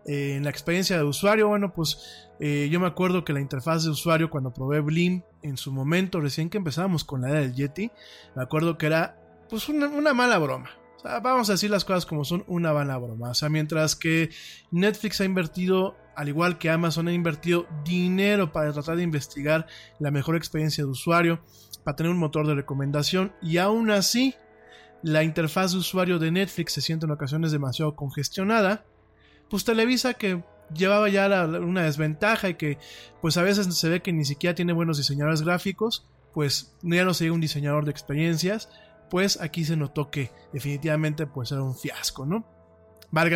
eh, 0.06 0.36
en 0.36 0.44
la 0.44 0.50
experiencia 0.50 0.96
de 0.96 1.04
usuario. 1.04 1.48
Bueno, 1.48 1.72
pues 1.72 2.28
eh, 2.38 2.68
yo 2.70 2.80
me 2.80 2.86
acuerdo 2.86 3.24
que 3.24 3.32
la 3.32 3.40
interfaz 3.40 3.84
de 3.84 3.90
usuario 3.90 4.30
cuando 4.30 4.52
probé 4.52 4.80
Blim 4.80 5.22
en 5.42 5.56
su 5.56 5.72
momento, 5.72 6.20
recién 6.20 6.48
que 6.48 6.58
empezábamos 6.58 7.04
con 7.04 7.22
la 7.22 7.30
era 7.30 7.40
del 7.40 7.54
Yeti, 7.54 7.90
me 8.36 8.42
acuerdo 8.42 8.78
que 8.78 8.86
era 8.86 9.16
pues 9.48 9.68
una 9.68 10.14
mala 10.14 10.38
broma. 10.38 10.79
Vamos 11.02 11.48
a 11.48 11.52
decir 11.52 11.70
las 11.70 11.84
cosas 11.84 12.06
como 12.06 12.24
son, 12.24 12.44
una 12.46 12.72
mala 12.72 12.98
broma. 12.98 13.30
O 13.30 13.34
sea, 13.34 13.48
mientras 13.48 13.96
que 13.96 14.30
Netflix 14.70 15.20
ha 15.20 15.24
invertido 15.24 15.96
al 16.20 16.28
igual 16.28 16.58
que 16.58 16.68
Amazon, 16.68 17.08
ha 17.08 17.14
invertido 17.14 17.66
dinero 17.82 18.52
para 18.52 18.74
tratar 18.74 18.96
de 18.96 19.02
investigar 19.02 19.66
la 19.98 20.10
mejor 20.10 20.36
experiencia 20.36 20.84
de 20.84 20.90
usuario, 20.90 21.40
para 21.82 21.96
tener 21.96 22.12
un 22.12 22.18
motor 22.18 22.46
de 22.46 22.54
recomendación 22.54 23.32
y 23.40 23.56
aún 23.56 23.90
así 23.90 24.34
la 25.02 25.22
interfaz 25.22 25.72
de 25.72 25.78
usuario 25.78 26.18
de 26.18 26.30
Netflix 26.30 26.74
se 26.74 26.82
siente 26.82 27.06
en 27.06 27.12
ocasiones 27.12 27.52
demasiado 27.52 27.96
congestionada, 27.96 28.84
pues 29.48 29.64
Televisa 29.64 30.12
que 30.12 30.44
llevaba 30.74 31.08
ya 31.08 31.26
una 31.46 31.84
desventaja 31.84 32.50
y 32.50 32.54
que 32.54 32.76
pues 33.22 33.38
a 33.38 33.42
veces 33.42 33.74
se 33.74 33.88
ve 33.88 34.02
que 34.02 34.12
ni 34.12 34.26
siquiera 34.26 34.54
tiene 34.54 34.74
buenos 34.74 34.98
diseñadores 34.98 35.40
gráficos, 35.40 36.06
pues 36.34 36.76
ya 36.82 37.04
no 37.04 37.14
sería 37.14 37.32
un 37.32 37.40
diseñador 37.40 37.86
de 37.86 37.92
experiencias, 37.92 38.68
pues 39.10 39.40
aquí 39.40 39.64
se 39.64 39.76
notó 39.76 40.10
que 40.10 40.30
definitivamente 40.52 41.26
pues 41.26 41.52
era 41.52 41.62
un 41.62 41.76
fiasco, 41.76 42.24
¿no? 42.24 42.46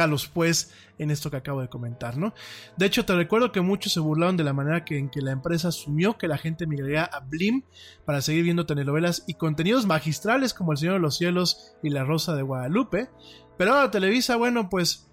los 0.09 0.29
pues 0.29 0.73
en 0.99 1.11
esto 1.11 1.31
que 1.31 1.37
acabo 1.37 1.61
de 1.61 1.69
comentar, 1.69 2.17
¿no? 2.17 2.33
De 2.77 2.87
hecho, 2.87 3.05
te 3.05 3.15
recuerdo 3.15 3.51
que 3.51 3.61
muchos 3.61 3.93
se 3.93 4.01
burlaron 4.01 4.37
de 4.37 4.45
la 4.45 4.53
manera 4.53 4.85
en 4.89 5.11
que 5.11 5.21
la 5.21 5.33
empresa 5.33 5.69
asumió 5.69 6.17
que 6.17 6.29
la 6.29 6.39
gente 6.39 6.67
migraría 6.67 7.05
a 7.05 7.21
Blim 7.21 7.65
para 8.05 8.21
seguir 8.21 8.45
viendo 8.45 8.67
telenovelas 8.67 9.25
y 9.27 9.35
contenidos 9.35 9.87
magistrales 9.87 10.55
como 10.55 10.73
El 10.73 10.79
Señor 10.79 10.95
de 10.95 11.01
los 11.01 11.17
Cielos 11.17 11.75
y 11.83 11.91
La 11.91 12.05
Rosa 12.05 12.35
de 12.35 12.43
Guadalupe. 12.43 13.11
Pero 13.59 13.75
ahora 13.75 13.91
Televisa, 13.91 14.37
bueno, 14.37 14.69
pues 14.69 15.09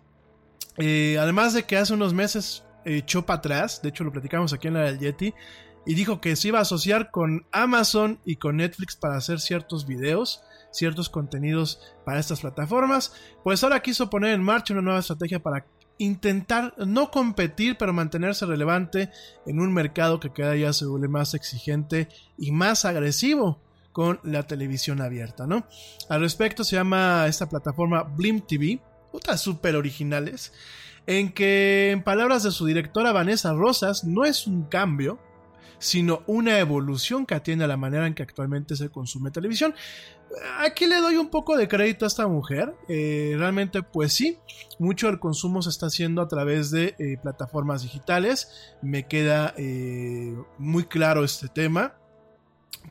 eh, 0.78 1.18
además 1.20 1.54
de 1.54 1.64
que 1.64 1.78
hace 1.78 1.94
unos 1.94 2.14
meses 2.14 2.64
echó 2.86 3.26
para 3.26 3.40
atrás, 3.40 3.82
de 3.82 3.90
hecho 3.90 4.04
lo 4.04 4.12
platicamos 4.12 4.54
aquí 4.54 4.68
en 4.68 4.76
la 4.76 4.82
del 4.82 5.00
Yeti, 5.00 5.34
y 5.86 5.96
dijo 5.96 6.22
que 6.22 6.36
se 6.36 6.50
iba 6.50 6.60
a 6.60 6.64
asociar 6.64 7.10
con 7.10 7.48
Amazon 7.52 8.20
y 8.24 8.36
con 8.36 8.58
Netflix 8.58 8.96
para 8.96 9.18
hacer 9.18 9.40
ciertos 9.40 9.88
videos 9.88 10.44
ciertos 10.72 11.10
contenidos 11.10 11.82
para 12.06 12.20
estas 12.20 12.42
plataformas, 12.42 13.14
pues 13.44 13.64
ahora 13.64 13.82
quiso 13.82 14.10
poner 14.10 14.34
en 14.34 14.44
marcha 14.44 14.74
una 14.74 14.82
nueva 14.82 15.00
estrategia 15.00 15.42
para 15.42 15.66
intentar 15.98 16.74
no 16.78 17.12
competir, 17.12 17.78
pero 17.78 17.94
mantenerse 17.94 18.46
relevante 18.46 19.12
en 19.46 19.60
un 19.60 19.72
mercado 19.72 20.20
que 20.20 20.32
cada 20.32 20.54
día 20.54 20.74
se 20.74 20.86
vuelve 20.86 21.08
más 21.08 21.34
exigente 21.36 22.08
y 22.38 22.52
más 22.52 22.86
agresivo 22.86 23.62
con 23.92 24.20
la 24.24 24.48
televisión 24.48 25.02
abierta, 25.02 25.46
¿no? 25.46 25.68
Al 26.10 26.22
respecto 26.22 26.64
se 26.64 26.76
llama 26.76 27.28
esta 27.28 27.50
plataforma 27.50 28.04
Blim 28.04 28.42
TV, 28.42 28.82
otras 29.12 29.42
súper 29.42 29.76
originales, 29.76 30.54
en 31.06 31.34
que 31.34 31.92
en 31.92 32.04
palabras 32.04 32.44
de 32.44 32.52
su 32.52 32.66
directora 32.66 33.12
Vanessa 33.12 33.54
Rosas 33.54 34.04
no 34.04 34.26
es 34.26 34.48
un 34.48 34.64
cambio, 34.64 35.20
sino 35.82 36.22
una 36.28 36.60
evolución 36.60 37.26
que 37.26 37.34
atiende 37.34 37.66
a 37.66 37.68
la 37.68 37.76
manera 37.76 38.06
en 38.06 38.14
que 38.14 38.22
actualmente 38.22 38.76
se 38.76 38.90
consume 38.90 39.32
televisión. 39.32 39.74
Aquí 40.60 40.86
le 40.86 40.98
doy 40.98 41.18
un 41.18 41.30
poco 41.30 41.58
de 41.58 41.68
crédito 41.68 42.06
a 42.06 42.08
esta 42.08 42.28
mujer. 42.28 42.74
Eh, 42.88 43.34
realmente, 43.38 43.82
pues 43.82 44.14
sí, 44.14 44.38
mucho 44.78 45.08
del 45.08 45.20
consumo 45.20 45.62
se 45.62 45.70
está 45.70 45.88
haciendo 45.88 46.22
a 46.22 46.28
través 46.28 46.70
de 46.70 46.96
eh, 47.00 47.18
plataformas 47.22 47.82
digitales. 47.82 48.76
Me 48.82 49.08
queda 49.08 49.56
eh, 49.58 50.36
muy 50.60 50.86
claro 50.86 51.24
este 51.24 51.48
tema. 51.48 51.96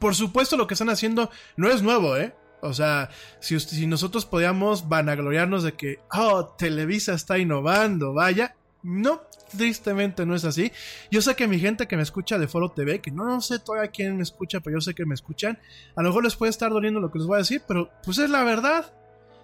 Por 0.00 0.16
supuesto, 0.16 0.56
lo 0.56 0.66
que 0.66 0.74
están 0.74 0.90
haciendo 0.90 1.30
no 1.56 1.70
es 1.70 1.82
nuevo, 1.82 2.16
¿eh? 2.16 2.34
O 2.62 2.74
sea, 2.74 3.08
si, 3.38 3.58
si 3.60 3.86
nosotros 3.86 4.26
podíamos 4.26 4.88
vanagloriarnos 4.88 5.62
de 5.62 5.72
que, 5.74 6.00
oh, 6.12 6.54
Televisa 6.58 7.14
está 7.14 7.38
innovando, 7.38 8.12
vaya, 8.12 8.56
no, 8.82 9.22
tristemente 9.50 10.24
no 10.26 10.34
es 10.34 10.44
así. 10.44 10.72
Yo 11.10 11.22
sé 11.22 11.34
que 11.34 11.48
mi 11.48 11.58
gente 11.58 11.86
que 11.86 11.96
me 11.96 12.02
escucha 12.02 12.38
de 12.38 12.48
Foro 12.48 12.70
TV, 12.70 13.00
que 13.00 13.10
no, 13.10 13.40
sé 13.40 13.58
todavía 13.58 13.90
quién 13.90 14.16
me 14.16 14.22
escucha, 14.22 14.60
pero 14.60 14.76
yo 14.76 14.80
sé 14.80 14.94
que 14.94 15.06
me 15.06 15.14
escuchan, 15.14 15.58
a 15.96 16.02
lo 16.02 16.08
mejor 16.08 16.24
les 16.24 16.36
puede 16.36 16.50
estar 16.50 16.70
doliendo 16.70 17.00
lo 17.00 17.10
que 17.10 17.18
les 17.18 17.26
voy 17.26 17.36
a 17.36 17.38
decir, 17.38 17.62
pero 17.66 17.90
pues 18.04 18.18
es 18.18 18.30
la 18.30 18.44
verdad. 18.44 18.92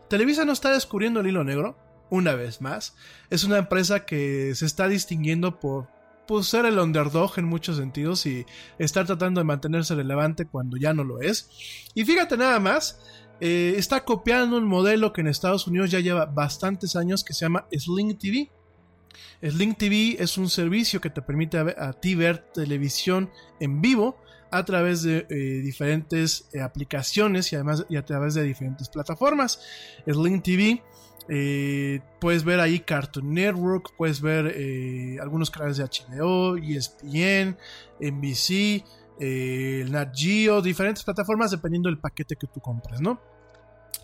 Televisa 0.08 0.44
no 0.44 0.52
está 0.52 0.72
descubriendo 0.72 1.20
el 1.20 1.26
hilo 1.26 1.44
negro, 1.44 1.76
una 2.10 2.34
vez 2.34 2.60
más. 2.60 2.94
Es 3.30 3.44
una 3.44 3.58
empresa 3.58 4.04
que 4.04 4.54
se 4.54 4.66
está 4.66 4.88
distinguiendo 4.88 5.58
por 5.58 5.88
pues, 6.26 6.46
ser 6.46 6.64
el 6.66 6.78
underdog 6.78 7.32
en 7.38 7.44
muchos 7.44 7.76
sentidos 7.76 8.26
y 8.26 8.46
estar 8.78 9.06
tratando 9.06 9.40
de 9.40 9.44
mantenerse 9.44 9.94
relevante 9.94 10.46
cuando 10.46 10.76
ya 10.76 10.92
no 10.92 11.04
lo 11.04 11.20
es. 11.20 11.50
Y 11.94 12.04
fíjate 12.04 12.36
nada 12.36 12.60
más, 12.60 13.00
eh, 13.40 13.74
está 13.76 14.04
copiando 14.04 14.56
un 14.56 14.66
modelo 14.66 15.12
que 15.12 15.20
en 15.20 15.26
Estados 15.26 15.66
Unidos 15.66 15.90
ya 15.90 16.00
lleva 16.00 16.26
bastantes 16.26 16.96
años 16.96 17.22
que 17.22 17.34
se 17.34 17.44
llama 17.44 17.66
Sling 17.70 18.16
TV. 18.18 18.50
Sling 19.42 19.74
TV 19.74 20.16
es 20.18 20.38
un 20.38 20.48
servicio 20.48 21.00
que 21.00 21.10
te 21.10 21.22
permite 21.22 21.58
a, 21.58 21.92
ti 21.92 22.14
ver 22.14 22.38
televisión 22.52 23.30
en 23.60 23.80
vivo 23.80 24.18
a 24.50 24.64
través 24.64 25.02
de 25.02 25.26
eh, 25.28 25.34
diferentes 25.62 26.48
eh, 26.52 26.60
aplicaciones 26.60 27.52
y 27.52 27.56
además 27.56 27.84
a 27.96 28.02
través 28.02 28.34
de 28.34 28.42
diferentes 28.42 28.88
plataformas. 28.88 29.60
Sling 30.06 30.42
TV 30.42 30.82
eh, 31.28 32.00
puedes 32.20 32.44
ver 32.44 32.60
ahí 32.60 32.80
Cartoon 32.80 33.34
Network, 33.34 33.94
puedes 33.96 34.20
ver 34.20 35.18
algunos 35.20 35.50
canales 35.50 35.76
de 35.76 35.84
HBO, 35.84 36.56
ESPN, 36.56 37.56
NBC, 38.00 38.84
Nat 39.90 40.14
Geo, 40.14 40.62
diferentes 40.62 41.02
plataformas 41.04 41.50
dependiendo 41.50 41.88
del 41.88 41.98
paquete 41.98 42.36
que 42.36 42.46
tú 42.46 42.60
compres, 42.60 43.00
¿no? 43.00 43.20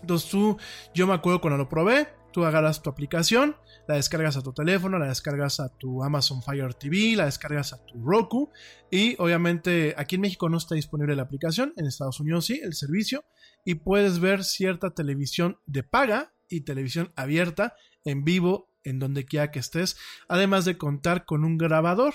Entonces 0.01 0.29
tú, 0.29 0.57
yo 0.93 1.07
me 1.07 1.13
acuerdo 1.13 1.39
cuando 1.39 1.57
lo 1.57 1.69
probé, 1.69 2.09
tú 2.33 2.43
agarras 2.43 2.81
tu 2.81 2.89
aplicación, 2.89 3.55
la 3.87 3.95
descargas 3.95 4.35
a 4.35 4.41
tu 4.41 4.51
teléfono, 4.51 4.99
la 4.99 5.07
descargas 5.07 5.61
a 5.61 5.69
tu 5.69 6.03
Amazon 6.03 6.43
Fire 6.43 6.73
TV, 6.73 7.15
la 7.15 7.25
descargas 7.25 7.71
a 7.71 7.85
tu 7.85 8.03
Roku 8.03 8.51
y 8.91 9.15
obviamente 9.19 9.95
aquí 9.97 10.15
en 10.15 10.21
México 10.21 10.49
no 10.49 10.57
está 10.57 10.75
disponible 10.75 11.15
la 11.15 11.23
aplicación, 11.23 11.73
en 11.77 11.85
Estados 11.85 12.19
Unidos 12.19 12.45
sí, 12.45 12.59
el 12.61 12.73
servicio 12.73 13.23
y 13.63 13.75
puedes 13.75 14.19
ver 14.19 14.43
cierta 14.43 14.89
televisión 14.89 15.59
de 15.65 15.83
paga 15.83 16.33
y 16.49 16.61
televisión 16.61 17.13
abierta 17.15 17.75
en 18.03 18.25
vivo 18.25 18.69
en 18.83 18.99
donde 18.99 19.23
quiera 19.25 19.51
que 19.51 19.59
estés, 19.59 19.97
además 20.27 20.65
de 20.65 20.77
contar 20.77 21.25
con 21.25 21.45
un 21.45 21.57
grabador, 21.57 22.13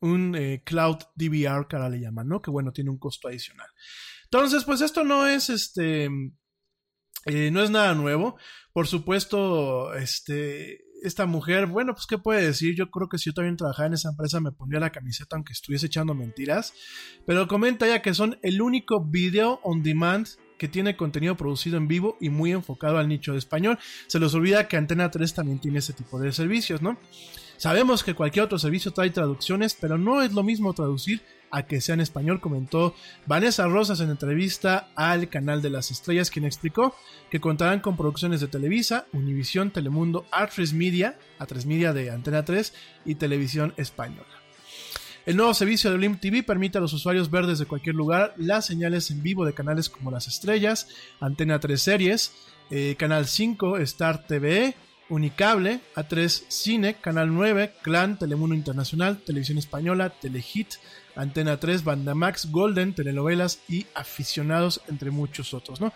un 0.00 0.34
eh, 0.36 0.62
Cloud 0.64 0.98
DVR 1.16 1.66
que 1.68 1.76
ahora 1.76 1.90
le 1.90 2.00
llaman, 2.00 2.28
¿no? 2.28 2.40
Que 2.40 2.50
bueno, 2.50 2.72
tiene 2.72 2.90
un 2.90 2.98
costo 2.98 3.28
adicional. 3.28 3.68
Entonces, 4.24 4.64
pues 4.64 4.80
esto 4.80 5.04
no 5.04 5.26
es 5.26 5.50
este... 5.50 6.08
Eh, 7.26 7.50
no 7.50 7.62
es 7.62 7.70
nada 7.70 7.94
nuevo. 7.94 8.36
Por 8.72 8.86
supuesto, 8.86 9.94
este, 9.94 10.84
esta 11.02 11.26
mujer, 11.26 11.66
bueno, 11.66 11.94
pues 11.94 12.06
qué 12.06 12.18
puede 12.18 12.44
decir, 12.44 12.74
yo 12.74 12.90
creo 12.90 13.08
que 13.08 13.18
si 13.18 13.30
yo 13.30 13.34
también 13.34 13.56
trabajaba 13.56 13.88
en 13.88 13.94
esa 13.94 14.10
empresa 14.10 14.40
me 14.40 14.52
pondría 14.52 14.80
la 14.80 14.92
camiseta 14.92 15.36
aunque 15.36 15.52
estuviese 15.52 15.86
echando 15.86 16.14
mentiras, 16.14 16.74
pero 17.26 17.48
comenta 17.48 17.86
ya 17.86 18.02
que 18.02 18.14
son 18.14 18.38
el 18.42 18.62
único 18.62 19.04
video 19.04 19.60
on 19.62 19.82
demand 19.82 20.28
que 20.58 20.68
tiene 20.68 20.96
contenido 20.96 21.36
producido 21.36 21.76
en 21.76 21.86
vivo 21.86 22.16
y 22.20 22.30
muy 22.30 22.52
enfocado 22.52 22.98
al 22.98 23.08
nicho 23.08 23.32
de 23.32 23.38
español. 23.38 23.78
Se 24.08 24.18
les 24.18 24.34
olvida 24.34 24.66
que 24.66 24.76
Antena 24.76 25.10
3 25.10 25.34
también 25.34 25.60
tiene 25.60 25.78
ese 25.78 25.92
tipo 25.92 26.18
de 26.18 26.32
servicios, 26.32 26.82
¿no? 26.82 26.98
Sabemos 27.56 28.04
que 28.04 28.14
cualquier 28.14 28.44
otro 28.44 28.58
servicio 28.58 28.92
trae 28.92 29.10
traducciones, 29.10 29.76
pero 29.80 29.98
no 29.98 30.22
es 30.22 30.32
lo 30.32 30.42
mismo 30.42 30.74
traducir 30.74 31.22
a 31.50 31.64
que 31.64 31.80
sea 31.80 31.94
en 31.94 32.00
español, 32.00 32.40
comentó 32.40 32.94
Vanessa 33.26 33.66
Rosas 33.66 34.00
en 34.00 34.10
entrevista 34.10 34.88
al 34.94 35.28
canal 35.28 35.62
de 35.62 35.70
las 35.70 35.90
estrellas, 35.90 36.30
quien 36.30 36.44
explicó 36.44 36.94
que 37.30 37.40
contarán 37.40 37.80
con 37.80 37.96
producciones 37.96 38.40
de 38.40 38.48
Televisa, 38.48 39.06
Univisión, 39.12 39.70
Telemundo, 39.70 40.26
A3 40.30 40.72
Media, 40.74 41.18
A3 41.38 41.66
Media 41.66 41.92
de 41.92 42.10
Antena 42.10 42.44
3 42.44 42.74
y 43.04 43.14
Televisión 43.16 43.74
Española. 43.76 44.26
El 45.26 45.36
nuevo 45.36 45.52
servicio 45.52 45.90
de 45.90 45.98
Blim 45.98 46.18
TV 46.18 46.42
permite 46.42 46.78
a 46.78 46.80
los 46.80 46.94
usuarios 46.94 47.30
ver 47.30 47.44
desde 47.44 47.66
cualquier 47.66 47.94
lugar 47.94 48.32
las 48.38 48.64
señales 48.64 49.10
en 49.10 49.22
vivo 49.22 49.44
de 49.44 49.52
canales 49.52 49.90
como 49.90 50.10
Las 50.10 50.26
Estrellas, 50.26 50.88
Antena 51.20 51.60
3 51.60 51.82
Series, 51.82 52.32
eh, 52.70 52.96
Canal 52.98 53.26
5, 53.26 53.76
Star 53.76 54.26
TV, 54.26 54.74
Unicable, 55.08 55.80
A3 55.94 56.44
Cine, 56.48 56.94
Canal 56.94 57.32
9, 57.32 57.72
Clan, 57.82 58.18
Telemundo 58.18 58.54
Internacional, 58.54 59.18
Televisión 59.18 59.58
Española, 59.58 60.10
Telehit, 60.10 60.74
Antena 61.16 61.58
3, 61.58 61.82
Bandamax, 61.82 62.50
Golden, 62.50 62.94
telenovelas 62.94 63.60
y 63.68 63.86
aficionados, 63.94 64.80
entre 64.88 65.10
muchos 65.10 65.54
otros, 65.54 65.80
¿no? 65.80 65.92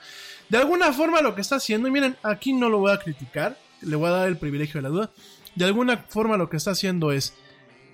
De 0.49 0.59
alguna 0.59 0.93
forma 0.93 1.21
lo 1.21 1.35
que 1.35 1.41
está 1.43 1.57
haciendo, 1.57 1.89
y 1.89 1.91
miren, 1.91 2.17
aquí 2.23 2.53
no 2.53 2.69
lo 2.69 2.79
voy 2.79 2.93
a 2.93 2.99
criticar, 2.99 3.57
le 3.83 3.97
voy 3.97 4.09
a 4.09 4.13
dar 4.13 4.29
el 4.29 4.37
privilegio 4.37 4.79
de 4.79 4.83
la 4.83 4.89
duda, 4.89 5.11
de 5.55 5.65
alguna 5.65 5.99
forma 6.09 6.37
lo 6.37 6.49
que 6.49 6.57
está 6.57 6.73
haciendo 6.73 7.13
es 7.13 7.35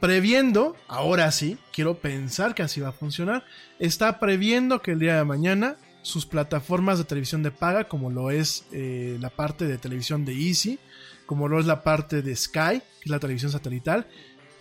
previendo, 0.00 0.76
ahora 0.86 1.30
sí, 1.32 1.58
quiero 1.72 1.98
pensar 1.98 2.54
que 2.54 2.62
así 2.62 2.80
va 2.80 2.90
a 2.90 2.92
funcionar, 2.92 3.44
está 3.78 4.20
previendo 4.20 4.80
que 4.80 4.92
el 4.92 5.00
día 5.00 5.16
de 5.16 5.24
mañana 5.24 5.76
sus 6.02 6.26
plataformas 6.26 6.98
de 6.98 7.04
televisión 7.04 7.42
de 7.42 7.50
paga, 7.50 7.88
como 7.88 8.10
lo 8.10 8.30
es 8.30 8.64
eh, 8.72 9.16
la 9.20 9.30
parte 9.30 9.66
de 9.66 9.78
televisión 9.78 10.24
de 10.24 10.32
Easy, 10.32 10.78
como 11.26 11.48
lo 11.48 11.60
es 11.60 11.66
la 11.66 11.82
parte 11.82 12.22
de 12.22 12.34
Sky, 12.34 12.80
que 12.80 13.04
es 13.04 13.10
la 13.10 13.18
televisión 13.18 13.52
satelital, 13.52 14.06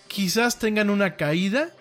quizás 0.08 0.60
tengan 0.60 0.90
una 0.90 1.16
caída 1.16 1.74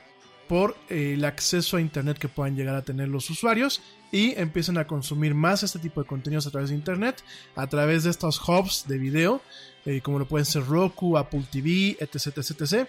por 0.48 0.76
eh, 0.88 1.14
el 1.14 1.24
acceso 1.24 1.76
a 1.76 1.80
internet 1.80 2.18
que 2.18 2.28
puedan 2.28 2.54
llegar 2.54 2.76
a 2.76 2.82
tener 2.82 3.08
los 3.08 3.28
usuarios 3.30 3.82
y 4.12 4.38
empiecen 4.38 4.78
a 4.78 4.86
consumir 4.86 5.34
más 5.34 5.64
este 5.64 5.80
tipo 5.80 6.00
de 6.00 6.06
contenidos 6.06 6.46
a 6.46 6.50
través 6.50 6.70
de 6.70 6.76
internet, 6.76 7.24
a 7.56 7.66
través 7.66 8.04
de 8.04 8.10
estos 8.10 8.40
hubs 8.48 8.86
de 8.86 8.98
video, 8.98 9.42
eh, 9.84 10.00
como 10.00 10.20
lo 10.20 10.28
pueden 10.28 10.46
ser 10.46 10.64
Roku, 10.64 11.18
Apple 11.18 11.44
TV, 11.50 11.96
etc, 11.98 12.38
etc, 12.38 12.60
etc. 12.60 12.88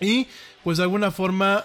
Y 0.00 0.26
pues 0.62 0.76
de 0.76 0.84
alguna 0.84 1.10
forma 1.10 1.64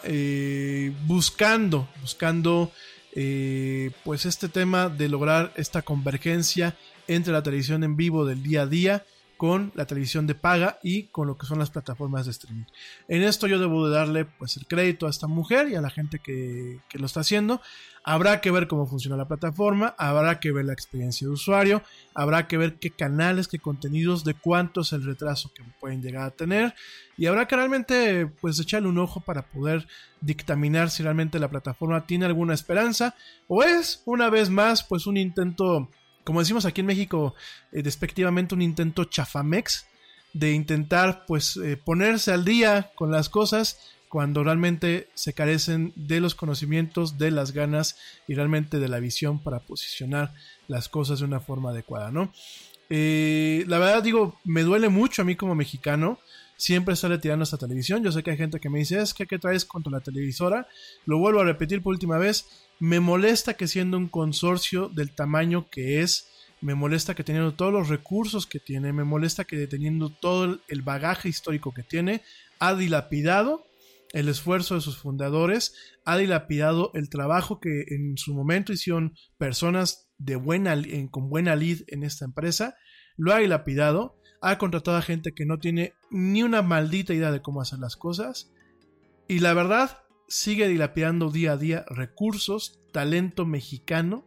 buscando, 1.06 1.88
buscando 2.02 2.72
eh, 3.16 3.92
pues 4.04 4.26
este 4.26 4.50
tema 4.50 4.90
de 4.90 5.10
lograr 5.10 5.52
esta 5.56 5.82
convergencia 5.82 6.76
entre 7.08 7.34
la 7.34 7.44
televisión 7.44 7.84
en 7.84 7.96
vivo 7.96 8.26
del 8.26 8.44
día 8.44 8.64
a 8.64 8.68
día 8.68 9.06
con 9.38 9.72
la 9.76 9.86
televisión 9.86 10.28
de 10.28 10.36
paga 10.36 10.80
y 10.84 11.04
con 11.04 11.28
lo 11.28 11.38
que 11.38 11.46
son 11.46 11.60
las 11.60 11.70
plataformas 11.70 12.26
de 12.26 12.32
streaming. 12.32 12.66
En 13.08 13.24
esto 13.24 13.48
yo 13.48 13.60
debo 13.60 13.88
de 13.88 13.96
darle 13.96 14.26
pues 14.26 14.58
el 14.58 14.68
crédito 14.68 15.08
a 15.08 15.10
esta 15.10 15.28
mujer 15.28 15.70
y 15.70 15.76
a 15.76 15.82
la 15.82 15.90
gente 15.90 16.20
que, 16.20 16.80
que 16.90 17.00
lo 17.00 17.06
está 17.06 17.22
haciendo. 17.22 17.62
Habrá 18.06 18.42
que 18.42 18.52
ver 18.52 18.68
cómo 18.68 18.86
funciona 18.86 19.16
la 19.16 19.28
plataforma, 19.28 19.96
habrá 19.98 20.40
que 20.42 20.52
ver 20.52 20.66
la 20.66 20.74
experiencia 20.74 21.26
de 21.26 21.34
usuario, 21.34 21.84
habrá 22.14 22.48
que 22.48 22.58
ver 22.58 22.76
qué 22.76 22.92
canales, 22.92 23.48
qué 23.48 23.60
contenidos, 23.60 24.26
de 24.26 24.34
cuánto 24.34 24.82
es 24.82 24.92
el 24.92 25.06
retraso 25.06 25.52
que 25.54 25.64
pueden 25.80 26.02
llegar 26.02 26.24
a 26.24 26.32
tener 26.32 26.74
y 27.18 27.28
habrá 27.28 27.48
que 27.48 27.56
realmente 27.56 28.28
pues 28.42 28.60
echarle 28.60 28.90
un 28.90 28.98
ojo 28.98 29.22
para 29.22 29.44
poder 29.44 29.88
dictaminar 30.22 30.90
si 30.90 31.04
realmente 31.04 31.40
la 31.40 31.50
plataforma 31.50 32.06
tiene 32.06 32.26
alguna 32.26 32.54
esperanza 32.54 33.16
o 33.48 33.64
es 33.64 34.02
una 34.06 34.30
vez 34.30 34.50
más 34.50 34.84
pues 34.84 35.06
un 35.06 35.18
intento 35.18 35.90
como 36.24 36.40
decimos 36.40 36.66
aquí 36.66 36.82
en 36.82 36.88
México, 36.88 37.36
eh, 37.72 37.84
despectivamente 37.84 38.56
un 38.56 38.62
intento 38.62 39.06
chafamex 39.06 39.86
de 40.34 40.54
intentar 40.54 41.26
pues 41.28 41.58
eh, 41.58 41.78
ponerse 41.78 42.32
al 42.32 42.46
día 42.46 42.92
con 42.96 43.12
las 43.12 43.30
cosas 43.30 43.80
cuando 44.10 44.44
realmente 44.44 45.10
se 45.16 45.34
carecen 45.34 45.92
de 45.96 46.20
los 46.20 46.36
conocimientos, 46.36 47.18
de 47.18 47.32
las 47.32 47.52
ganas 47.52 47.98
y 48.28 48.36
realmente 48.36 48.80
de 48.80 48.88
la 48.88 49.00
visión 49.00 49.40
para 49.40 49.60
posicionar 49.60 50.34
las 50.68 50.88
cosas 50.88 51.20
de 51.20 51.26
una 51.26 51.40
forma 51.40 51.72
adecuada, 51.72 52.12
¿no? 52.12 52.32
Eh, 52.90 53.64
la 53.68 53.80
verdad 53.80 54.04
digo, 54.04 54.40
me 54.44 54.62
duele 54.62 54.90
mucho 54.90 55.24
a 55.24 55.26
mí 55.26 55.36
como 55.36 55.56
mexicano 55.56 56.20
siempre 56.64 56.96
sale 56.96 57.18
tirando 57.18 57.44
esta 57.44 57.58
televisión. 57.58 58.04
Yo 58.04 58.12
sé 58.12 58.24
que 58.24 58.32
hay 58.32 58.38
gente 58.38 58.60
que 58.60 58.70
me 58.70 58.80
dice, 58.80 59.02
es 59.02 59.14
que 59.14 59.26
¿qué 59.26 59.40
traes 59.40 59.66
contra 59.66 59.92
la 59.92 60.00
televisora? 60.00 60.68
Lo 61.06 61.18
vuelvo 61.18 61.42
a 61.42 61.44
repetir 61.44 61.82
por 61.82 61.94
última 61.94 62.18
vez. 62.18 62.46
Me 62.84 63.00
molesta 63.00 63.54
que 63.54 63.70
siendo 63.70 63.96
un 63.96 64.10
consorcio 64.10 64.90
del 64.90 65.16
tamaño 65.16 65.70
que 65.70 66.02
es, 66.02 66.28
me 66.60 66.76
molesta 66.76 67.16
que 67.16 67.24
teniendo 67.24 67.54
todos 67.54 67.72
los 67.72 67.88
recursos 67.88 68.46
que 68.46 68.60
tiene, 68.60 68.92
me 68.92 69.06
molesta 69.06 69.46
que 69.46 69.68
teniendo 69.68 70.10
todo 70.10 70.60
el 70.68 70.82
bagaje 70.82 71.30
histórico 71.30 71.74
que 71.74 71.84
tiene, 71.84 72.24
ha 72.60 72.76
dilapidado 72.76 73.66
el 74.12 74.28
esfuerzo 74.28 74.76
de 74.76 74.82
sus 74.82 74.98
fundadores, 74.98 75.74
ha 76.04 76.18
dilapidado 76.18 76.92
el 76.94 77.08
trabajo 77.08 77.62
que 77.62 77.86
en 77.88 78.18
su 78.18 78.34
momento 78.34 78.74
hicieron 78.74 79.16
personas 79.38 80.10
de 80.18 80.36
buena, 80.36 80.76
con 81.10 81.30
buena 81.30 81.56
lead 81.56 81.84
en 81.88 82.04
esta 82.04 82.26
empresa, 82.26 82.76
lo 83.16 83.34
ha 83.34 83.38
dilapidado 83.38 84.20
ha 84.42 84.58
contratado 84.58 84.98
a 84.98 85.02
gente 85.02 85.34
que 85.34 85.46
no 85.46 85.58
tiene 85.58 85.94
ni 86.12 86.44
una 86.44 86.62
maldita 86.62 87.14
idea 87.14 87.32
de 87.32 87.42
cómo 87.42 87.62
hacer 87.62 87.80
las 87.80 87.96
cosas. 87.96 88.52
Y 89.26 89.40
la 89.40 89.54
verdad, 89.54 90.03
sigue 90.28 90.68
dilapidando 90.68 91.30
día 91.32 91.54
a 91.54 91.58
día 91.58 91.86
recursos, 91.90 92.80
talento 92.92 93.46
mexicano, 93.46 94.26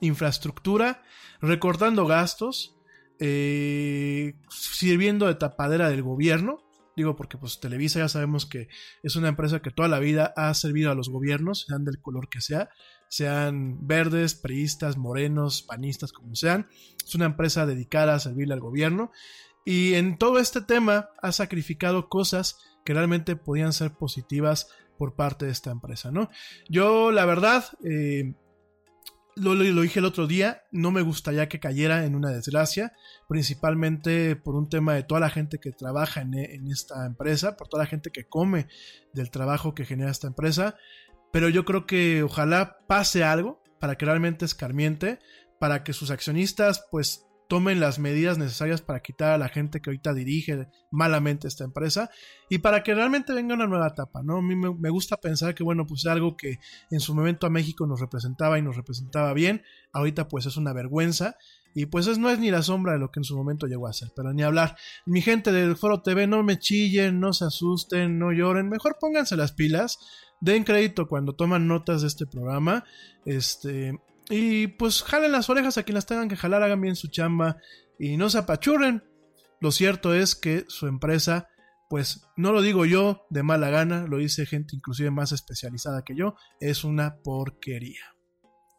infraestructura, 0.00 1.02
recortando 1.40 2.06
gastos, 2.06 2.76
eh, 3.18 4.34
sirviendo 4.50 5.26
de 5.26 5.34
tapadera 5.34 5.88
del 5.88 6.02
gobierno. 6.02 6.58
Digo 6.96 7.16
porque 7.16 7.38
pues 7.38 7.58
Televisa 7.58 7.98
ya 7.98 8.08
sabemos 8.08 8.46
que 8.46 8.68
es 9.02 9.16
una 9.16 9.28
empresa 9.28 9.60
que 9.60 9.70
toda 9.70 9.88
la 9.88 9.98
vida 9.98 10.32
ha 10.36 10.54
servido 10.54 10.92
a 10.92 10.94
los 10.94 11.08
gobiernos, 11.08 11.66
sean 11.66 11.84
del 11.84 12.00
color 12.00 12.28
que 12.28 12.40
sea, 12.40 12.70
sean 13.08 13.86
verdes, 13.86 14.34
priistas, 14.34 14.96
morenos, 14.96 15.62
panistas, 15.62 16.12
como 16.12 16.36
sean. 16.36 16.68
Es 17.04 17.14
una 17.14 17.26
empresa 17.26 17.66
dedicada 17.66 18.14
a 18.14 18.20
servirle 18.20 18.54
al 18.54 18.60
gobierno 18.60 19.10
y 19.64 19.94
en 19.94 20.18
todo 20.18 20.38
este 20.38 20.60
tema 20.60 21.08
ha 21.22 21.32
sacrificado 21.32 22.08
cosas 22.08 22.58
que 22.84 22.92
realmente 22.92 23.34
podían 23.34 23.72
ser 23.72 23.94
positivas 23.94 24.68
por 24.98 25.14
parte 25.14 25.46
de 25.46 25.52
esta 25.52 25.70
empresa, 25.70 26.10
¿no? 26.10 26.30
Yo, 26.68 27.10
la 27.10 27.24
verdad, 27.24 27.64
eh, 27.84 28.34
lo, 29.36 29.54
dije 29.54 29.98
el 29.98 30.04
otro 30.04 30.26
día, 30.26 30.62
no 30.70 30.90
me 30.90 31.02
gustaría 31.02 31.48
que 31.48 31.60
cayera 31.60 32.04
en 32.04 32.14
una 32.14 32.30
desgracia, 32.30 32.92
principalmente 33.28 34.36
por 34.36 34.54
un 34.54 34.68
tema 34.68 34.94
de 34.94 35.02
toda 35.02 35.20
la 35.20 35.30
gente 35.30 35.58
que 35.58 35.72
trabaja 35.72 36.20
en, 36.20 36.34
en, 36.34 36.68
esta 36.68 37.06
empresa, 37.06 37.56
por 37.56 37.68
toda 37.68 37.82
la 37.82 37.88
gente 37.88 38.10
que 38.10 38.26
come 38.28 38.68
del 39.12 39.30
trabajo 39.30 39.74
que 39.74 39.84
genera 39.84 40.10
esta 40.10 40.28
empresa, 40.28 40.76
pero 41.32 41.48
yo 41.48 41.64
creo 41.64 41.86
que 41.86 42.22
ojalá 42.22 42.78
pase 42.86 43.24
algo 43.24 43.62
para 43.80 43.96
que 43.96 44.06
realmente 44.06 44.44
escarmiente, 44.44 45.18
para 45.58 45.82
que 45.82 45.92
sus 45.92 46.10
accionistas 46.10 46.86
pues 46.90 47.26
tomen 47.48 47.80
las 47.80 47.98
medidas 47.98 48.38
necesarias 48.38 48.80
para 48.80 49.00
quitar 49.00 49.32
a 49.32 49.38
la 49.38 49.48
gente 49.48 49.80
que 49.80 49.90
ahorita 49.90 50.14
dirige 50.14 50.68
malamente 50.90 51.48
esta 51.48 51.64
empresa 51.64 52.10
y 52.48 52.58
para 52.58 52.82
que 52.82 52.94
realmente 52.94 53.32
venga 53.32 53.54
una 53.54 53.66
nueva 53.66 53.88
etapa, 53.88 54.22
¿no? 54.22 54.38
A 54.38 54.42
mí 54.42 54.56
me, 54.56 54.90
gusta 54.90 55.16
pensar 55.16 55.54
que, 55.54 55.62
bueno, 55.62 55.86
pues 55.86 56.06
algo 56.06 56.36
que 56.36 56.58
en 56.90 57.00
su 57.00 57.14
momento 57.14 57.46
a 57.46 57.50
México 57.50 57.86
nos 57.86 58.00
representaba 58.00 58.58
y 58.58 58.62
nos 58.62 58.76
representaba 58.76 59.32
bien, 59.32 59.62
ahorita 59.92 60.28
pues 60.28 60.46
es 60.46 60.56
una 60.56 60.72
vergüenza 60.72 61.36
y 61.74 61.86
pues 61.86 62.06
es, 62.06 62.18
no 62.18 62.30
es 62.30 62.38
ni 62.38 62.50
la 62.50 62.62
sombra 62.62 62.92
de 62.92 62.98
lo 62.98 63.10
que 63.10 63.20
en 63.20 63.24
su 63.24 63.36
momento 63.36 63.66
llegó 63.66 63.88
a 63.88 63.92
ser, 63.92 64.12
pero 64.14 64.32
ni 64.32 64.42
hablar. 64.42 64.76
Mi 65.06 65.22
gente 65.22 65.52
del 65.52 65.76
Foro 65.76 66.02
TV, 66.02 66.26
no 66.26 66.42
me 66.42 66.58
chillen, 66.58 67.20
no 67.20 67.32
se 67.32 67.44
asusten, 67.44 68.18
no 68.18 68.32
lloren, 68.32 68.68
mejor 68.68 68.96
pónganse 69.00 69.36
las 69.36 69.52
pilas 69.52 69.98
den 70.44 70.64
crédito 70.64 71.08
cuando 71.08 71.34
toman 71.34 71.66
notas 71.66 72.02
de 72.02 72.08
este 72.08 72.26
programa. 72.26 72.84
Este, 73.24 73.98
y 74.28 74.68
pues 74.68 75.02
jalen 75.02 75.32
las 75.32 75.50
orejas 75.50 75.78
a 75.78 75.82
quien 75.82 75.94
las 75.94 76.06
tengan 76.06 76.28
que 76.28 76.36
jalar, 76.36 76.62
hagan 76.62 76.80
bien 76.80 76.96
su 76.96 77.08
chamba 77.08 77.58
y 77.98 78.16
no 78.16 78.30
se 78.30 78.38
apachurren. 78.38 79.04
Lo 79.60 79.70
cierto 79.70 80.14
es 80.14 80.34
que 80.34 80.64
su 80.68 80.86
empresa, 80.86 81.48
pues 81.88 82.26
no 82.36 82.52
lo 82.52 82.62
digo 82.62 82.86
yo 82.86 83.26
de 83.30 83.42
mala 83.42 83.70
gana, 83.70 84.06
lo 84.06 84.18
dice 84.18 84.46
gente 84.46 84.76
inclusive 84.76 85.10
más 85.10 85.32
especializada 85.32 86.02
que 86.04 86.16
yo, 86.16 86.36
es 86.60 86.84
una 86.84 87.16
porquería. 87.22 88.14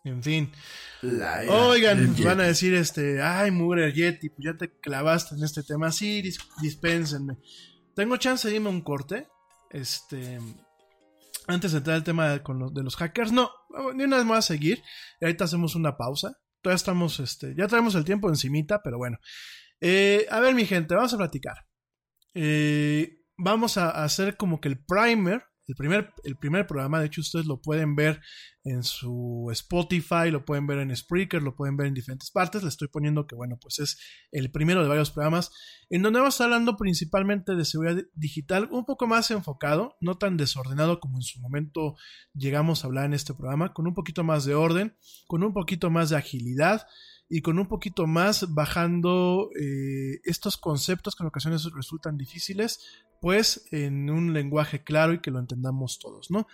En 0.04 0.22
fin. 0.22 0.52
Oigan, 1.50 2.16
van 2.24 2.40
a 2.40 2.44
decir 2.44 2.76
este, 2.76 3.24
ay, 3.24 3.50
mugre 3.50 3.92
Yeti, 3.92 4.30
pues 4.30 4.46
ya 4.46 4.56
te 4.56 4.70
clavaste 4.80 5.34
en 5.34 5.44
este 5.44 5.64
tema. 5.64 5.92
Sí, 5.92 6.24
dispénsenme. 6.62 7.38
Tengo 7.96 8.18
chance 8.18 8.48
de 8.48 8.56
irme 8.56 8.70
un 8.70 8.82
corte. 8.82 9.28
Este, 9.72 10.40
antes 11.48 11.72
de 11.72 11.80
entrar 11.80 11.96
al 11.96 12.04
tema 12.04 12.30
de, 12.30 12.44
con 12.44 12.60
los, 12.60 12.96
hackers, 12.96 13.32
no, 13.32 13.52
ni 13.96 14.04
una 14.04 14.18
vez 14.18 14.26
más 14.26 14.40
a 14.40 14.54
seguir. 14.54 14.82
Y 15.20 15.26
ahorita 15.26 15.46
hacemos 15.46 15.76
una 15.76 15.98
pausa. 15.98 16.38
Todavía 16.62 16.78
estamos, 16.78 17.20
este, 17.20 17.54
ya 17.58 17.68
traemos 17.68 17.96
el 17.96 18.06
tiempo 18.06 18.30
encimita, 18.30 18.82
pero 18.84 18.98
bueno. 18.98 19.18
Eh, 19.82 20.26
a 20.32 20.40
ver, 20.40 20.56
mi 20.56 20.66
gente, 20.66 20.96
vamos 20.96 21.14
a 21.14 21.18
platicar. 21.18 21.58
Eh, 22.34 23.22
vamos 23.38 23.78
a 23.78 24.04
hacer 24.04 24.38
como 24.38 24.60
que 24.60 24.70
el 24.70 24.84
primer 24.84 25.44
el 25.68 25.76
primer, 25.76 26.14
el 26.24 26.38
primer 26.38 26.68
programa, 26.68 27.00
de 27.00 27.08
hecho 27.08 27.22
ustedes 27.22 27.46
lo 27.46 27.62
pueden 27.62 27.96
ver 27.96 28.22
en 28.64 28.84
su 28.84 29.50
Spotify, 29.52 30.32
lo 30.32 30.44
pueden 30.44 30.66
ver 30.66 30.80
en 30.80 30.96
Spreaker, 30.96 31.42
lo 31.42 31.56
pueden 31.56 31.78
ver 31.78 31.88
en 31.88 31.94
diferentes 31.94 32.32
partes. 32.32 32.64
Le 32.64 32.70
estoy 32.70 32.88
poniendo 32.88 33.28
que, 33.28 33.36
bueno, 33.36 33.58
pues 33.62 33.80
es 33.80 34.00
el 34.32 34.52
primero 34.52 34.82
de 34.82 34.90
varios 34.90 35.12
programas 35.12 35.52
en 35.90 36.02
donde 36.02 36.20
vamos 36.20 36.42
hablando 36.42 36.78
principalmente 36.78 37.56
de 37.56 37.66
seguridad 37.66 38.04
digital, 38.16 38.68
un 38.72 38.86
poco 38.86 39.06
más 39.06 39.30
enfocado, 39.32 39.98
no 40.02 40.18
tan 40.18 40.36
desordenado 40.36 41.00
como 41.00 41.18
en 41.18 41.22
su 41.22 41.40
momento 41.40 41.96
llegamos 42.34 42.84
a 42.84 42.88
hablar 42.88 43.06
en 43.06 43.14
este 43.14 43.34
programa, 43.34 43.74
con 43.74 43.88
un 43.88 43.94
poquito 43.94 44.24
más 44.24 44.46
de 44.46 44.56
orden, 44.56 44.98
con 45.28 45.44
un 45.44 45.54
poquito 45.54 45.90
más 45.92 46.10
de 46.10 46.18
agilidad 46.18 46.88
y 47.28 47.42
con 47.42 47.60
un 47.60 47.68
poquito 47.68 48.08
más 48.08 48.54
bajando 48.54 49.50
eh, 49.60 50.20
estos 50.24 50.58
conceptos 50.58 51.16
que 51.16 51.24
en 51.24 51.28
ocasiones 51.28 51.64
resultan 51.74 52.18
difíciles, 52.18 52.80
pues 53.22 53.66
en 53.72 54.10
un 54.10 54.34
lenguaje 54.34 54.84
claro 54.84 55.14
y 55.14 55.20
que 55.20 55.32
lo 55.32 55.40
entendamos 55.40 56.00
todos, 56.00 56.30
¿no? 56.30 56.48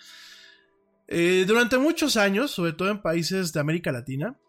Eh, 1.08 1.44
durante 1.46 1.78
muchos 1.78 2.16
años, 2.16 2.52
sobre 2.52 2.72
todo 2.72 2.90
en 2.90 3.02
países 3.02 3.52
de 3.52 3.60
América 3.60 3.92
Latina, 3.92 4.40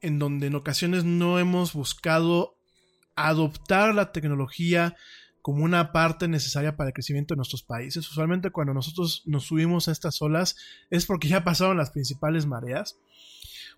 en 0.00 0.20
donde 0.20 0.46
en 0.46 0.54
ocasiones 0.54 1.04
no 1.04 1.38
hemos 1.40 1.72
buscado 1.72 2.56
adoptar 3.16 3.94
la 3.94 4.12
tecnología 4.12 4.96
como 5.42 5.64
una 5.64 5.92
parte 5.92 6.28
necesaria 6.28 6.76
para 6.76 6.90
el 6.90 6.94
crecimiento 6.94 7.34
de 7.34 7.38
nuestros 7.38 7.62
países. 7.62 8.08
Usualmente 8.08 8.50
cuando 8.50 8.74
nosotros 8.74 9.22
nos 9.26 9.44
subimos 9.44 9.88
a 9.88 9.92
estas 9.92 10.20
olas 10.22 10.56
es 10.90 11.06
porque 11.06 11.28
ya 11.28 11.44
pasaron 11.44 11.76
las 11.76 11.90
principales 11.90 12.46
mareas. 12.46 12.98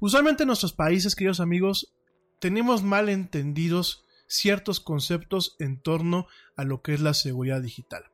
Usualmente 0.03 0.42
en 0.42 0.48
nuestros 0.48 0.72
países, 0.72 1.14
queridos 1.14 1.38
amigos, 1.38 1.94
tenemos 2.40 2.82
mal 2.82 3.09
entendidos 3.09 4.05
ciertos 4.26 4.80
conceptos 4.80 5.55
en 5.61 5.80
torno 5.80 6.26
a 6.57 6.64
lo 6.64 6.82
que 6.82 6.92
es 6.92 7.00
la 7.00 7.14
seguridad 7.14 7.62
digital. 7.62 8.11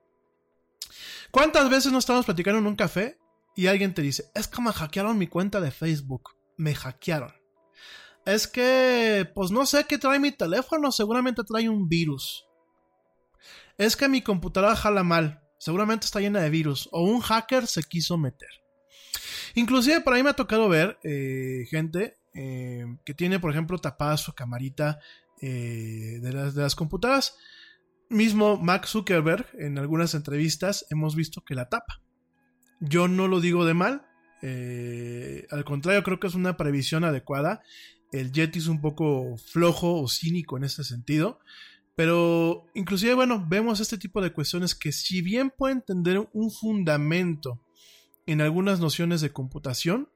¿Cuántas 1.31 1.71
veces 1.71 1.91
no 1.91 1.97
estamos 1.97 2.27
platicando 2.27 2.59
en 2.59 2.67
un 2.67 2.77
café 2.77 3.17
y 3.57 3.69
alguien 3.69 3.95
te 3.95 4.03
dice, 4.03 4.31
es 4.35 4.49
que 4.49 4.61
me 4.61 4.71
hackearon 4.71 5.17
mi 5.17 5.29
cuenta 5.29 5.63
de 5.63 5.71
Facebook, 5.71 6.37
me 6.59 6.75
hackearon? 6.75 7.33
Es 8.27 8.47
que, 8.49 9.27
pues 9.35 9.51
no 9.51 9.65
sé 9.65 9.87
qué 9.87 9.97
trae 9.97 10.19
mi 10.19 10.31
teléfono, 10.31 10.93
seguramente 10.93 11.43
trae 11.43 11.71
un 11.71 11.89
virus. 11.89 12.45
Es 13.79 13.97
que 13.97 14.11
mi 14.11 14.21
computadora 14.21 14.77
jala 14.77 15.05
mal, 15.05 15.41
seguramente 15.59 16.05
está 16.05 16.21
llena 16.21 16.43
de 16.43 16.51
virus, 16.51 16.87
o 16.93 17.01
un 17.01 17.23
hacker 17.23 17.67
se 17.67 17.83
quiso 17.83 18.19
meter. 18.19 18.51
Inclusive 19.55 20.01
por 20.01 20.15
ahí 20.15 20.23
me 20.23 20.31
ha 20.31 20.35
tocado 20.35 20.69
ver 20.69 20.99
eh, 21.03 21.67
gente 21.69 22.19
eh, 22.35 22.85
que 23.05 23.15
tiene, 23.15 23.41
por 23.41 23.51
ejemplo, 23.51 23.79
tapada 23.79 24.17
su 24.17 24.33
camarita 24.33 24.99
eh, 25.41 26.19
de, 26.21 26.33
las, 26.33 26.55
de 26.55 26.63
las 26.63 26.75
computadoras 26.75 27.37
mismo 28.11 28.57
Max 28.57 28.91
Zuckerberg, 28.91 29.47
en 29.59 29.77
algunas 29.77 30.15
entrevistas, 30.15 30.87
hemos 30.89 31.15
visto 31.15 31.43
que 31.45 31.55
la 31.55 31.69
tapa. 31.69 32.01
Yo 32.81 33.07
no 33.07 33.29
lo 33.29 33.39
digo 33.39 33.67
de 33.67 33.75
mal, 33.75 34.07
al 35.51 35.65
contrario, 35.67 36.03
creo 36.03 36.19
que 36.19 36.27
es 36.27 36.35
una 36.35 36.57
previsión 36.57 37.05
adecuada. 37.05 37.61
El 38.11 38.33
Yeti 38.33 38.61
es 38.61 38.69
un 38.69 38.81
poco 38.81 39.37
flojo 39.37 40.01
o 40.01 40.09
cínico 40.09 40.57
en 40.57 40.65
este 40.65 40.85
sentido. 40.85 41.39
Pero 41.99 42.65
inclusive, 42.75 43.15
bueno, 43.15 43.45
vemos 43.49 43.81
este 43.81 43.99
tipo 43.99 44.23
de 44.23 44.33
cuestiones 44.33 44.77
que 44.77 44.93
si 44.93 45.21
bien 45.21 45.51
pueden 45.51 45.83
tener 45.83 46.29
un 46.33 46.51
fundamento 46.53 47.61
en 48.29 48.43
algunas 48.43 48.79
nociones 48.79 49.23
de 49.23 49.33
computación, 49.33 50.11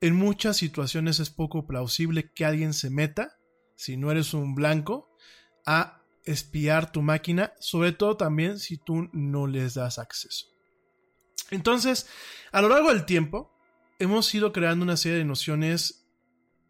en 0.00 0.16
muchas 0.16 0.56
situaciones 0.56 1.20
es 1.20 1.28
poco 1.28 1.66
plausible 1.66 2.32
que 2.32 2.46
alguien 2.46 2.72
se 2.72 2.88
meta, 2.88 3.38
si 3.76 3.98
no 3.98 4.10
eres 4.10 4.32
un 4.32 4.54
blanco, 4.54 5.14
a 5.66 6.02
espiar 6.24 6.90
tu 6.92 7.02
máquina, 7.02 7.52
sobre 7.60 7.92
todo 7.92 8.16
también 8.16 8.58
si 8.58 8.78
tú 8.78 9.10
no 9.12 9.46
les 9.46 9.74
das 9.74 9.98
acceso. 9.98 10.46
Entonces, 11.50 12.08
a 12.52 12.62
lo 12.62 12.70
largo 12.70 12.88
del 12.88 13.04
tiempo, 13.04 13.54
hemos 13.98 14.34
ido 14.34 14.50
creando 14.50 14.82
una 14.82 14.96
serie 14.96 15.18
de 15.18 15.26
nociones 15.26 16.08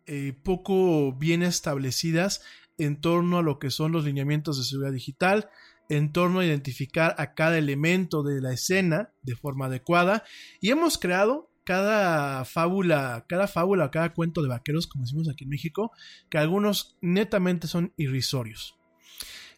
eh, 0.07 0.32
poco 0.42 1.12
bien 1.12 1.44
establecidas 1.44 2.42
en 2.76 3.01
torno 3.01 3.38
a 3.38 3.42
lo 3.42 3.61
que 3.61 3.70
son 3.70 3.92
los 3.92 4.05
lineamientos 4.05 4.59
de 4.59 4.64
seguridad 4.64 4.92
digital, 4.92 5.48
en 5.91 6.12
torno 6.12 6.38
a 6.38 6.47
identificar 6.47 7.14
a 7.18 7.34
cada 7.34 7.59
elemento 7.59 8.22
de 8.22 8.41
la 8.41 8.53
escena 8.53 9.12
de 9.22 9.36
forma 9.36 9.66
adecuada, 9.66 10.24
y 10.61 10.70
hemos 10.70 10.97
creado 10.97 11.51
cada 11.64 12.45
fábula, 12.45 13.26
cada 13.28 13.47
fábula, 13.47 13.91
cada 13.91 14.14
cuento 14.14 14.41
de 14.41 14.49
vaqueros, 14.49 14.86
como 14.86 15.05
decimos 15.05 15.28
aquí 15.28 15.45
en 15.45 15.51
México, 15.51 15.93
que 16.30 16.38
algunos 16.38 16.97
netamente 17.01 17.66
son 17.66 17.93
irrisorios. 17.97 18.76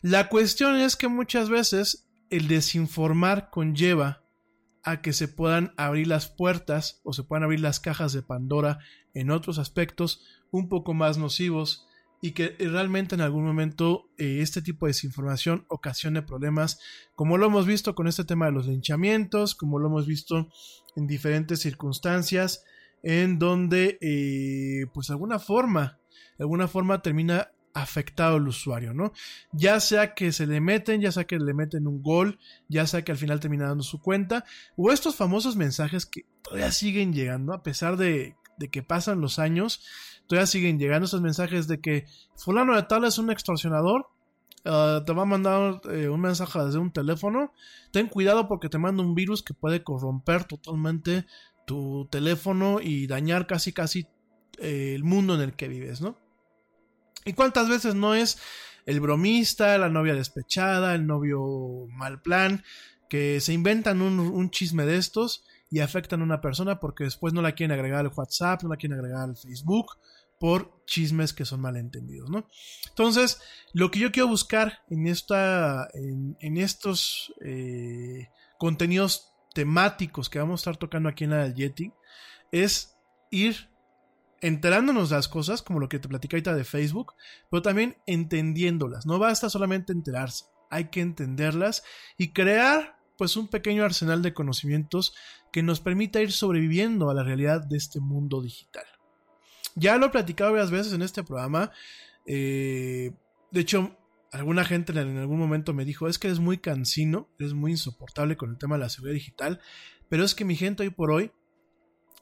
La 0.00 0.28
cuestión 0.28 0.76
es 0.76 0.96
que 0.96 1.06
muchas 1.06 1.48
veces 1.48 2.08
el 2.30 2.48
desinformar 2.48 3.50
conlleva 3.50 4.24
a 4.82 5.00
que 5.00 5.12
se 5.12 5.28
puedan 5.28 5.74
abrir 5.76 6.06
las 6.06 6.28
puertas 6.28 7.00
o 7.04 7.12
se 7.12 7.22
puedan 7.22 7.44
abrir 7.44 7.60
las 7.60 7.78
cajas 7.78 8.12
de 8.12 8.22
Pandora 8.22 8.78
en 9.14 9.30
otros 9.30 9.58
aspectos 9.58 10.24
un 10.50 10.68
poco 10.68 10.92
más 10.94 11.18
nocivos 11.18 11.86
y 12.24 12.32
que 12.32 12.56
realmente 12.60 13.16
en 13.16 13.20
algún 13.20 13.44
momento 13.44 14.08
eh, 14.16 14.38
este 14.40 14.62
tipo 14.62 14.86
de 14.86 14.90
desinformación 14.90 15.66
ocasione 15.68 16.22
problemas, 16.22 16.78
como 17.16 17.36
lo 17.36 17.46
hemos 17.46 17.66
visto 17.66 17.96
con 17.96 18.06
este 18.06 18.24
tema 18.24 18.46
de 18.46 18.52
los 18.52 18.68
linchamientos, 18.68 19.56
como 19.56 19.80
lo 19.80 19.88
hemos 19.88 20.06
visto 20.06 20.48
en 20.94 21.08
diferentes 21.08 21.60
circunstancias, 21.60 22.64
en 23.02 23.40
donde, 23.40 23.98
eh, 24.00 24.86
pues 24.94 25.08
de 25.08 25.14
alguna 25.14 25.40
forma, 25.40 25.98
de 26.38 26.44
alguna 26.44 26.68
forma 26.68 27.02
termina 27.02 27.50
afectado 27.74 28.36
el 28.36 28.46
usuario, 28.46 28.94
¿no? 28.94 29.12
Ya 29.50 29.80
sea 29.80 30.14
que 30.14 30.30
se 30.30 30.46
le 30.46 30.60
meten, 30.60 31.00
ya 31.00 31.10
sea 31.10 31.24
que 31.24 31.40
le 31.40 31.54
meten 31.54 31.88
un 31.88 32.02
gol, 32.02 32.38
ya 32.68 32.86
sea 32.86 33.02
que 33.02 33.10
al 33.10 33.18
final 33.18 33.40
termina 33.40 33.66
dando 33.66 33.82
su 33.82 34.00
cuenta, 34.00 34.44
o 34.76 34.92
estos 34.92 35.16
famosos 35.16 35.56
mensajes 35.56 36.06
que 36.06 36.26
todavía 36.42 36.70
siguen 36.70 37.12
llegando, 37.12 37.52
a 37.52 37.64
pesar 37.64 37.96
de, 37.96 38.36
que 38.70 38.82
pasan 38.82 39.20
los 39.20 39.38
años, 39.38 39.84
todavía 40.26 40.46
siguen 40.46 40.78
llegando 40.78 41.06
estos 41.06 41.20
mensajes 41.20 41.68
de 41.68 41.80
que 41.80 42.06
fulano 42.36 42.76
de 42.76 42.82
tal 42.84 43.04
es 43.04 43.18
un 43.18 43.30
extorsionador, 43.30 44.06
ah, 44.64 45.02
te 45.04 45.12
va 45.12 45.22
a 45.22 45.26
mandar 45.26 45.80
eh, 45.90 46.08
un 46.08 46.20
mensaje 46.20 46.58
desde 46.60 46.78
un 46.78 46.92
teléfono, 46.92 47.52
ten 47.92 48.08
cuidado 48.08 48.48
porque 48.48 48.68
te 48.68 48.78
manda 48.78 49.02
un 49.02 49.14
virus 49.14 49.42
que 49.42 49.54
puede 49.54 49.82
corromper 49.82 50.44
totalmente 50.44 51.26
tu 51.66 52.08
teléfono 52.10 52.80
y 52.80 53.06
dañar 53.06 53.46
casi 53.46 53.72
casi 53.72 54.06
eh, 54.58 54.94
el 54.94 55.04
mundo 55.04 55.34
en 55.34 55.40
el 55.40 55.54
que 55.54 55.68
vives, 55.68 56.00
¿no? 56.00 56.16
¿Y 57.24 57.34
cuántas 57.34 57.68
veces 57.68 57.94
no 57.94 58.14
es 58.14 58.38
el 58.86 59.00
bromista, 59.00 59.78
la 59.78 59.88
novia 59.88 60.14
despechada, 60.14 60.94
el 60.94 61.06
novio 61.06 61.86
mal 61.88 62.20
plan, 62.20 62.64
que 63.08 63.40
se 63.40 63.52
inventan 63.52 64.02
un, 64.02 64.50
chisme 64.50 64.86
de 64.86 64.96
estos 64.96 65.44
y 65.72 65.80
afectan 65.80 66.20
a 66.20 66.24
una 66.24 66.42
persona 66.42 66.78
porque 66.78 67.04
después 67.04 67.32
no 67.32 67.40
la 67.40 67.52
quieren 67.52 67.72
agregar 67.72 68.00
al 68.00 68.12
WhatsApp, 68.14 68.62
no 68.62 68.68
la 68.68 68.76
quieren 68.76 68.98
agregar 68.98 69.22
al 69.22 69.36
Facebook 69.38 69.92
por 70.38 70.84
chismes 70.84 71.32
que 71.32 71.46
son 71.46 71.62
malentendidos, 71.62 72.28
¿no? 72.28 72.46
Entonces, 72.90 73.40
lo 73.72 73.90
que 73.90 73.98
yo 73.98 74.12
quiero 74.12 74.28
buscar 74.28 74.82
en, 74.90 75.06
esta, 75.06 75.88
en, 75.94 76.56
estos 76.58 77.32
eh, 77.42 78.28
contenidos 78.58 79.32
temáticos 79.54 80.28
que 80.28 80.40
vamos 80.40 80.60
a 80.60 80.62
estar 80.62 80.76
tocando 80.76 81.08
aquí 81.08 81.24
en 81.24 81.30
la 81.30 81.44
del 81.44 81.54
Yeti 81.54 81.90
es 82.50 82.94
ir 83.30 83.70
enterándonos 84.42 85.08
de 85.08 85.16
las 85.16 85.28
cosas, 85.28 85.62
como 85.62 85.80
lo 85.80 85.88
que 85.88 86.00
te 86.00 86.08
platicé 86.08 86.36
ahorita 86.36 86.54
de 86.54 86.64
Facebook, 86.64 87.14
pero 87.50 87.62
también 87.62 87.96
entendiéndolas. 88.06 89.06
No 89.06 89.18
basta 89.18 89.48
solamente 89.48 89.94
enterarse, 89.94 90.44
hay 90.68 90.90
que 90.90 91.00
entenderlas 91.00 91.82
y 92.18 92.34
crear 92.34 93.01
pues 93.22 93.36
un 93.36 93.46
pequeño 93.46 93.84
arsenal 93.84 94.20
de 94.20 94.34
conocimientos 94.34 95.14
que 95.52 95.62
nos 95.62 95.78
permita 95.78 96.20
ir 96.20 96.32
sobreviviendo 96.32 97.08
a 97.08 97.14
la 97.14 97.22
realidad 97.22 97.64
de 97.64 97.76
este 97.76 98.00
mundo 98.00 98.42
digital. 98.42 98.82
Ya 99.76 99.96
lo 99.96 100.06
he 100.06 100.10
platicado 100.10 100.50
varias 100.50 100.72
veces 100.72 100.92
en 100.92 101.02
este 101.02 101.22
programa. 101.22 101.70
Eh, 102.26 103.12
de 103.52 103.60
hecho, 103.60 103.96
alguna 104.32 104.64
gente 104.64 104.90
en 104.90 105.18
algún 105.18 105.38
momento 105.38 105.72
me 105.72 105.84
dijo, 105.84 106.08
es 106.08 106.18
que 106.18 106.26
eres 106.26 106.40
muy 106.40 106.58
cansino, 106.58 107.28
eres 107.38 107.54
muy 107.54 107.70
insoportable 107.70 108.36
con 108.36 108.50
el 108.50 108.58
tema 108.58 108.74
de 108.74 108.80
la 108.80 108.88
seguridad 108.88 109.14
digital, 109.14 109.60
pero 110.08 110.24
es 110.24 110.34
que 110.34 110.44
mi 110.44 110.56
gente 110.56 110.82
hoy 110.82 110.90
por 110.90 111.12
hoy 111.12 111.30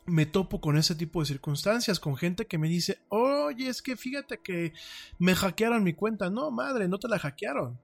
me 0.05 0.27
topo 0.27 0.61
con 0.61 0.77
ese 0.77 0.95
tipo 0.95 1.21
de 1.21 1.27
circunstancias, 1.29 1.99
con 1.99 2.15
gente 2.19 2.47
que 2.47 2.59
me 2.59 2.69
dice, 2.69 2.99
oye, 3.09 3.69
es 3.69 3.81
que 3.81 3.97
fíjate 3.97 4.43
que 4.43 4.75
me 5.19 5.35
hackearon 5.35 5.83
mi 5.83 5.95
cuenta. 5.95 6.29
No, 6.29 6.51
madre, 6.51 6.89
no 6.89 6.99
te 6.99 7.09
la 7.09 7.19
hackearon. 7.19 7.81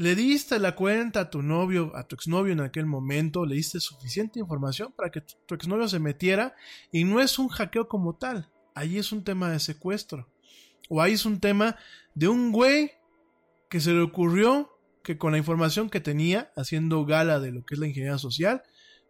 Le 0.00 0.14
diste 0.14 0.58
la 0.58 0.74
cuenta 0.74 1.20
a 1.20 1.28
tu 1.28 1.42
novio, 1.42 1.94
a 1.94 2.08
tu 2.08 2.14
exnovio 2.14 2.54
en 2.54 2.60
aquel 2.60 2.86
momento, 2.86 3.44
le 3.44 3.56
diste 3.56 3.80
suficiente 3.80 4.40
información 4.40 4.94
para 4.96 5.10
que 5.10 5.20
tu, 5.20 5.54
exnovio 5.54 5.88
se 5.88 5.98
metiera 5.98 6.56
y 6.90 7.04
no 7.04 7.20
es 7.20 7.38
un 7.38 7.48
hackeo 7.48 7.86
como 7.86 8.16
tal, 8.16 8.50
ahí 8.74 8.96
es 8.96 9.12
un 9.12 9.24
tema 9.24 9.50
de 9.50 9.60
secuestro. 9.60 10.26
O 10.88 11.02
ahí 11.02 11.12
es 11.12 11.26
un 11.26 11.38
tema 11.38 11.76
de 12.14 12.28
un 12.28 12.50
güey 12.50 12.92
que 13.68 13.78
se 13.78 13.92
le 13.92 14.00
ocurrió 14.00 14.70
que 15.04 15.18
con 15.18 15.32
la 15.32 15.38
información 15.38 15.90
que 15.90 16.00
tenía, 16.00 16.50
haciendo 16.56 17.04
gala 17.04 17.38
de 17.38 17.52
lo 17.52 17.66
que 17.66 17.74
es 17.74 17.78
la 17.78 17.86
ingeniería 17.86 18.16
social, 18.16 18.62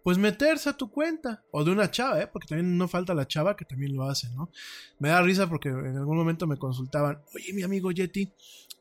pues 0.03 0.19
meterse 0.19 0.71
a 0.71 0.77
tu 0.77 0.91
cuenta. 0.91 1.45
O 1.51 1.65
de 1.65 1.71
una 1.71 1.91
chava, 1.91 2.21
¿eh? 2.21 2.27
Porque 2.27 2.49
también 2.49 2.77
no 2.77 2.89
falta 2.89 3.15
la 3.15 3.27
chava 3.27 3.57
que 3.57 3.65
también 3.65 3.95
lo 3.95 4.05
hace, 4.05 4.31
¿no? 4.31 4.51
Me 4.99 5.11
da 5.11 5.23
risa 5.23 5.49
porque 5.49 5.69
en 5.69 5.97
algún 5.97 6.17
momento 6.17 6.47
me 6.47 6.59
consultaban, 6.59 7.23
oye, 7.35 7.53
mi 7.53 7.63
amigo 7.63 7.91
Yeti, 7.91 8.33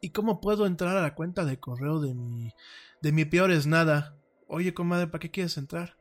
¿y 0.01 0.09
cómo 0.11 0.41
puedo 0.41 0.65
entrar 0.65 0.95
a 0.97 1.01
la 1.01 1.15
cuenta 1.15 1.45
de 1.45 1.59
correo 1.59 1.99
de 1.99 2.13
mi, 2.13 2.53
de 3.01 3.11
mi 3.11 3.26
peor 3.26 3.51
es 3.51 3.67
nada? 3.67 4.15
Oye, 4.47 4.74
comadre, 4.74 5.07
¿para 5.07 5.20
qué 5.20 5.32
quieres 5.32 5.57
entrar? 5.57 5.97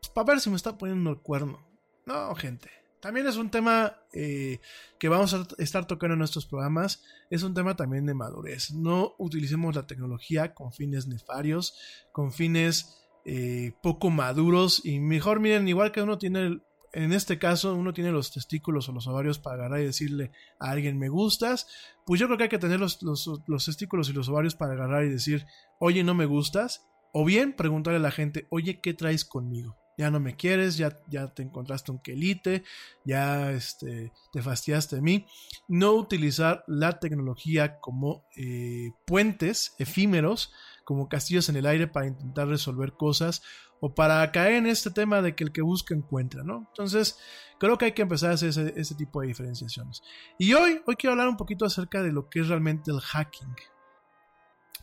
Pues 0.00 0.10
para 0.10 0.26
ver 0.26 0.40
si 0.40 0.50
me 0.50 0.56
está 0.56 0.78
poniendo 0.78 1.10
el 1.10 1.18
cuerno. 1.18 1.66
No, 2.06 2.34
gente. 2.34 2.70
También 3.00 3.28
es 3.28 3.36
un 3.36 3.50
tema 3.50 3.96
eh, 4.12 4.60
que 4.98 5.08
vamos 5.08 5.32
a 5.32 5.46
estar 5.58 5.86
tocando 5.86 6.14
en 6.14 6.18
nuestros 6.18 6.46
programas. 6.46 7.04
Es 7.30 7.42
un 7.42 7.54
tema 7.54 7.76
también 7.76 8.06
de 8.06 8.14
madurez. 8.14 8.72
No 8.72 9.14
utilicemos 9.18 9.76
la 9.76 9.86
tecnología 9.86 10.52
con 10.52 10.72
fines 10.72 11.06
nefarios, 11.06 11.78
con 12.12 12.32
fines 12.32 12.98
eh, 13.30 13.72
poco 13.82 14.08
maduros 14.08 14.80
y 14.86 15.00
mejor 15.00 15.38
miren, 15.38 15.68
igual 15.68 15.92
que 15.92 16.00
uno 16.00 16.16
tiene, 16.16 16.62
en 16.94 17.12
este 17.12 17.38
caso, 17.38 17.74
uno 17.74 17.92
tiene 17.92 18.10
los 18.10 18.32
testículos 18.32 18.88
o 18.88 18.92
los 18.92 19.06
ovarios 19.06 19.38
para 19.38 19.56
agarrar 19.56 19.80
y 19.82 19.84
decirle 19.84 20.32
a 20.58 20.70
alguien 20.70 20.98
me 20.98 21.10
gustas, 21.10 21.66
pues 22.06 22.18
yo 22.18 22.26
creo 22.26 22.38
que 22.38 22.44
hay 22.44 22.48
que 22.48 22.58
tener 22.58 22.80
los, 22.80 22.98
los 23.02 23.64
testículos 23.66 24.08
y 24.08 24.14
los 24.14 24.30
ovarios 24.30 24.54
para 24.54 24.72
agarrar 24.72 25.04
y 25.04 25.10
decir, 25.10 25.44
oye, 25.78 26.02
no 26.04 26.14
me 26.14 26.24
gustas, 26.24 26.86
o 27.12 27.22
bien 27.22 27.52
preguntarle 27.52 27.98
a 27.98 28.02
la 28.02 28.12
gente, 28.12 28.46
oye, 28.48 28.80
¿qué 28.80 28.94
traes 28.94 29.26
conmigo? 29.26 29.76
ya 29.98 30.12
no 30.12 30.20
me 30.20 30.36
quieres, 30.36 30.76
ya, 30.76 31.00
ya 31.08 31.26
te 31.34 31.42
encontraste 31.42 31.90
un 31.90 31.98
quelite, 31.98 32.62
ya 33.04 33.50
este, 33.50 34.12
te 34.32 34.40
fastidiaste 34.40 34.96
de 34.96 35.02
mí. 35.02 35.26
No 35.66 35.92
utilizar 35.94 36.62
la 36.68 37.00
tecnología 37.00 37.80
como 37.80 38.24
eh, 38.36 38.92
puentes 39.04 39.74
efímeros, 39.78 40.52
como 40.88 41.06
castillos 41.06 41.50
en 41.50 41.56
el 41.56 41.66
aire 41.66 41.86
para 41.86 42.06
intentar 42.06 42.48
resolver 42.48 42.94
cosas 42.94 43.42
o 43.78 43.94
para 43.94 44.32
caer 44.32 44.54
en 44.54 44.66
este 44.66 44.90
tema 44.90 45.20
de 45.20 45.34
que 45.34 45.44
el 45.44 45.52
que 45.52 45.60
busca 45.60 45.94
encuentra, 45.94 46.44
¿no? 46.44 46.64
Entonces, 46.68 47.18
creo 47.60 47.76
que 47.76 47.84
hay 47.84 47.92
que 47.92 48.00
empezar 48.00 48.30
a 48.30 48.34
hacer 48.34 48.72
ese, 48.74 48.94
tipo 48.94 49.20
de 49.20 49.26
diferenciaciones. 49.26 50.00
Y 50.38 50.54
hoy, 50.54 50.80
hoy 50.86 50.96
quiero 50.96 51.12
hablar 51.12 51.28
un 51.28 51.36
poquito 51.36 51.66
acerca 51.66 52.02
de 52.02 52.10
lo 52.10 52.30
que 52.30 52.40
es 52.40 52.48
realmente 52.48 52.90
el 52.90 53.00
hacking. 53.00 53.54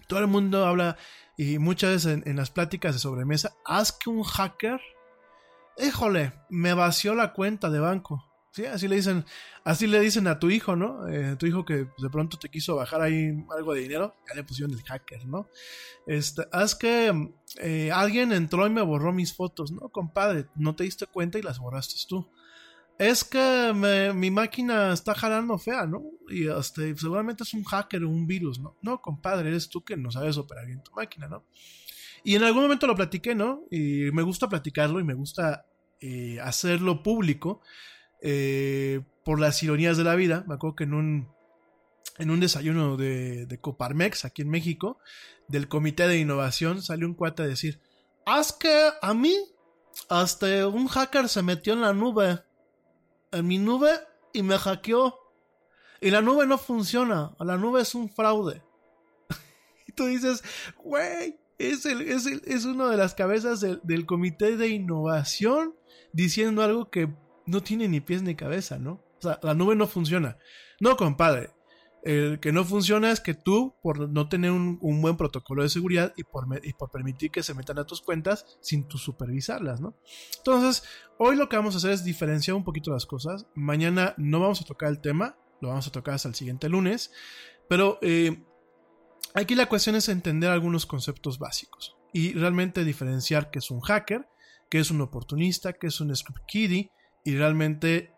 Todo 0.08 0.20
el 0.20 0.28
mundo 0.28 0.64
habla, 0.68 0.96
y 1.38 1.58
muchas 1.58 1.90
veces 1.90 2.22
en, 2.24 2.36
las 2.36 2.52
pláticas 2.52 2.94
de 2.94 3.00
sobremesa, 3.00 3.56
haz 3.66 3.92
que 3.92 4.12
un 4.12 4.22
hacker, 4.22 4.80
híjole, 5.80 6.34
me 6.52 6.76
vació 6.76 7.16
la 7.16 7.34
cuenta 7.34 7.72
de 7.72 7.80
banco. 7.80 8.24
Sí, 8.56 8.66
así 8.66 8.88
le 8.88 8.96
dicen, 8.96 9.26
así 9.66 9.86
le 9.86 10.00
dicen 10.00 10.28
a 10.28 10.40
tu 10.40 10.50
hijo, 10.50 10.78
¿no? 10.78 11.10
Eh, 11.10 11.36
tu 11.36 11.46
hijo 11.46 11.66
que 11.66 11.90
de 11.98 12.10
pronto 12.10 12.40
te 12.40 12.48
quiso 12.48 12.78
bajar 12.78 13.02
ahí 13.02 13.34
algo 13.54 13.74
de 13.74 13.82
dinero, 13.82 14.16
ya 14.30 14.34
le 14.34 14.46
pusieron 14.46 14.74
el 14.74 14.82
hacker, 14.82 15.26
¿no? 15.26 15.50
Este, 16.08 16.44
haz 16.54 16.74
que 16.74 17.34
eh, 17.60 17.92
alguien 17.92 18.32
entró 18.32 18.66
y 18.66 18.70
me 18.70 18.82
borró 18.82 19.12
mis 19.12 19.34
fotos, 19.34 19.74
¿no? 19.74 19.90
Compadre, 19.90 20.46
no 20.56 20.74
te 20.74 20.86
diste 20.86 21.06
cuenta 21.06 21.38
y 21.38 21.42
las 21.42 21.60
borraste 21.60 21.96
tú. 22.08 22.32
Es 22.98 23.26
que 23.26 24.14
mi 24.16 24.32
máquina 24.32 24.94
está 24.94 25.14
jalando 25.14 25.58
fea, 25.58 25.86
¿no? 25.86 26.04
Y 26.30 26.48
este, 26.48 26.96
seguramente 26.96 27.44
es 27.44 27.54
un 27.54 27.66
hacker 27.66 28.06
o 28.06 28.10
un 28.10 28.26
virus, 28.26 28.60
¿no? 28.60 28.78
No, 28.82 29.02
compadre, 29.02 29.50
eres 29.50 29.68
tú 29.68 29.84
que 29.84 29.98
no 29.98 30.12
sabes 30.12 30.38
operar 30.38 30.66
bien 30.66 30.82
tu 30.82 30.94
máquina, 30.94 31.28
¿no? 31.28 31.44
Y 32.24 32.36
en 32.36 32.44
algún 32.44 32.64
momento 32.64 32.88
lo 32.88 32.96
platiqué, 32.96 33.36
¿no? 33.36 33.64
Y 33.70 34.12
me 34.14 34.24
gusta 34.24 34.48
platicarlo 34.48 35.02
y 35.02 35.04
me 35.04 35.14
gusta 35.14 35.66
eh, 36.00 36.40
hacerlo 36.40 37.04
público 37.04 37.62
eh, 38.22 39.02
por 39.24 39.40
las 39.40 39.62
ironías 39.64 39.98
de 39.98 40.04
la 40.04 40.16
vida. 40.16 40.44
Me 40.48 40.56
acuerdo 40.56 40.76
que 40.76 40.84
en 40.86 40.94
un, 40.94 41.30
en 42.18 42.32
un 42.32 42.40
desayuno 42.40 42.98
de, 42.98 43.46
de, 43.46 43.60
Coparmex 43.60 44.26
aquí 44.26 44.42
en 44.42 44.50
México, 44.50 45.00
del 45.48 45.68
Comité 45.68 46.08
de 46.08 46.20
Innovación, 46.20 46.82
salió 46.82 47.08
un 47.08 47.16
cuate 47.16 47.44
a 47.44 47.48
decir, 47.48 47.82
haz 48.26 48.54
que 48.54 48.90
a 49.02 49.14
mí 49.14 49.36
hasta 50.10 50.68
un 50.68 50.88
hacker 50.88 51.30
se 51.30 51.42
metió 51.42 51.74
en 51.74 51.82
la 51.82 51.94
nube, 51.94 52.44
en 53.32 53.48
mi 53.48 53.58
nube 53.58 53.92
y 54.34 54.44
me 54.44 54.58
hackeó. 54.58 55.20
Y 56.02 56.12
la 56.12 56.22
nube 56.22 56.46
no 56.46 56.58
funciona, 56.58 57.36
la 57.40 57.58
nube 57.58 57.82
es 57.82 57.96
un 57.96 58.10
fraude. 58.10 58.62
y 59.88 59.92
tú 59.94 60.06
dices, 60.06 60.44
güey, 60.84 61.40
es, 61.58 61.86
el, 61.86 62.02
es, 62.02 62.26
el, 62.26 62.42
es 62.46 62.66
una 62.66 62.90
de 62.90 62.98
las 62.98 63.16
cabezas 63.16 63.62
del, 63.62 63.80
del 63.84 64.06
comité 64.06 64.58
de 64.58 64.68
innovación 64.68 65.74
diciendo 66.12 66.62
algo 66.64 66.90
que 66.90 67.14
no 67.46 67.62
tiene 67.62 67.88
ni 67.88 68.02
pies 68.02 68.22
ni 68.22 68.36
cabeza, 68.36 68.78
¿no? 68.78 69.04
O 69.18 69.22
sea, 69.22 69.40
la 69.44 69.54
nube 69.54 69.76
no 69.76 69.88
funciona. 69.88 70.38
No, 70.80 70.98
compadre. 70.98 71.52
El 72.04 72.40
que 72.40 72.52
no 72.52 72.64
funciona 72.64 73.12
es 73.12 73.20
que 73.20 73.34
tú, 73.34 73.74
por 73.82 74.10
no 74.10 74.30
tener 74.30 74.52
un, 74.52 74.78
buen 74.80 75.18
protocolo 75.18 75.64
de 75.64 75.70
seguridad 75.70 76.14
y 76.16 76.24
por, 76.24 76.46
permitir 76.92 77.32
que 77.32 77.42
se 77.42 77.56
metan 77.56 77.80
a 77.80 77.86
tus 77.86 78.02
cuentas 78.02 78.60
sin 78.62 78.88
tú 78.88 79.00
supervisarlas, 79.00 79.82
¿no? 79.82 79.96
Entonces, 80.38 80.84
hoy 81.18 81.36
lo 81.36 81.50
que 81.50 81.56
vamos 81.56 81.74
a 81.74 81.78
hacer 81.80 81.92
es 81.92 82.04
diferenciar 82.04 82.56
un 82.56 82.64
poquito 82.64 82.92
las 82.92 83.08
cosas. 83.08 83.48
Mañana 83.56 84.14
no 84.18 84.40
vamos 84.40 84.62
a 84.62 84.66
tocar 84.66 84.90
el 84.90 85.02
tema, 85.02 85.36
lo 85.62 85.70
vamos 85.70 85.88
a 85.88 85.92
tocar 85.92 86.14
hasta 86.14 86.30
el 86.30 86.36
siguiente 86.36 86.70
lunes. 86.70 87.12
Pero 87.68 87.98
eh, 88.04 88.44
aquí 89.34 89.56
la 89.56 89.68
cuestión 89.68 89.96
es 89.96 90.08
entender 90.08 90.52
algunos 90.52 90.86
conceptos 90.86 91.40
básicos 91.40 91.98
y 92.14 92.34
realmente 92.34 92.84
diferenciar 92.84 93.50
qué 93.50 93.58
es 93.58 93.72
un 93.72 93.82
hacker, 93.82 94.28
qué 94.70 94.78
es 94.80 94.92
un 94.92 95.02
oportunista, 95.02 95.74
qué 95.74 95.88
es 95.88 96.00
un 96.00 96.16
script 96.16 96.46
kiddie 96.46 96.92
y 97.26 97.36
realmente 97.36 98.14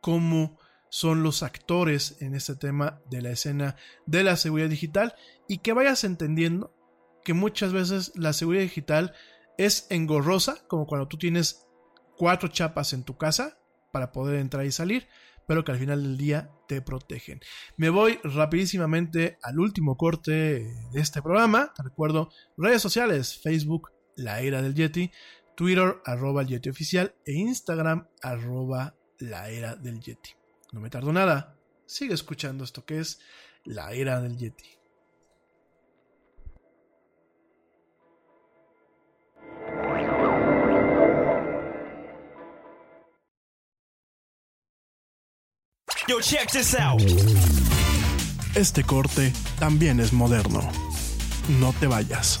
cómo 0.00 0.58
son 0.88 1.22
los 1.22 1.42
actores 1.42 2.16
en 2.22 2.34
este 2.34 2.56
tema 2.56 3.02
de 3.10 3.20
la 3.20 3.30
escena 3.30 3.76
de 4.06 4.24
la 4.24 4.36
seguridad 4.36 4.70
digital 4.70 5.14
y 5.48 5.58
que 5.58 5.74
vayas 5.74 6.04
entendiendo 6.04 6.74
que 7.24 7.34
muchas 7.34 7.72
veces 7.72 8.12
la 8.14 8.32
seguridad 8.32 8.62
digital 8.62 9.12
es 9.58 9.86
engorrosa, 9.90 10.66
como 10.68 10.86
cuando 10.86 11.08
tú 11.08 11.18
tienes 11.18 11.66
cuatro 12.16 12.48
chapas 12.48 12.92
en 12.92 13.02
tu 13.02 13.16
casa 13.18 13.58
para 13.92 14.12
poder 14.12 14.38
entrar 14.38 14.64
y 14.64 14.72
salir, 14.72 15.08
pero 15.46 15.64
que 15.64 15.72
al 15.72 15.78
final 15.78 16.02
del 16.02 16.16
día 16.16 16.50
te 16.68 16.80
protegen. 16.82 17.40
Me 17.76 17.90
voy 17.90 18.18
rapidísimamente 18.22 19.38
al 19.42 19.58
último 19.58 19.96
corte 19.96 20.32
de 20.92 21.00
este 21.00 21.20
programa. 21.20 21.72
Te 21.74 21.82
recuerdo 21.82 22.30
redes 22.56 22.82
sociales, 22.82 23.38
Facebook, 23.42 23.90
La 24.16 24.40
Era 24.40 24.62
del 24.62 24.74
Yeti, 24.74 25.10
Twitter, 25.56 26.00
arroba 26.04 26.42
el 26.42 26.48
Yeti 26.48 26.68
oficial, 26.68 27.14
e 27.24 27.32
Instagram, 27.32 28.06
arroba 28.22 28.94
la 29.18 29.48
era 29.48 29.74
del 29.74 30.00
Yeti. 30.00 30.30
No 30.72 30.80
me 30.80 30.90
tardo 30.90 31.12
nada, 31.12 31.56
sigue 31.86 32.14
escuchando 32.14 32.62
esto 32.62 32.84
que 32.84 33.00
es 33.00 33.18
la 33.64 33.92
era 33.92 34.20
del 34.20 34.36
Yeti. 34.36 34.76
Yo, 46.06 46.20
check 46.20 46.52
this 46.52 46.74
out. 46.74 47.02
Este 48.54 48.84
corte 48.84 49.32
también 49.58 49.98
es 49.98 50.12
moderno. 50.12 50.70
No 51.58 51.72
te 51.72 51.88
vayas. 51.88 52.40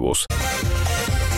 Ya 0.00 1.29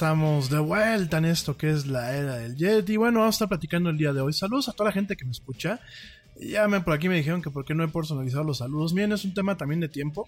estamos 0.00 0.48
de 0.48 0.58
vuelta 0.58 1.18
en 1.18 1.26
esto 1.26 1.58
que 1.58 1.68
es 1.68 1.86
la 1.86 2.16
era 2.16 2.36
del 2.36 2.56
Jet. 2.56 2.88
Y 2.88 2.96
bueno, 2.96 3.18
vamos 3.18 3.34
a 3.34 3.36
estar 3.36 3.48
platicando 3.48 3.90
el 3.90 3.98
día 3.98 4.14
de 4.14 4.22
hoy. 4.22 4.32
Saludos 4.32 4.70
a 4.70 4.72
toda 4.72 4.88
la 4.88 4.94
gente 4.94 5.14
que 5.14 5.26
me 5.26 5.30
escucha. 5.30 5.78
Ya 6.40 6.66
por 6.82 6.94
aquí 6.94 7.10
me 7.10 7.16
dijeron 7.16 7.42
que 7.42 7.50
por 7.50 7.66
qué 7.66 7.74
no 7.74 7.84
he 7.84 7.88
personalizado 7.88 8.42
los 8.42 8.56
saludos. 8.56 8.94
Bien, 8.94 9.12
es 9.12 9.26
un 9.26 9.34
tema 9.34 9.58
también 9.58 9.78
de 9.78 9.90
tiempo. 9.90 10.26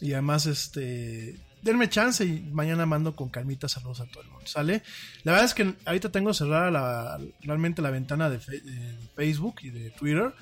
Y 0.00 0.14
además, 0.14 0.46
este. 0.46 1.38
Denme 1.60 1.90
chance 1.90 2.24
y 2.24 2.40
mañana 2.50 2.86
mando 2.86 3.14
con 3.14 3.28
calmita 3.28 3.68
saludos 3.68 4.00
a 4.00 4.06
todo 4.06 4.22
el 4.22 4.30
mundo. 4.30 4.46
¿Sale? 4.46 4.82
La 5.24 5.32
verdad 5.32 5.44
es 5.44 5.52
que 5.52 5.74
ahorita 5.84 6.10
tengo 6.10 6.32
cerrada 6.32 6.70
la, 6.70 7.18
realmente 7.42 7.82
la 7.82 7.90
ventana 7.90 8.30
de, 8.30 8.38
de 8.38 8.96
Facebook 9.16 9.56
y 9.60 9.68
de 9.68 9.90
Twitter. 9.90 10.32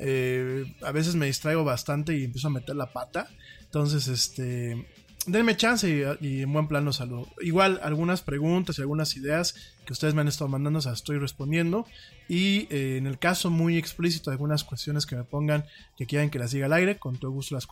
Eh, 0.00 0.74
a 0.82 0.90
veces 0.90 1.14
me 1.14 1.26
distraigo 1.26 1.62
bastante 1.62 2.18
y 2.18 2.24
empiezo 2.24 2.48
a 2.48 2.50
meter 2.50 2.74
la 2.74 2.92
pata. 2.92 3.28
Entonces, 3.62 4.08
este 4.08 4.84
denme 5.26 5.56
chance 5.56 5.88
y, 6.20 6.42
en 6.42 6.52
buen 6.52 6.68
plan 6.68 6.84
los 6.84 6.96
saludo. 6.96 7.28
Igual 7.40 7.80
algunas 7.82 8.22
preguntas 8.22 8.78
y 8.78 8.82
algunas 8.82 9.16
ideas 9.16 9.54
que 9.84 9.92
ustedes 9.92 10.14
me 10.14 10.20
han 10.20 10.28
estado 10.28 10.48
mandando, 10.48 10.78
o 10.78 10.92
estoy 10.92 11.18
respondiendo. 11.18 11.86
Y 12.28 12.66
eh, 12.70 12.96
en 12.96 13.06
el 13.06 13.18
caso 13.18 13.50
muy 13.50 13.76
explícito, 13.76 14.30
algunas 14.30 14.64
cuestiones 14.64 15.06
que 15.06 15.16
me 15.16 15.24
pongan 15.24 15.64
que 15.96 16.06
quieran 16.06 16.30
que 16.30 16.38
las 16.38 16.52
diga 16.52 16.66
al 16.66 16.72
aire, 16.72 16.98
con 16.98 17.18
todo 17.18 17.30
gusto 17.30 17.54
las, 17.54 17.66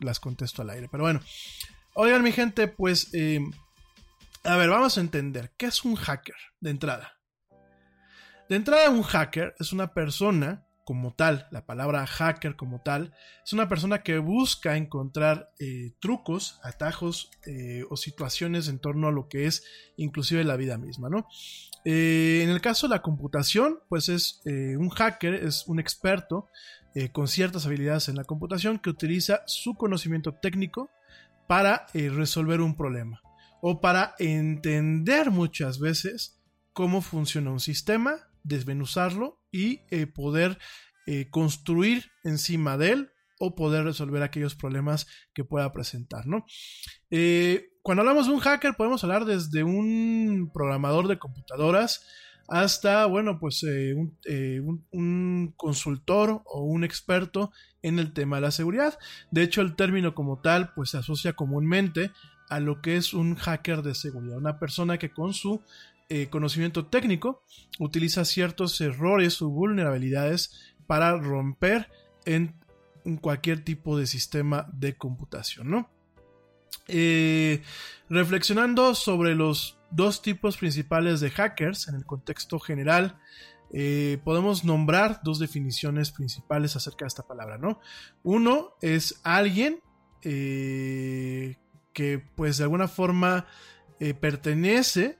las 0.00 0.20
contesto 0.20 0.62
al 0.62 0.70
aire. 0.70 0.88
Pero 0.90 1.04
bueno, 1.04 1.20
oigan 1.94 2.22
mi 2.22 2.32
gente, 2.32 2.68
pues, 2.68 3.08
eh, 3.12 3.40
a 4.44 4.56
ver, 4.56 4.68
vamos 4.70 4.96
a 4.96 5.00
entender, 5.00 5.52
¿qué 5.56 5.66
es 5.66 5.84
un 5.84 5.96
hacker 5.96 6.36
de 6.60 6.70
entrada? 6.70 7.14
De 8.48 8.56
entrada, 8.56 8.90
un 8.90 9.02
hacker 9.02 9.54
es 9.58 9.72
una 9.72 9.92
persona 9.94 10.66
como 10.90 11.14
tal, 11.14 11.46
la 11.52 11.66
palabra 11.66 12.04
hacker 12.04 12.56
como 12.56 12.80
tal, 12.80 13.14
es 13.44 13.52
una 13.52 13.68
persona 13.68 14.02
que 14.02 14.18
busca 14.18 14.76
encontrar 14.76 15.52
eh, 15.60 15.92
trucos, 16.00 16.58
atajos 16.64 17.30
eh, 17.46 17.84
o 17.88 17.96
situaciones 17.96 18.66
en 18.66 18.80
torno 18.80 19.06
a 19.06 19.12
lo 19.12 19.28
que 19.28 19.46
es 19.46 19.62
inclusive 19.96 20.42
la 20.42 20.56
vida 20.56 20.78
misma, 20.78 21.08
¿no? 21.08 21.28
Eh, 21.84 22.40
en 22.42 22.50
el 22.50 22.60
caso 22.60 22.88
de 22.88 22.96
la 22.96 23.02
computación, 23.02 23.78
pues 23.88 24.08
es 24.08 24.40
un 24.44 24.88
hacker, 24.88 25.34
es 25.34 25.68
un 25.68 25.78
experto 25.78 26.48
con 27.12 27.28
ciertas 27.28 27.66
habilidades 27.66 28.08
en 28.08 28.16
la 28.16 28.24
computación 28.24 28.80
que 28.80 28.90
utiliza 28.90 29.44
su 29.46 29.74
conocimiento 29.74 30.34
técnico 30.34 30.90
para 31.46 31.86
resolver 31.94 32.60
un 32.60 32.76
problema 32.76 33.22
o 33.62 33.80
para 33.80 34.16
entender 34.18 35.30
muchas 35.30 35.78
veces 35.78 36.42
cómo 36.72 37.00
funciona 37.00 37.52
un 37.52 37.60
sistema 37.60 38.28
desmenuzarlo 38.42 39.39
y 39.52 39.80
eh, 39.90 40.06
poder 40.06 40.58
eh, 41.06 41.28
construir 41.30 42.10
encima 42.24 42.76
de 42.76 42.92
él 42.92 43.10
o 43.38 43.54
poder 43.54 43.84
resolver 43.84 44.22
aquellos 44.22 44.54
problemas 44.54 45.06
que 45.32 45.44
pueda 45.44 45.72
presentar, 45.72 46.26
¿no? 46.26 46.44
Eh, 47.10 47.70
cuando 47.82 48.02
hablamos 48.02 48.26
de 48.26 48.34
un 48.34 48.40
hacker 48.40 48.74
podemos 48.74 49.02
hablar 49.02 49.24
desde 49.24 49.62
un 49.64 50.50
programador 50.52 51.08
de 51.08 51.18
computadoras 51.18 52.06
hasta, 52.48 53.06
bueno, 53.06 53.38
pues 53.38 53.62
un, 53.62 54.18
un, 54.90 55.54
consultor 55.56 56.42
o 56.44 56.64
un 56.64 56.82
experto 56.82 57.52
en 57.80 57.98
el 58.00 58.12
tema 58.12 58.36
de 58.36 58.42
la 58.42 58.50
seguridad. 58.50 58.98
De 59.30 59.42
hecho, 59.42 59.62
el 59.62 59.76
término 59.76 60.16
como 60.16 60.40
tal, 60.40 60.74
pues 60.74 60.90
se 60.90 60.98
asocia 60.98 61.34
comúnmente 61.34 62.10
a 62.50 62.58
lo 62.58 62.82
que 62.82 62.96
es 62.96 63.14
un 63.14 63.36
hacker 63.36 63.82
de 63.82 63.94
seguridad, 63.94 64.36
una 64.36 64.58
persona 64.58 64.98
que 64.98 65.12
con 65.12 65.32
su 65.32 65.62
eh, 66.12 66.26
conocimiento 66.28 66.86
técnico, 66.86 67.44
utiliza 67.78 68.24
ciertos 68.24 68.80
errores 68.80 69.40
o 69.42 69.48
vulnerabilidades 69.48 70.74
para 70.88 71.16
romper 71.16 71.88
en, 72.24 72.58
cualquier 73.20 73.62
tipo 73.62 73.96
de 73.96 74.08
sistema 74.08 74.68
de 74.72 74.96
computación, 74.96 75.70
¿no? 75.70 75.88
Eh, 76.88 77.62
reflexionando 78.08 78.96
sobre 78.96 79.36
los 79.36 79.78
dos 79.92 80.20
tipos 80.20 80.56
principales 80.56 81.20
de 81.20 81.30
hackers 81.30 81.86
en 81.86 81.94
el 81.94 82.04
contexto 82.04 82.58
general, 82.58 83.20
eh, 83.72 84.18
podemos 84.24 84.64
nombrar 84.64 85.20
dos 85.22 85.38
definiciones 85.38 86.10
principales 86.10 86.74
acerca 86.74 87.04
de 87.04 87.08
esta 87.08 87.22
palabra, 87.22 87.56
¿no? 87.56 87.78
Uno 88.24 88.74
es 88.82 89.20
alguien 89.22 89.80
que 90.22 91.56
pues 92.34 92.58
de 92.58 92.64
alguna 92.64 92.88
forma 92.88 93.46
pertenece 94.20 95.19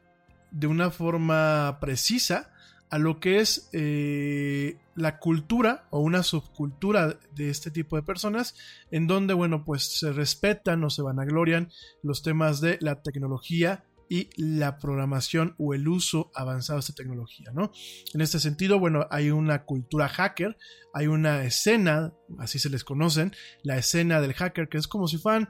de 0.50 0.66
una 0.66 0.90
forma 0.90 1.78
precisa 1.80 2.52
a 2.90 2.98
lo 2.98 3.20
que 3.20 3.38
es 3.38 3.68
eh, 3.72 4.76
la 4.96 5.18
cultura 5.18 5.86
o 5.90 6.00
una 6.00 6.22
subcultura 6.24 7.18
de 7.34 7.48
este 7.48 7.70
tipo 7.70 7.96
de 7.96 8.02
personas, 8.02 8.56
en 8.90 9.06
donde, 9.06 9.32
bueno, 9.32 9.64
pues 9.64 9.98
se 9.98 10.12
respetan 10.12 10.82
o 10.82 10.90
se 10.90 11.02
vanaglorian 11.02 11.70
los 12.02 12.22
temas 12.22 12.60
de 12.60 12.78
la 12.80 13.00
tecnología 13.02 13.84
y 14.08 14.28
la 14.36 14.78
programación 14.78 15.54
o 15.56 15.72
el 15.72 15.86
uso 15.86 16.32
avanzado 16.34 16.78
de 16.78 16.80
esta 16.80 16.94
tecnología, 16.94 17.52
¿no? 17.54 17.70
En 18.12 18.20
este 18.20 18.40
sentido, 18.40 18.80
bueno, 18.80 19.06
hay 19.08 19.30
una 19.30 19.64
cultura 19.64 20.08
hacker, 20.08 20.58
hay 20.92 21.06
una 21.06 21.44
escena, 21.44 22.12
así 22.40 22.58
se 22.58 22.70
les 22.70 22.82
conocen, 22.82 23.32
la 23.62 23.78
escena 23.78 24.20
del 24.20 24.34
hacker, 24.34 24.68
que 24.68 24.78
es 24.78 24.88
como 24.88 25.06
si 25.06 25.16
fueran, 25.16 25.48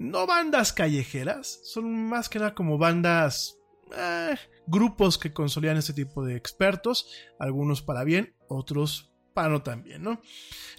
no 0.00 0.26
bandas 0.26 0.72
callejeras, 0.72 1.60
son 1.62 2.08
más 2.08 2.28
que 2.28 2.40
nada 2.40 2.56
como 2.56 2.76
bandas 2.76 3.56
eh, 3.94 4.36
grupos 4.66 5.18
que 5.18 5.32
consolidan 5.32 5.76
este 5.76 5.92
tipo 5.92 6.24
de 6.24 6.36
expertos, 6.36 7.08
algunos 7.38 7.82
para 7.82 8.04
bien, 8.04 8.34
otros 8.48 9.12
para 9.34 9.48
no 9.48 9.62
tan 9.62 9.84
bien, 9.84 10.02
¿no? 10.02 10.20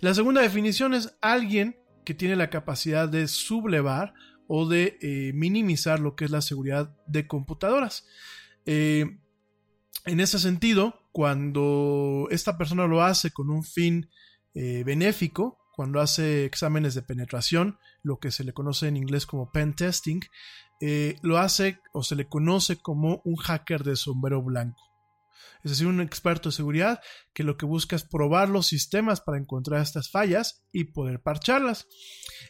La 0.02 0.14
segunda 0.14 0.42
definición 0.42 0.94
es 0.94 1.16
alguien 1.22 1.80
que 2.04 2.14
tiene 2.14 2.36
la 2.36 2.50
capacidad 2.50 3.08
de 3.08 3.28
sublevar 3.28 4.14
o 4.48 4.68
de 4.68 4.98
eh, 5.02 5.32
minimizar 5.34 6.00
lo 6.00 6.16
que 6.16 6.26
es 6.26 6.32
la 6.32 6.42
seguridad 6.42 6.96
de 7.06 7.28
computadoras. 7.28 8.06
Eh, 8.66 9.20
en 10.06 10.20
ese 10.20 10.40
sentido, 10.40 11.08
cuando 11.12 12.28
esta 12.32 12.58
persona 12.58 12.88
lo 12.88 13.04
hace 13.04 13.32
con 13.32 13.50
un 13.50 13.64
fin 13.64 14.10
benéfico, 14.54 15.60
cuando 15.76 16.02
hace 16.02 16.46
exámenes 16.46 16.96
de 16.96 17.04
penetración, 17.04 17.78
lo 18.02 18.18
que 18.18 18.32
se 18.32 18.44
le 18.44 18.54
conoce 18.54 18.88
en 18.88 18.98
inglés 18.98 19.28
como 19.28 19.52
pen 19.52 19.76
testing, 19.76 20.22
eh, 20.80 21.16
lo 21.22 21.38
hace 21.38 21.80
o 21.94 22.04
se 22.04 22.16
le 22.16 22.28
conoce 22.28 22.78
como 22.78 23.22
un 23.26 23.36
hacker 23.36 23.84
de 23.84 23.96
sombrero 23.96 24.42
blanco. 24.42 24.88
Es 25.64 25.72
decir, 25.72 25.88
un 25.88 26.02
experto 26.02 26.50
de 26.50 26.56
seguridad 26.56 27.02
que 27.34 27.44
lo 27.44 27.58
que 27.58 27.66
busca 27.66 27.96
es 27.96 28.04
probar 28.04 28.50
los 28.50 28.68
sistemas 28.68 29.22
para 29.22 29.38
encontrar 29.38 29.82
estas 29.82 30.10
fallas 30.10 30.64
y 30.72 30.86
poder 30.86 31.22
parcharlas. 31.22 31.88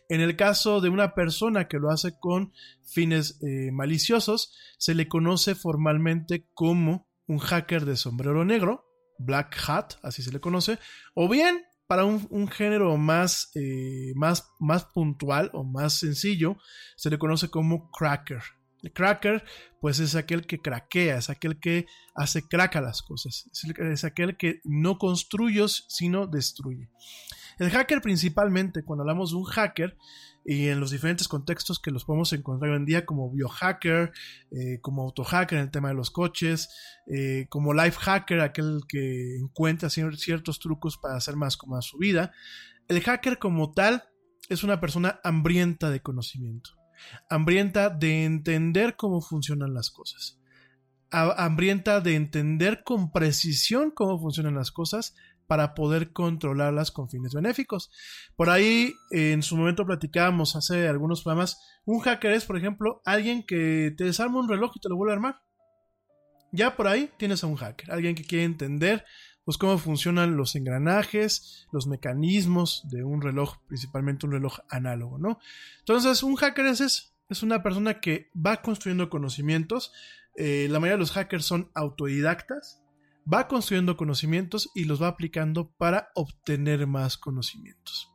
En 0.09 0.21
el 0.21 0.36
caso 0.36 0.82
de 0.82 0.89
una 0.89 1.13
persona 1.15 1.67
que 1.67 1.80
lo 1.80 1.89
hace 1.89 2.19
con 2.19 2.53
fines 2.84 3.39
eh, 3.41 3.71
maliciosos, 3.71 4.53
se 4.78 4.93
le 4.93 5.07
conoce 5.07 5.55
formalmente 5.55 6.47
como 6.53 7.07
un 7.28 7.39
hacker 7.39 7.86
de 7.86 7.97
sombrero 7.97 8.45
negro, 8.45 8.86
black 9.19 9.57
hat, 9.67 9.93
así 10.03 10.21
se 10.21 10.32
le 10.32 10.39
conoce, 10.39 10.80
o 11.13 11.28
bien 11.28 11.65
para 11.88 12.05
un, 12.05 12.47
género 12.49 12.97
más, 12.97 13.51
eh, 13.55 14.11
más, 14.15 14.51
más 14.59 14.85
puntual 14.85 15.49
o 15.53 15.63
más 15.63 15.93
sencillo, 15.93 16.57
se 16.95 17.09
le 17.09 17.17
conoce 17.17 17.49
como 17.49 17.89
cracker. 17.91 18.41
El 18.83 18.93
cracker, 18.93 19.43
pues 19.81 19.99
es 19.99 20.15
aquel 20.15 20.45
que 20.45 20.59
craquea, 20.59 21.17
es 21.17 21.29
aquel 21.29 21.59
que 21.59 21.88
hace 22.13 22.47
crack 22.47 22.75
a 22.75 22.81
las 22.81 23.01
cosas, 23.01 23.49
es 23.91 24.03
aquel 24.03 24.38
que 24.38 24.61
no 24.63 24.97
construye, 24.97 25.65
sino 25.88 26.27
destruye. 26.27 26.89
El 27.57 27.71
hacker 27.71 28.01
principalmente, 28.01 28.83
cuando 28.83 29.01
hablamos 29.01 29.31
de 29.31 29.38
un 29.38 29.45
hacker, 29.45 29.97
y 30.50 30.70
en 30.70 30.80
los 30.80 30.91
diferentes 30.91 31.28
contextos 31.28 31.78
que 31.78 31.91
los 31.91 32.06
podemos 32.06 32.32
encontrar 32.32 32.72
hoy 32.72 32.78
en 32.78 32.86
día 32.86 33.06
como 33.06 33.30
biohacker, 33.30 34.14
eh, 34.50 34.80
como 34.80 35.02
autohacker 35.02 35.58
en 35.58 35.66
el 35.66 35.72
tema 35.72 35.89
de 35.89 35.95
los 35.95 36.10
coches, 36.10 36.70
eh, 37.06 37.48
como 37.50 37.74
life 37.74 38.00
hacker, 38.00 38.39
aquel 38.39 38.80
que 38.88 39.36
encuentra 39.36 39.89
ciertos 39.89 40.60
trucos 40.60 40.98
para 40.98 41.18
hacer 41.18 41.36
más 41.36 41.58
cómoda 41.58 41.82
su 41.82 41.98
vida. 41.98 42.32
El 42.88 43.02
hacker 43.02 43.39
como 43.39 43.74
tal 43.74 44.06
es 44.48 44.64
una 44.64 44.80
persona 44.80 45.20
hambrienta 45.22 45.89
de 45.89 46.00
conocimiento, 46.02 46.70
hambrienta 47.30 47.89
de 47.89 48.24
entender 48.24 48.95
cómo 48.95 49.20
funcionan 49.20 49.74
las 49.74 49.91
cosas 49.91 50.39
hambrienta 51.10 52.02
de 52.02 52.16
entender 52.16 52.84
con 52.84 53.14
precisión 53.14 53.91
cómo 53.91 54.20
funcionan 54.20 54.56
las 54.56 54.72
cosas 54.72 55.16
para 55.48 55.74
poder 55.74 56.12
controlarlas 56.12 56.91
con 56.91 57.10
fines 57.10 57.34
benéficos. 57.34 57.89
Por 58.36 58.50
ahí, 58.50 58.93
en 59.12 59.41
su 59.41 59.58
momento 59.58 59.86
platicábamos 59.86 60.56
hace 60.56 60.88
algunos 60.88 61.24
programas, 61.24 61.58
un 61.86 62.00
hacker 62.00 62.34
es, 62.34 62.45
por 62.45 62.58
ejemplo, 62.58 63.02
alguien 63.06 63.43
que 63.43 63.93
te 63.98 64.04
desarma 64.04 64.39
un 64.39 64.50
reloj 64.50 64.74
y 64.76 64.80
te 64.80 64.89
lo 64.89 64.98
vuelve 64.98 65.14
a 65.14 65.16
armar. 65.16 65.41
Ya 66.52 66.76
por 66.76 66.88
ahí 66.88 67.10
tienes 67.18 67.43
a 67.43 67.48
un 67.48 67.56
hacker, 67.56 67.91
alguien 67.91 68.16
que 68.16 68.24
quiere 68.24 68.45
entender 68.45 69.06
pues 69.44 69.57
cómo 69.57 69.78
funcionan 69.78 70.36
los 70.36 70.57
engranajes, 70.57 71.68
los 71.72 71.88
mecanismos 71.88 72.86
de 72.90 73.06
un 73.06 73.22
reloj, 73.22 73.56
principalmente 73.65 74.26
un 74.26 74.34
reloj 74.34 74.60
análogo, 74.69 75.18
¿no? 75.18 75.40
Entonces, 75.80 76.22
un 76.22 76.36
hacker 76.36 76.65
es 76.65 77.14
es 77.30 77.44
una 77.44 77.64
persona 77.64 77.99
que 77.99 78.30
va 78.34 78.61
construyendo 78.61 79.10
conocimientos. 79.10 79.91
Eh, 80.36 80.68
la 80.69 80.80
mayoría 80.80 80.95
de 80.95 80.99
los 80.99 81.11
hackers 81.11 81.45
son 81.45 81.72
autodidactas, 81.74 82.82
va 83.32 83.48
construyendo 83.48 83.98
conocimientos 83.98 84.70
y 84.74 84.86
los 84.86 85.02
va 85.02 85.08
aplicando 85.08 85.72
para 85.78 86.10
obtener 86.16 86.88
más 86.88 87.18
conocimientos. 87.18 88.10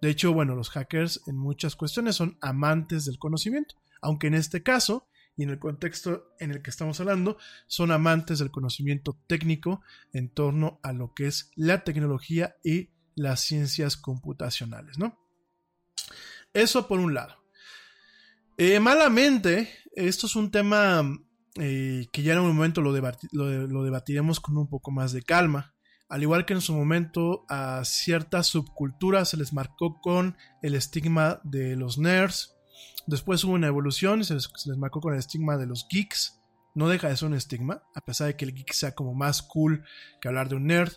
De 0.00 0.10
hecho, 0.10 0.32
bueno, 0.32 0.54
los 0.54 0.70
hackers 0.70 1.22
en 1.26 1.36
muchas 1.36 1.76
cuestiones 1.76 2.16
son 2.16 2.38
amantes 2.40 3.04
del 3.04 3.18
conocimiento, 3.18 3.76
aunque 4.00 4.28
en 4.28 4.34
este 4.34 4.62
caso 4.62 5.06
y 5.36 5.44
en 5.44 5.50
el 5.50 5.58
contexto 5.58 6.34
en 6.38 6.50
el 6.50 6.62
que 6.62 6.70
estamos 6.70 7.00
hablando, 7.00 7.38
son 7.66 7.92
amantes 7.92 8.38
del 8.38 8.50
conocimiento 8.50 9.18
técnico 9.26 9.82
en 10.12 10.28
torno 10.28 10.80
a 10.82 10.92
lo 10.92 11.14
que 11.14 11.26
es 11.26 11.50
la 11.54 11.84
tecnología 11.84 12.56
y 12.64 12.90
las 13.14 13.40
ciencias 13.40 13.96
computacionales, 13.96 14.98
¿no? 14.98 15.18
Eso 16.52 16.88
por 16.88 16.98
un 16.98 17.14
lado. 17.14 17.36
Eh, 18.56 18.80
malamente, 18.80 19.70
esto 19.94 20.26
es 20.26 20.36
un 20.36 20.50
tema 20.50 21.02
eh, 21.56 22.08
que 22.12 22.22
ya 22.22 22.34
en 22.34 22.40
un 22.40 22.54
momento 22.54 22.80
lo, 22.80 22.92
debatiremos 22.92 24.40
con 24.40 24.56
un 24.56 24.68
poco 24.68 24.90
más 24.90 25.12
de 25.12 25.22
calma. 25.22 25.74
Al 26.08 26.22
igual 26.22 26.44
que 26.44 26.54
en 26.54 26.60
su 26.60 26.74
momento 26.74 27.44
a 27.48 27.84
ciertas 27.84 28.48
subculturas 28.48 29.28
se 29.28 29.36
les 29.36 29.52
marcó 29.52 30.00
con 30.00 30.36
el 30.62 30.74
estigma 30.74 31.40
de 31.44 31.76
los 31.76 31.98
nerds. 31.98 32.56
Después 33.06 33.44
hubo 33.44 33.52
una 33.52 33.68
evolución 33.68 34.20
y 34.20 34.24
se 34.24 34.34
les, 34.34 34.50
se 34.56 34.68
les 34.68 34.78
marcó 34.78 35.00
con 35.00 35.12
el 35.12 35.18
estigma 35.18 35.56
de 35.56 35.66
los 35.66 35.86
geeks. 35.88 36.40
No 36.74 36.88
deja 36.88 37.08
de 37.08 37.16
ser 37.16 37.28
un 37.28 37.34
estigma, 37.34 37.82
a 37.94 38.00
pesar 38.00 38.28
de 38.28 38.36
que 38.36 38.44
el 38.44 38.54
geek 38.54 38.72
sea 38.72 38.94
como 38.94 39.14
más 39.14 39.42
cool 39.42 39.84
que 40.20 40.28
hablar 40.28 40.48
de 40.48 40.56
un 40.56 40.66
nerd. 40.66 40.92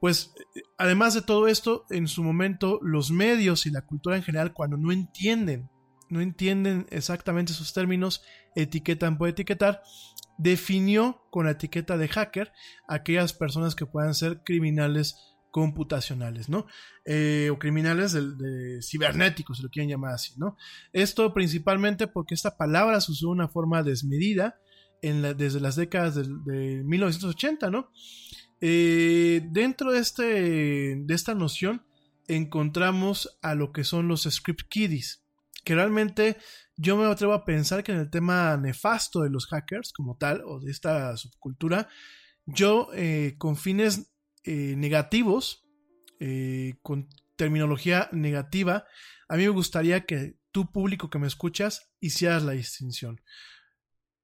Pues 0.00 0.32
además 0.76 1.14
de 1.14 1.22
todo 1.22 1.48
esto, 1.48 1.84
en 1.90 2.06
su 2.06 2.22
momento 2.22 2.78
los 2.82 3.10
medios 3.10 3.66
y 3.66 3.70
la 3.70 3.82
cultura 3.82 4.16
en 4.16 4.22
general, 4.22 4.52
cuando 4.52 4.76
no 4.76 4.92
entienden, 4.92 5.70
no 6.08 6.20
entienden 6.20 6.86
exactamente 6.90 7.52
sus 7.52 7.72
términos, 7.72 8.22
etiquetan 8.62 9.18
por 9.18 9.28
etiquetar, 9.28 9.82
definió 10.38 11.22
con 11.30 11.46
la 11.46 11.52
etiqueta 11.52 11.96
de 11.96 12.08
hacker 12.08 12.52
aquellas 12.88 13.32
personas 13.32 13.74
que 13.74 13.86
puedan 13.86 14.14
ser 14.14 14.42
criminales 14.44 15.16
computacionales, 15.50 16.48
¿no? 16.48 16.66
Eh, 17.04 17.48
o 17.50 17.58
criminales 17.58 18.16
cibernéticos, 18.82 19.56
si 19.56 19.62
lo 19.62 19.70
quieren 19.70 19.90
llamar 19.90 20.12
así, 20.12 20.34
¿no? 20.36 20.56
Esto 20.92 21.32
principalmente 21.32 22.06
porque 22.06 22.34
esta 22.34 22.56
palabra 22.56 23.00
se 23.00 23.12
usó 23.12 23.26
de 23.26 23.32
una 23.32 23.48
forma 23.48 23.82
desmedida 23.82 24.60
desde 25.00 25.60
las 25.60 25.76
décadas 25.76 26.16
de, 26.16 26.24
de 26.24 26.84
1980, 26.84 27.70
¿no? 27.70 27.90
Eh, 28.60 29.42
dentro 29.50 29.92
de, 29.92 30.00
este, 30.00 30.96
de 30.96 31.14
esta 31.14 31.34
noción 31.34 31.84
encontramos 32.26 33.38
a 33.40 33.54
lo 33.54 33.72
que 33.72 33.84
son 33.84 34.08
los 34.08 34.24
script 34.24 34.68
kiddies, 34.68 35.24
que 35.68 35.74
realmente 35.74 36.38
yo 36.78 36.96
me 36.96 37.04
atrevo 37.04 37.34
a 37.34 37.44
pensar 37.44 37.84
que 37.84 37.92
en 37.92 37.98
el 37.98 38.08
tema 38.08 38.56
nefasto 38.56 39.20
de 39.20 39.28
los 39.28 39.48
hackers 39.48 39.92
como 39.92 40.16
tal, 40.16 40.40
o 40.46 40.60
de 40.60 40.70
esta 40.70 41.14
subcultura, 41.18 41.90
yo 42.46 42.88
eh, 42.94 43.34
con 43.36 43.54
fines 43.54 44.10
eh, 44.44 44.76
negativos, 44.78 45.66
con 46.82 47.10
terminología 47.36 48.08
negativa, 48.12 48.86
a 49.28 49.36
mí 49.36 49.42
me 49.42 49.50
gustaría 49.50 50.06
que 50.06 50.38
tú 50.52 50.72
público 50.72 51.10
que 51.10 51.18
me 51.18 51.26
escuchas 51.26 51.92
hicieras 52.00 52.42
la 52.44 52.52
distinción. 52.52 53.20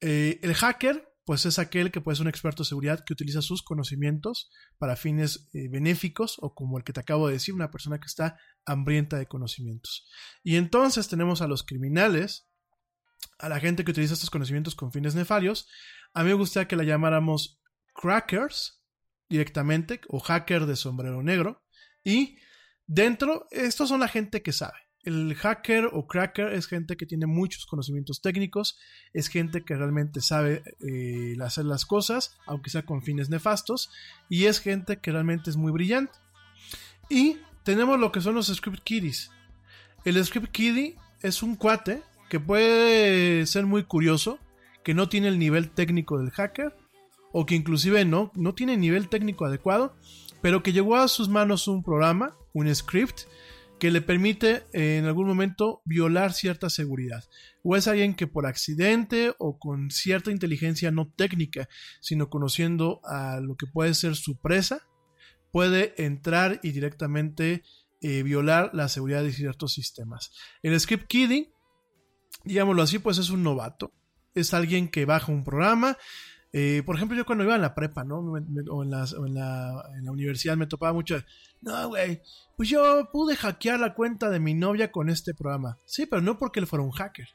el 0.00 0.54
hacker 0.54 1.13
pues 1.24 1.46
es 1.46 1.58
aquel 1.58 1.90
que 1.90 2.00
puede 2.00 2.16
ser 2.16 2.24
un 2.24 2.28
experto 2.28 2.62
de 2.62 2.68
seguridad 2.68 3.04
que 3.04 3.14
utiliza 3.14 3.40
sus 3.40 3.62
conocimientos 3.62 4.50
para 4.78 4.96
fines 4.96 5.48
eh, 5.54 5.68
benéficos 5.68 6.36
o 6.40 6.54
como 6.54 6.76
el 6.76 6.84
que 6.84 6.92
te 6.92 7.00
acabo 7.00 7.26
de 7.26 7.34
decir, 7.34 7.54
una 7.54 7.70
persona 7.70 7.98
que 7.98 8.06
está 8.06 8.38
hambrienta 8.66 9.16
de 9.16 9.26
conocimientos. 9.26 10.06
Y 10.42 10.56
entonces 10.56 11.08
tenemos 11.08 11.40
a 11.40 11.48
los 11.48 11.62
criminales, 11.62 12.46
a 13.38 13.48
la 13.48 13.58
gente 13.58 13.84
que 13.84 13.90
utiliza 13.90 14.14
estos 14.14 14.30
conocimientos 14.30 14.74
con 14.74 14.92
fines 14.92 15.14
nefarios. 15.14 15.66
A 16.12 16.22
mí 16.22 16.28
me 16.28 16.34
gustaría 16.34 16.68
que 16.68 16.76
la 16.76 16.84
llamáramos 16.84 17.60
crackers 17.94 18.82
directamente 19.28 20.00
o 20.08 20.20
hacker 20.20 20.66
de 20.66 20.76
sombrero 20.76 21.22
negro. 21.22 21.64
Y 22.04 22.36
dentro, 22.86 23.46
estos 23.50 23.88
son 23.88 24.00
la 24.00 24.08
gente 24.08 24.42
que 24.42 24.52
sabe. 24.52 24.83
El 25.04 25.34
hacker 25.34 25.90
o 25.92 26.06
cracker 26.06 26.52
es 26.54 26.66
gente 26.66 26.96
que 26.96 27.04
tiene 27.04 27.26
muchos 27.26 27.66
conocimientos 27.66 28.22
técnicos, 28.22 28.78
es 29.12 29.28
gente 29.28 29.62
que 29.62 29.76
realmente 29.76 30.20
sabe 30.20 30.62
eh, 30.80 31.36
hacer 31.42 31.66
las 31.66 31.84
cosas, 31.84 32.38
aunque 32.46 32.70
sea 32.70 32.86
con 32.86 33.02
fines 33.02 33.28
nefastos, 33.28 33.90
y 34.30 34.46
es 34.46 34.60
gente 34.60 34.98
que 34.98 35.12
realmente 35.12 35.50
es 35.50 35.56
muy 35.56 35.72
brillante. 35.72 36.18
Y 37.10 37.38
tenemos 37.64 37.98
lo 38.00 38.12
que 38.12 38.22
son 38.22 38.34
los 38.34 38.46
script 38.46 38.82
kiddies. 38.82 39.30
El 40.04 40.22
script 40.24 40.50
kiddie 40.50 40.96
es 41.20 41.42
un 41.42 41.56
cuate 41.56 42.02
que 42.30 42.40
puede 42.40 43.46
ser 43.46 43.66
muy 43.66 43.84
curioso, 43.84 44.38
que 44.82 44.94
no 44.94 45.08
tiene 45.08 45.28
el 45.28 45.38
nivel 45.38 45.70
técnico 45.70 46.18
del 46.18 46.30
hacker, 46.30 46.74
o 47.32 47.46
que 47.46 47.56
inclusive 47.56 48.04
no, 48.04 48.30
no 48.34 48.54
tiene 48.54 48.76
nivel 48.76 49.08
técnico 49.08 49.44
adecuado, 49.44 49.96
pero 50.40 50.62
que 50.62 50.72
llegó 50.72 50.96
a 50.96 51.08
sus 51.08 51.28
manos 51.28 51.68
un 51.68 51.82
programa, 51.82 52.36
un 52.52 52.72
script, 52.74 53.22
que 53.78 53.90
le 53.90 54.00
permite 54.00 54.64
eh, 54.72 54.98
en 54.98 55.06
algún 55.06 55.26
momento 55.26 55.82
violar 55.84 56.32
cierta 56.32 56.70
seguridad. 56.70 57.24
O 57.62 57.76
es 57.76 57.88
alguien 57.88 58.14
que 58.14 58.26
por 58.26 58.46
accidente 58.46 59.34
o 59.38 59.58
con 59.58 59.90
cierta 59.90 60.30
inteligencia 60.30 60.90
no 60.90 61.12
técnica, 61.14 61.68
sino 62.00 62.30
conociendo 62.30 63.00
a 63.04 63.40
lo 63.40 63.56
que 63.56 63.66
puede 63.66 63.94
ser 63.94 64.16
su 64.16 64.36
presa, 64.36 64.86
puede 65.50 65.94
entrar 66.02 66.60
y 66.62 66.72
directamente 66.72 67.62
eh, 68.00 68.22
violar 68.22 68.70
la 68.74 68.88
seguridad 68.88 69.22
de 69.22 69.32
ciertos 69.32 69.72
sistemas. 69.72 70.32
El 70.62 70.78
script 70.78 71.06
kidding, 71.06 71.48
digámoslo 72.44 72.82
así, 72.82 72.98
pues 72.98 73.18
es 73.18 73.30
un 73.30 73.42
novato. 73.42 73.92
Es 74.34 74.52
alguien 74.52 74.88
que 74.88 75.04
baja 75.04 75.30
un 75.30 75.44
programa, 75.44 75.96
eh, 76.56 76.84
por 76.86 76.94
ejemplo, 76.94 77.16
yo 77.16 77.26
cuando 77.26 77.42
iba 77.42 77.56
en 77.56 77.62
la 77.62 77.74
prepa, 77.74 78.04
¿no? 78.04 78.18
o, 78.20 78.36
en 78.36 78.90
la, 78.90 79.90
universidad 80.08 80.56
me 80.56 80.68
topaba 80.68 80.92
mucho. 80.92 81.20
No, 81.60 81.88
güey, 81.88 82.22
pues 82.56 82.68
yo 82.68 83.10
pude 83.12 83.34
hackear 83.34 83.80
la 83.80 83.92
cuenta 83.94 84.30
de 84.30 84.38
mi 84.38 84.54
novia 84.54 84.92
con 84.92 85.10
este 85.10 85.34
programa. 85.34 85.78
Sí, 85.84 86.06
pero 86.06 86.22
no 86.22 86.38
porque 86.38 86.60
él 86.60 86.68
fuera 86.68 86.84
un 86.84 86.92
hacker. 86.92 87.26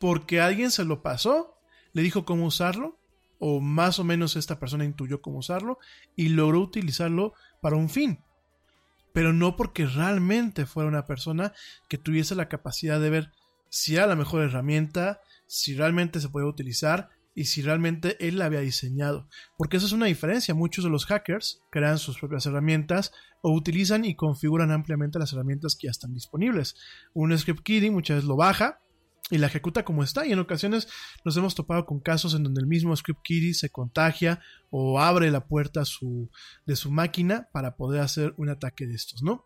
Porque 0.00 0.40
alguien 0.40 0.72
se 0.72 0.84
lo 0.84 1.04
pasó, 1.04 1.56
le 1.92 2.02
dijo 2.02 2.24
cómo 2.24 2.46
usarlo, 2.46 2.98
o 3.38 3.60
más 3.60 4.00
o 4.00 4.04
menos 4.04 4.34
esta 4.34 4.58
persona 4.58 4.84
intuyó 4.84 5.22
cómo 5.22 5.38
usarlo, 5.38 5.78
y 6.16 6.30
logró 6.30 6.58
utilizarlo 6.58 7.34
para 7.62 7.76
un 7.76 7.88
fin. 7.88 8.24
Pero 9.12 9.32
no 9.32 9.54
porque 9.54 9.86
realmente 9.86 10.66
fuera 10.66 10.88
una 10.88 11.06
persona 11.06 11.52
que 11.88 11.96
tuviese 11.96 12.34
la 12.34 12.48
capacidad 12.48 12.98
de 12.98 13.10
ver 13.10 13.32
si 13.68 13.94
era 13.94 14.08
la 14.08 14.16
mejor 14.16 14.42
herramienta, 14.42 15.20
si 15.46 15.76
realmente 15.76 16.18
se 16.20 16.28
puede 16.28 16.46
utilizar 16.48 17.10
y 17.34 17.46
si 17.46 17.62
realmente 17.62 18.16
él 18.26 18.38
la 18.38 18.46
había 18.46 18.60
diseñado. 18.60 19.28
Porque 19.56 19.76
eso 19.76 19.86
es 19.86 19.92
una 19.92 20.06
diferencia. 20.06 20.54
Muchos 20.54 20.84
de 20.84 20.90
los 20.90 21.06
hackers 21.06 21.62
crean 21.70 21.98
sus 21.98 22.18
propias 22.18 22.46
herramientas 22.46 23.12
o 23.42 23.52
utilizan 23.52 24.04
y 24.04 24.14
configuran 24.14 24.70
ampliamente 24.70 25.18
las 25.18 25.32
herramientas 25.32 25.76
que 25.76 25.88
ya 25.88 25.90
están 25.90 26.14
disponibles. 26.14 26.76
Un 27.12 27.36
script 27.36 27.62
kiddie 27.62 27.90
muchas 27.90 28.16
veces 28.16 28.28
lo 28.28 28.36
baja 28.36 28.80
y 29.30 29.38
la 29.38 29.48
ejecuta 29.48 29.84
como 29.84 30.04
está. 30.04 30.26
Y 30.26 30.32
en 30.32 30.38
ocasiones 30.38 30.88
nos 31.24 31.36
hemos 31.36 31.54
topado 31.54 31.86
con 31.86 32.00
casos 32.00 32.34
en 32.34 32.44
donde 32.44 32.60
el 32.60 32.66
mismo 32.66 32.94
script 32.94 33.20
kiddie 33.22 33.54
se 33.54 33.70
contagia 33.70 34.40
o 34.70 35.00
abre 35.00 35.30
la 35.30 35.46
puerta 35.46 35.82
de 36.66 36.76
su 36.76 36.90
máquina 36.90 37.48
para 37.52 37.76
poder 37.76 38.00
hacer 38.00 38.34
un 38.36 38.48
ataque 38.48 38.86
de 38.86 38.94
estos, 38.94 39.22
¿no? 39.22 39.44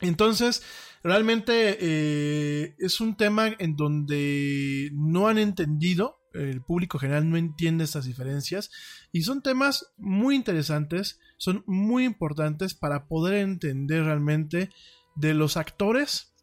Entonces, 0.00 0.62
realmente 1.02 1.78
eh, 1.80 2.74
es 2.78 3.00
un 3.00 3.16
tema 3.16 3.48
en 3.58 3.76
donde 3.76 4.90
no 4.92 5.28
han 5.28 5.38
entendido 5.38 6.23
el 6.34 6.62
público 6.62 6.98
general 6.98 7.30
no 7.30 7.36
entiende 7.36 7.84
estas 7.84 8.04
diferencias 8.04 8.70
y 9.12 9.22
son 9.22 9.42
temas 9.42 9.92
muy 9.96 10.34
interesantes, 10.34 11.20
son 11.36 11.64
muy 11.66 12.04
importantes 12.04 12.74
para 12.74 13.06
poder 13.06 13.34
entender 13.34 14.04
realmente 14.04 14.70
de 15.14 15.34
los 15.34 15.56
actores, 15.56 16.34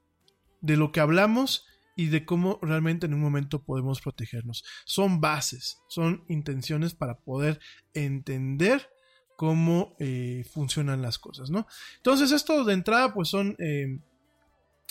de 0.62 0.78
lo 0.78 0.92
que 0.92 1.00
hablamos 1.00 1.66
y 1.96 2.08
de 2.08 2.26
cómo 2.26 2.60
realmente 2.62 3.06
en 3.06 3.14
un 3.14 3.22
momento 3.22 3.64
podemos 3.64 4.02
protegernos. 4.02 4.64
Son 4.86 5.22
bases, 5.22 5.82
son 5.88 6.24
intenciones 6.28 6.94
para 6.94 7.20
poder 7.20 7.60
entender 7.94 8.90
cómo 9.36 9.96
eh, 10.00 10.46
funcionan 10.52 11.02
las 11.02 11.18
cosas, 11.18 11.50
¿no? 11.50 11.68
Entonces 11.98 12.32
esto 12.32 12.64
de 12.64 12.74
entrada 12.74 13.14
pues 13.14 13.30
son 13.30 13.56
eh, 13.60 14.00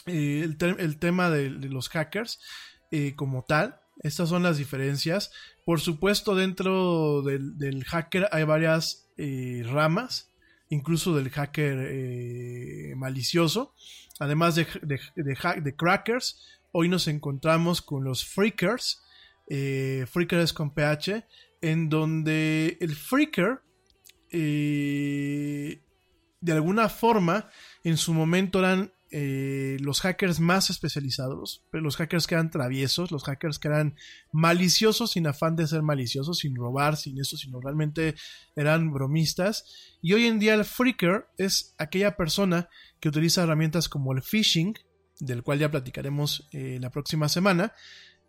eh, 0.06 0.56
el, 0.78 0.98
tema 0.98 1.30
de, 1.30 1.50
los 1.50 1.88
hackers 1.88 2.40
como 3.14 3.44
tal, 3.44 3.79
estas 4.02 4.28
son 4.30 4.42
las 4.42 4.58
diferencias. 4.58 5.30
Por 5.64 5.80
supuesto, 5.80 6.34
dentro 6.34 7.22
del, 7.22 7.84
hacker 7.84 8.28
hay 8.32 8.44
varias 8.44 9.10
eh, 9.16 9.62
ramas, 9.66 10.32
incluso 10.68 11.14
del 11.14 11.30
hacker 11.30 11.78
eh, 11.90 12.94
malicioso. 12.96 13.74
Además 14.18 14.54
de, 14.54 14.66
de, 14.82 15.76
crackers, 15.76 16.44
hoy 16.72 16.88
nos 16.88 17.08
encontramos 17.08 17.82
con 17.82 18.04
los 18.04 18.24
freakers, 18.24 19.02
eh, 19.48 20.06
freakers 20.10 20.52
con 20.52 20.74
PH, 20.74 21.26
en 21.62 21.88
donde 21.88 22.78
el 22.80 22.94
freaker, 22.94 23.60
de 24.30 25.80
alguna 26.48 26.88
forma, 26.88 27.50
en 27.84 27.96
su 27.96 28.14
momento 28.14 28.60
eran 28.60 28.92
eh, 29.12 29.76
los 29.80 30.00
hackers 30.00 30.38
más 30.38 30.70
especializados, 30.70 31.64
los 31.72 31.96
hackers 31.96 32.28
que 32.28 32.36
eran 32.36 32.50
traviesos, 32.50 33.10
los 33.10 33.24
hackers 33.24 33.58
que 33.58 33.66
eran 33.66 33.96
maliciosos 34.32 35.12
sin 35.12 35.26
afán 35.26 35.56
de 35.56 35.66
ser 35.66 35.82
maliciosos, 35.82 36.38
sin 36.38 36.54
robar, 36.54 36.96
sin 36.96 37.18
eso, 37.18 37.36
sino 37.36 37.60
realmente 37.60 38.14
eran 38.54 38.92
bromistas. 38.92 39.64
Y 40.00 40.12
hoy 40.12 40.26
en 40.26 40.38
día 40.38 40.54
el 40.54 40.64
freaker 40.64 41.26
es 41.38 41.74
aquella 41.78 42.16
persona 42.16 42.68
que 43.00 43.08
utiliza 43.08 43.42
herramientas 43.42 43.88
como 43.88 44.12
el 44.12 44.22
phishing, 44.22 44.74
del 45.18 45.42
cual 45.42 45.58
ya 45.58 45.70
platicaremos 45.70 46.48
eh, 46.52 46.78
la 46.80 46.90
próxima 46.90 47.28
semana, 47.28 47.72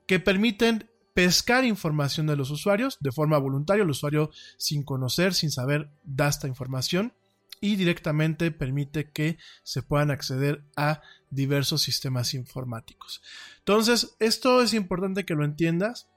que 0.08 0.20
permiten 0.20 0.90
pescar 1.14 1.64
información 1.64 2.26
de 2.26 2.36
los 2.36 2.50
usuarios 2.50 2.98
de 3.02 3.12
forma 3.12 3.38
voluntaria, 3.38 3.84
el 3.84 3.90
usuario 3.90 4.32
sin 4.58 4.84
conocer, 4.84 5.34
sin 5.36 5.52
saber, 5.52 5.92
da 6.04 6.28
esta 6.28 6.48
información 6.48 7.14
y 7.62 7.76
directamente 7.76 8.52
permite 8.52 9.12
que 9.12 9.38
se 9.64 9.84
puedan 9.84 10.10
acceder 10.12 10.66
a 10.76 11.02
diversos 11.30 11.84
sistemas 11.84 12.34
informáticos. 12.34 13.22
Entonces, 13.60 14.16
esto 14.20 14.62
es 14.62 14.74
importante 14.74 15.24
que 15.26 15.36
lo 15.36 15.46
entiendas. 15.46 16.10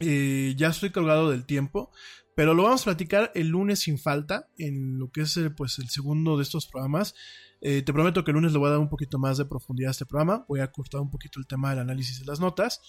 Eh, 0.00 0.54
ya 0.56 0.68
estoy 0.68 0.90
colgado 0.90 1.30
del 1.30 1.46
tiempo, 1.46 1.92
pero 2.34 2.54
lo 2.54 2.64
vamos 2.64 2.82
a 2.82 2.84
platicar 2.84 3.32
el 3.34 3.48
lunes 3.48 3.80
sin 3.80 3.98
falta, 3.98 4.48
en 4.58 4.98
lo 4.98 5.10
que 5.10 5.22
es 5.22 5.36
eh, 5.36 5.50
pues, 5.50 5.78
el 5.78 5.88
segundo 5.88 6.36
de 6.36 6.42
estos 6.42 6.66
programas. 6.66 7.14
Eh, 7.60 7.82
te 7.82 7.92
prometo 7.92 8.22
que 8.24 8.32
el 8.32 8.36
lunes 8.36 8.52
le 8.52 8.58
voy 8.58 8.68
a 8.68 8.72
dar 8.72 8.80
un 8.80 8.88
poquito 8.88 9.18
más 9.18 9.38
de 9.38 9.44
profundidad 9.44 9.88
a 9.88 9.92
este 9.92 10.06
programa. 10.06 10.44
Voy 10.48 10.60
a 10.60 10.70
cortar 10.70 11.00
un 11.00 11.10
poquito 11.10 11.38
el 11.40 11.46
tema 11.46 11.70
del 11.70 11.80
análisis 11.80 12.20
de 12.20 12.26
las 12.26 12.40
notas. 12.40 12.80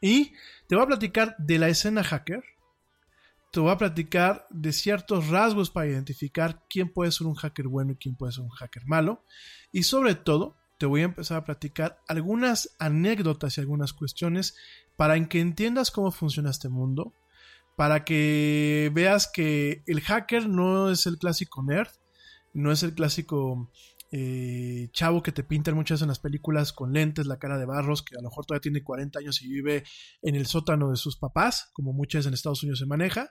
Y 0.00 0.32
te 0.66 0.74
voy 0.74 0.84
a 0.84 0.88
platicar 0.88 1.36
de 1.38 1.58
la 1.58 1.68
escena 1.68 2.02
hacker. 2.02 2.42
Te 3.58 3.62
voy 3.62 3.72
a 3.72 3.76
platicar 3.76 4.46
de 4.50 4.72
ciertos 4.72 5.26
rasgos 5.30 5.68
para 5.68 5.88
identificar 5.88 6.62
quién 6.70 6.92
puede 6.92 7.10
ser 7.10 7.26
un 7.26 7.34
hacker 7.34 7.66
bueno 7.66 7.90
y 7.90 7.96
quién 7.96 8.14
puede 8.14 8.30
ser 8.30 8.44
un 8.44 8.50
hacker 8.50 8.86
malo. 8.86 9.24
Y 9.72 9.82
sobre 9.82 10.14
todo, 10.14 10.54
te 10.78 10.86
voy 10.86 11.00
a 11.00 11.06
empezar 11.06 11.38
a 11.38 11.44
platicar 11.44 11.98
algunas 12.06 12.76
anécdotas 12.78 13.58
y 13.58 13.60
algunas 13.60 13.92
cuestiones 13.92 14.54
para 14.94 15.28
que 15.28 15.40
entiendas 15.40 15.90
cómo 15.90 16.12
funciona 16.12 16.50
este 16.50 16.68
mundo. 16.68 17.14
Para 17.74 18.04
que 18.04 18.92
veas 18.94 19.26
que 19.26 19.82
el 19.88 20.02
hacker 20.02 20.48
no 20.48 20.92
es 20.92 21.06
el 21.06 21.18
clásico 21.18 21.60
nerd, 21.64 21.90
no 22.54 22.70
es 22.70 22.84
el 22.84 22.94
clásico 22.94 23.72
eh, 24.10 24.88
chavo 24.92 25.22
que 25.22 25.32
te 25.32 25.44
pintan 25.44 25.74
muchas 25.74 26.00
en 26.02 26.08
las 26.08 26.18
películas 26.18 26.72
con 26.72 26.92
lentes, 26.92 27.26
la 27.26 27.38
cara 27.38 27.58
de 27.58 27.66
barros, 27.66 28.02
que 28.02 28.16
a 28.16 28.22
lo 28.22 28.28
mejor 28.28 28.46
todavía 28.46 28.62
tiene 28.62 28.82
40 28.82 29.18
años 29.18 29.42
y 29.42 29.48
vive 29.48 29.84
en 30.22 30.34
el 30.34 30.46
sótano 30.46 30.90
de 30.90 30.96
sus 30.96 31.18
papás, 31.18 31.70
como 31.72 31.92
muchas 31.92 32.26
en 32.26 32.34
Estados 32.34 32.62
Unidos 32.62 32.78
se 32.78 32.86
maneja. 32.86 33.30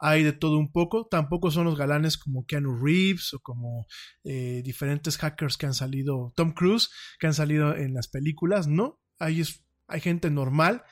Hay 0.00 0.22
de 0.22 0.32
todo 0.32 0.58
un 0.58 0.70
poco, 0.70 1.08
tampoco 1.08 1.50
son 1.50 1.64
los 1.64 1.76
galanes 1.76 2.18
como 2.18 2.46
Keanu 2.46 2.76
Reeves 2.84 3.34
o 3.34 3.40
como 3.40 3.86
eh, 4.24 4.62
diferentes 4.64 5.16
hackers 5.18 5.56
que 5.56 5.66
han 5.66 5.74
salido, 5.74 6.32
Tom 6.36 6.52
Cruise, 6.52 6.90
que 7.18 7.26
han 7.26 7.34
salido 7.34 7.74
en 7.74 7.94
las 7.94 8.08
películas, 8.08 8.68
no, 8.68 9.00
hay, 9.18 9.42
hay 9.88 10.00
gente 10.00 10.30
normal 10.30 10.84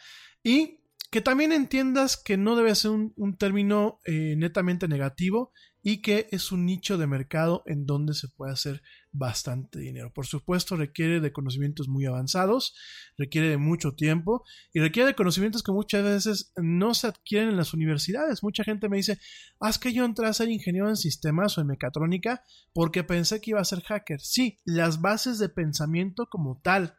y 0.43 0.81
que 1.11 1.21
también 1.21 1.53
entiendas 1.53 2.17
que 2.17 2.37
no 2.37 2.57
debe 2.57 2.75
ser 2.75 2.91
un, 2.91 3.37
término 3.39 4.01
eh, 4.05 4.35
netamente 4.37 4.89
negativo 4.89 5.53
y 5.89 5.99
que 5.99 6.27
es 6.33 6.51
un 6.51 6.67
nicho 6.67 6.99
de 6.99 7.07
mercado 7.07 7.63
en 7.65 7.87
donde 7.87 8.13
se 8.15 8.27
puede 8.27 8.53
hacer 8.53 8.83
bastante 9.13 9.79
dinero. 9.79 10.13
Por 10.13 10.27
supuesto, 10.27 10.75
requiere 10.75 11.21
de 11.21 11.33
conocimientos 11.33 11.87
muy 11.87 12.07
avanzados, 12.07 12.75
requiere 13.17 13.51
de 13.51 13.57
mucho 13.57 13.95
tiempo 13.95 14.43
y 14.75 14.81
requiere 14.81 15.07
de 15.07 15.15
conocimientos 15.15 15.63
que 15.63 15.71
muchas 15.71 16.03
veces 16.03 16.53
no 16.57 16.93
se 16.93 17.07
adquieren 17.07 17.51
en 17.51 17.57
las 17.57 17.73
universidades. 17.73 18.43
Mucha 18.43 18.65
gente 18.65 18.89
me 18.89 18.97
dice, 18.97 19.21
haz 19.61 19.79
que 19.79 19.93
yo 19.93 20.05
entré 20.05 20.27
a 20.27 20.33
ser 20.33 20.51
ingeniero 20.51 20.89
en 20.89 20.97
sistemas 20.97 21.57
o 21.57 21.61
en 21.61 21.69
mecatrónica 21.69 22.43
porque 22.73 23.05
pensé 23.05 23.41
que 23.41 23.53
iba 23.53 23.61
a 23.61 23.65
ser 23.65 23.81
hacker. 23.83 24.21
Sí, 24.21 24.59
las 24.65 25.01
bases 25.01 25.39
de 25.39 25.51
pensamiento 25.51 26.27
como 26.29 26.61
tal. 26.65 26.97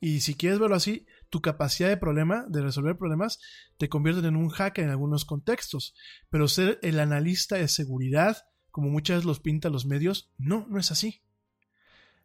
Y 0.00 0.20
si 0.20 0.36
quieres 0.36 0.60
verlo 0.60 0.76
así, 0.76 1.04
tu 1.30 1.40
capacidad 1.40 1.88
de 1.88 1.96
problema, 1.96 2.44
de 2.48 2.60
resolver 2.60 2.98
problemas, 2.98 3.40
te 3.78 3.88
convierten 3.88 4.24
en 4.26 4.36
un 4.36 4.50
hacker 4.50 4.84
en 4.84 4.90
algunos 4.90 5.24
contextos. 5.24 5.94
Pero 6.28 6.48
ser 6.48 6.78
el 6.82 7.00
analista 7.00 7.56
de 7.56 7.68
seguridad, 7.68 8.36
como 8.70 8.90
muchas 8.90 9.18
veces 9.18 9.26
los 9.26 9.40
pintan 9.40 9.72
los 9.72 9.86
medios, 9.86 10.30
no, 10.36 10.66
no 10.68 10.78
es 10.78 10.90
así. 10.90 11.22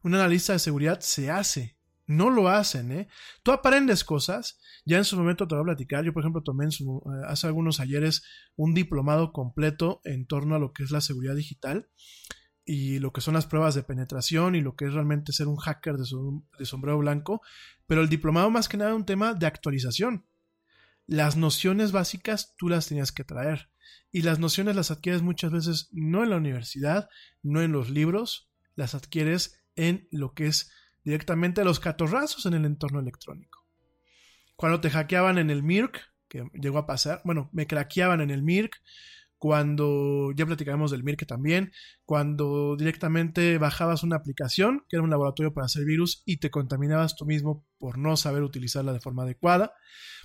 Un 0.01 0.15
analista 0.15 0.53
de 0.53 0.59
seguridad 0.59 0.99
se 0.99 1.31
hace, 1.31 1.77
no 2.07 2.29
lo 2.29 2.49
hacen, 2.49 2.91
¿eh? 2.91 3.07
Tú 3.43 3.51
aprendes 3.51 4.03
cosas, 4.03 4.59
ya 4.85 4.97
en 4.97 5.05
su 5.05 5.17
momento 5.17 5.47
te 5.47 5.55
voy 5.55 5.63
a 5.63 5.65
platicar, 5.65 6.03
yo 6.03 6.13
por 6.13 6.21
ejemplo 6.21 6.43
tomé 6.43 6.65
en 6.65 6.71
su, 6.71 7.01
eh, 7.05 7.25
hace 7.27 7.47
algunos 7.47 7.79
ayeres 7.79 8.23
un 8.55 8.73
diplomado 8.73 9.31
completo 9.31 10.01
en 10.03 10.27
torno 10.27 10.55
a 10.55 10.59
lo 10.59 10.73
que 10.73 10.83
es 10.83 10.91
la 10.91 11.01
seguridad 11.01 11.35
digital 11.35 11.89
y 12.65 12.97
lo 12.99 13.13
que 13.13 13.21
son 13.21 13.35
las 13.35 13.45
pruebas 13.45 13.75
de 13.75 13.83
penetración 13.83 14.55
y 14.55 14.61
lo 14.61 14.75
que 14.75 14.85
es 14.85 14.93
realmente 14.93 15.31
ser 15.31 15.47
un 15.47 15.57
hacker 15.57 15.97
de, 15.97 16.65
sombrero 16.65 16.97
blanco, 16.97 17.41
pero 17.87 18.01
el 18.01 18.09
diplomado 18.09 18.49
más 18.49 18.67
que 18.67 18.77
nada 18.77 18.91
es 18.91 18.95
un 18.95 19.05
tema 19.05 19.33
de 19.33 19.45
actualización. 19.45 20.25
Las 21.07 21.37
nociones 21.37 21.91
básicas 21.91 22.55
tú 22.57 22.69
las 22.69 22.87
tenías 22.87 23.11
que 23.11 23.23
traer 23.23 23.69
y 24.11 24.21
las 24.21 24.39
nociones 24.39 24.75
las 24.75 24.91
adquieres 24.91 25.21
muchas 25.21 25.51
veces 25.51 25.89
no 25.91 26.23
en 26.23 26.29
la 26.29 26.37
universidad, 26.37 27.09
no 27.43 27.61
en 27.61 27.71
los 27.71 27.89
libros, 27.89 28.49
las 28.75 28.95
adquieres 28.95 29.63
en 29.75 30.07
lo 30.11 30.33
que 30.33 30.47
es 30.47 30.71
directamente 31.03 31.63
los 31.63 31.79
catorrazos 31.79 32.45
en 32.45 32.53
el 32.55 32.65
entorno 32.65 32.99
electrónico. 32.99 33.65
Cuando 34.55 34.81
te 34.81 34.89
hackeaban 34.89 35.37
en 35.37 35.49
el 35.49 35.63
MIRC, 35.63 36.01
que 36.27 36.49
llegó 36.53 36.79
a 36.79 36.87
pasar, 36.87 37.21
bueno, 37.25 37.49
me 37.51 37.67
craqueaban 37.67 38.21
en 38.21 38.31
el 38.31 38.41
MIRC, 38.41 38.81
cuando 39.45 40.31
ya 40.35 40.47
platicaremos 40.47 40.89
del 40.89 41.03
MIRC 41.03 41.27
también, 41.27 41.71
cuando 42.03 42.75
directamente 42.75 43.59
bajabas 43.59 44.01
una 44.01 44.15
aplicación 44.15 44.83
que 44.89 44.95
era 44.95 45.03
un 45.03 45.11
laboratorio 45.11 45.53
para 45.53 45.65
hacer 45.65 45.85
virus 45.85 46.23
y 46.25 46.37
te 46.37 46.49
contaminabas 46.49 47.15
tú 47.15 47.27
mismo 47.27 47.63
por 47.77 47.99
no 47.99 48.17
saber 48.17 48.41
utilizarla 48.41 48.91
de 48.91 49.01
forma 49.01 49.21
adecuada, 49.21 49.71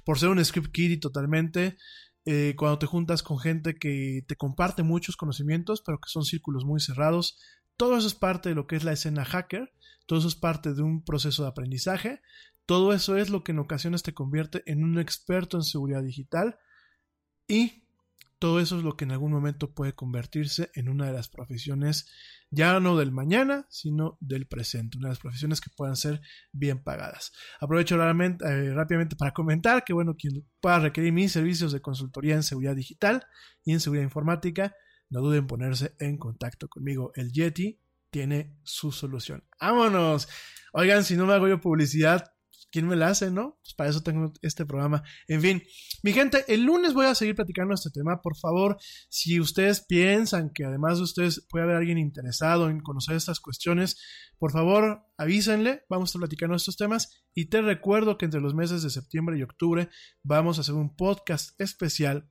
por 0.07 0.19
ser 0.19 0.31
un 0.31 0.43
script 0.43 0.73
kiddie 0.73 0.97
totalmente, 0.97 1.77
eh, 2.25 2.55
cuando 2.57 2.79
te 2.79 2.87
juntas 2.87 3.23
con 3.23 3.39
gente 3.39 3.75
que 3.75 4.25
te 4.27 4.37
comparte 4.37 4.85
muchos 4.85 5.19
conocimientos, 5.19 5.83
pero 5.85 5.99
que 5.99 6.09
son 6.09 6.25
círculos 6.25 6.65
muy 6.65 6.81
cerrados, 6.81 7.39
todo 7.77 7.99
eso 7.99 8.07
es 8.07 8.15
parte 8.15 8.49
de 8.49 8.55
lo 8.55 8.67
que 8.67 8.77
es 8.77 8.85
la 8.85 8.93
escena 8.93 9.27
hacker, 9.27 9.71
todo 10.07 10.21
eso 10.21 10.29
es 10.29 10.35
parte 10.35 10.73
de 10.73 10.81
un 10.81 11.05
proceso 11.05 11.43
de 11.43 11.51
aprendizaje, 11.51 12.23
todo 12.65 12.95
eso 12.95 13.19
es 13.19 13.29
lo 13.29 13.45
que 13.45 13.53
en 13.53 13.59
ocasiones 13.59 14.03
te 14.03 14.15
convierte 14.15 14.63
en 14.65 14.83
un 14.83 14.99
experto 14.99 15.59
en 15.59 15.63
seguridad 15.63 16.03
digital 16.03 16.59
y 17.47 17.85
todo 18.41 18.59
eso 18.59 18.79
es 18.79 18.83
lo 18.83 18.97
que 18.97 19.05
en 19.05 19.13
algún 19.13 19.31
momento 19.31 19.75
puede 19.75 19.93
convertirse 19.95 20.71
en 20.75 20.89
una 20.89 21.07
de 21.07 21.13
las 21.13 21.29
profesiones, 21.29 22.11
ya 22.51 22.81
no 22.81 22.97
del 22.97 23.13
mañana, 23.13 23.67
sino 23.69 24.17
del 24.19 24.47
presente, 24.47 24.97
una 24.97 25.09
de 25.09 25.13
las 25.13 25.21
profesiones 25.21 25.61
que 25.61 25.69
puedan 25.77 25.95
ser 25.95 26.23
bien 26.51 26.83
pagadas. 26.83 27.33
Aprovecho 27.61 27.97
eh, 27.97 28.75
rápidamente 28.75 29.15
para 29.15 29.33
comentar 29.33 29.85
que, 29.85 29.93
bueno, 29.93 30.17
quien 30.17 30.49
pueda 30.59 30.81
requerir 30.81 31.13
mis 31.13 31.33
servicios 31.33 31.71
de 31.71 31.83
consultoría 31.83 32.35
en 32.35 32.43
seguridad 32.43 32.75
digital 32.75 33.25
y 33.63 33.73
en 33.73 33.81
seguridad 33.81 34.05
informática, 34.05 34.75
no 35.11 35.21
duden 35.21 35.41
en 35.41 35.47
ponerse 35.47 35.95
en 36.01 36.17
contacto 36.17 36.67
conmigo. 36.69 37.13
El 37.15 37.33
Yeti 37.33 37.79
tiene 38.11 38.57
su 38.63 38.91
solución. 38.91 39.45
¡Vámonos! 39.61 40.29
Oigan, 40.73 41.05
si 41.05 41.15
no 41.15 41.27
me 41.27 41.35
hago 41.35 41.47
yo 41.47 41.61
publicidad, 41.61 42.33
¿quién 42.71 42.87
me 42.87 42.97
la 42.97 43.09
hace, 43.09 43.31
no? 43.31 43.59
Pues 43.63 43.75
para 43.75 43.91
eso 43.91 44.03
tengo 44.03 44.33
este 44.43 44.67
programa. 44.67 45.03
En 45.29 45.41
fin, 45.41 45.63
mi 46.03 46.13
gente, 46.13 46.45
el 46.49 46.65
lunes 46.65 46.95
voy 46.95 47.07
a 47.07 47.15
seguir 47.15 47.35
platicando 47.35 47.75
este 47.75 47.91
tema. 47.91 48.23
Por 48.23 48.37
favor, 48.37 48.79
si 49.09 49.41
ustedes 49.41 49.81
piensan 49.81 50.51
que 50.51 50.65
además 50.65 50.99
de 50.99 51.05
ustedes 51.05 51.47
puede 51.49 51.65
haber 51.65 51.77
alguien 51.77 51.99
interesado 51.99 52.71
en 52.71 52.81
conocer 52.81 53.17
estas 53.17 53.41
cuestiones, 53.41 54.01
por 54.39 54.53
favor, 54.53 55.03
avísenle. 55.17 55.85
Vamos 55.89 56.09
a 56.09 56.11
estar 56.11 56.21
platicando 56.21 56.57
estos 56.57 56.77
temas. 56.77 57.25
Y 57.35 57.47
te 57.47 57.63
recuerdo 57.63 58.19
que 58.19 58.25
entre 58.25 58.41
los 58.41 58.55
meses 58.55 58.83
de 58.83 58.91
septiembre 58.91 59.39
y 59.39 59.43
octubre 59.43 59.89
vamos 60.23 60.59
a 60.59 60.63
hacer 60.63 60.75
un 60.75 60.97
podcast 60.97 61.61
especial 61.61 62.31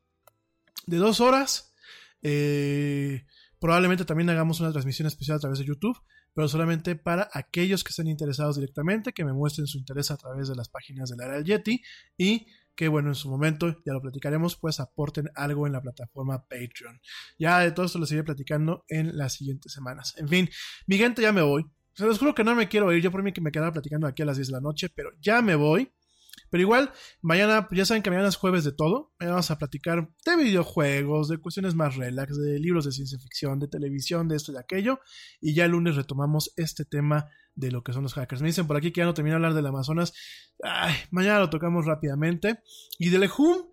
de 0.88 0.98
dos 0.98 1.22
horas. 1.22 1.74
Eh, 2.22 3.26
probablemente 3.60 4.06
también 4.06 4.30
hagamos 4.30 4.60
una 4.60 4.72
transmisión 4.72 5.08
especial 5.08 5.38
a 5.38 5.40
través 5.40 5.60
de 5.60 5.66
YouTube 5.66 5.98
pero 6.40 6.48
solamente 6.48 6.96
para 6.96 7.30
aquellos 7.34 7.84
que 7.84 7.90
estén 7.90 8.08
interesados 8.08 8.56
directamente, 8.56 9.12
que 9.12 9.26
me 9.26 9.34
muestren 9.34 9.68
su 9.68 9.78
interés 9.78 10.10
a 10.10 10.16
través 10.16 10.48
de 10.48 10.56
las 10.56 10.70
páginas 10.70 11.10
de 11.10 11.18
la 11.18 11.26
era 11.26 11.42
Yeti 11.42 11.82
y 12.18 12.48
que 12.78 12.88
bueno, 12.88 13.10
en 13.10 13.16
su 13.16 13.30
momento, 13.30 13.76
ya 13.86 13.92
lo 13.92 14.02
platicaremos, 14.02 14.56
pues 14.56 14.80
aporten 14.80 15.30
algo 15.36 15.68
en 15.68 15.74
la 15.74 15.82
plataforma 15.82 16.46
Patreon. 16.48 17.02
Ya 17.38 17.60
de 17.60 17.74
todo 17.74 17.88
esto 17.88 18.00
lo 18.00 18.06
seguiré 18.06 18.24
platicando 18.24 18.86
en 18.88 19.18
las 19.18 19.34
siguientes 19.34 19.74
semanas. 19.74 20.14
En 20.16 20.30
fin, 20.30 20.50
mi 20.88 20.98
gente, 20.98 21.22
ya 21.22 21.34
me 21.34 21.42
voy. 21.42 21.66
Se 21.94 22.06
los 22.06 22.18
juro 22.18 22.34
que 22.34 22.46
no 22.46 22.56
me 22.56 22.70
quiero 22.70 22.94
ir, 22.94 23.04
yo 23.04 23.12
por 23.12 23.22
mí 23.22 23.34
que 23.34 23.42
me 23.42 23.52
quedara 23.52 23.74
platicando 23.74 24.08
aquí 24.08 24.22
a 24.22 24.26
las 24.26 24.38
10 24.38 24.48
de 24.48 24.54
la 24.54 24.62
noche, 24.62 24.88
pero 24.88 25.10
ya 25.20 25.42
me 25.42 25.56
voy. 25.56 25.92
Pero 26.50 26.62
igual, 26.62 26.92
mañana, 27.22 27.68
ya 27.72 27.86
saben 27.86 28.04
que 28.04 28.10
mañana 28.10 28.30
es 28.30 28.36
jueves 28.36 28.64
de 28.64 28.72
todo. 28.72 29.14
Mañana 29.20 29.36
vamos 29.36 29.52
a 29.52 29.58
platicar 29.58 30.10
de 30.26 30.36
videojuegos, 30.36 31.28
de 31.28 31.38
cuestiones 31.38 31.76
más 31.76 31.96
relax, 31.96 32.38
de 32.38 32.60
libros 32.60 32.86
de 32.86 32.92
ciencia 32.92 33.20
ficción, 33.20 33.60
de 33.60 33.68
televisión, 33.68 34.28
de 34.28 34.36
esto 34.36 34.52
y 34.52 34.56
de 34.56 34.62
aquello. 34.62 35.00
Y 35.42 35.54
ya 35.54 35.66
el 35.66 35.72
lunes 35.72 35.96
retomamos 35.96 36.54
este 36.56 36.86
tema 36.86 37.30
de 37.56 37.72
lo 37.72 37.84
que 37.84 37.94
son 37.94 38.04
los 38.04 38.14
hackers. 38.14 38.42
Me 38.42 38.48
dicen 38.48 38.68
por 38.68 38.78
aquí 38.78 38.92
que 38.92 39.02
ya 39.02 39.06
no 39.06 39.14
termino 39.14 39.34
de 39.34 39.38
hablar 39.38 39.54
del 39.54 39.66
Amazonas. 39.66 40.14
Ay, 40.64 40.96
mañana 41.12 41.40
lo 41.40 41.50
tocamos 41.50 41.86
rápidamente. 41.86 42.60
Y 42.98 43.10
de 43.10 43.20
Lehum 43.20 43.64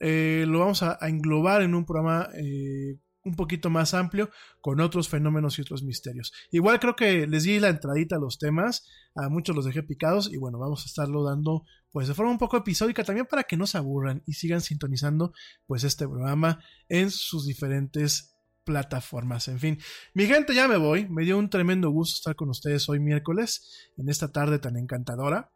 eh, 0.00 0.44
lo 0.48 0.60
vamos 0.60 0.82
a, 0.82 0.98
englobar 1.02 1.62
en 1.62 1.74
un 1.74 1.84
programa 1.84 2.28
eh, 2.34 2.98
un 3.24 3.34
poquito 3.34 3.70
más 3.70 3.94
amplio 3.94 4.30
con 4.60 4.80
otros 4.80 5.08
fenómenos 5.08 5.58
y 5.58 5.62
otros 5.62 5.82
misterios. 5.82 6.32
Igual 6.50 6.78
creo 6.78 6.94
que 6.94 7.26
les 7.26 7.44
di 7.44 7.58
la 7.58 7.68
entradita 7.68 8.16
a 8.16 8.20
los 8.20 8.38
temas, 8.38 8.86
a 9.14 9.28
muchos 9.28 9.56
los 9.56 9.64
dejé 9.64 9.82
picados 9.82 10.32
y 10.32 10.36
bueno, 10.36 10.58
vamos 10.58 10.82
a 10.82 10.86
estarlo 10.86 11.24
dando 11.24 11.64
pues 11.90 12.08
de 12.08 12.14
forma 12.14 12.32
un 12.32 12.38
poco 12.38 12.56
episódica 12.56 13.04
también 13.04 13.26
para 13.26 13.44
que 13.44 13.56
no 13.56 13.66
se 13.66 13.78
aburran 13.78 14.22
y 14.26 14.34
sigan 14.34 14.60
sintonizando 14.60 15.32
pues 15.66 15.84
este 15.84 16.06
programa 16.06 16.62
en 16.88 17.10
sus 17.10 17.46
diferentes 17.46 18.36
plataformas. 18.64 19.48
En 19.48 19.60
fin, 19.60 19.78
mi 20.12 20.26
gente 20.26 20.54
ya 20.54 20.66
me 20.66 20.76
voy, 20.76 21.08
me 21.08 21.22
dio 21.22 21.38
un 21.38 21.48
tremendo 21.50 21.90
gusto 21.90 22.16
estar 22.16 22.34
con 22.34 22.48
ustedes 22.50 22.88
hoy 22.88 22.98
miércoles 22.98 23.90
en 23.96 24.08
esta 24.08 24.32
tarde 24.32 24.58
tan 24.58 24.76
encantadora. 24.76 25.52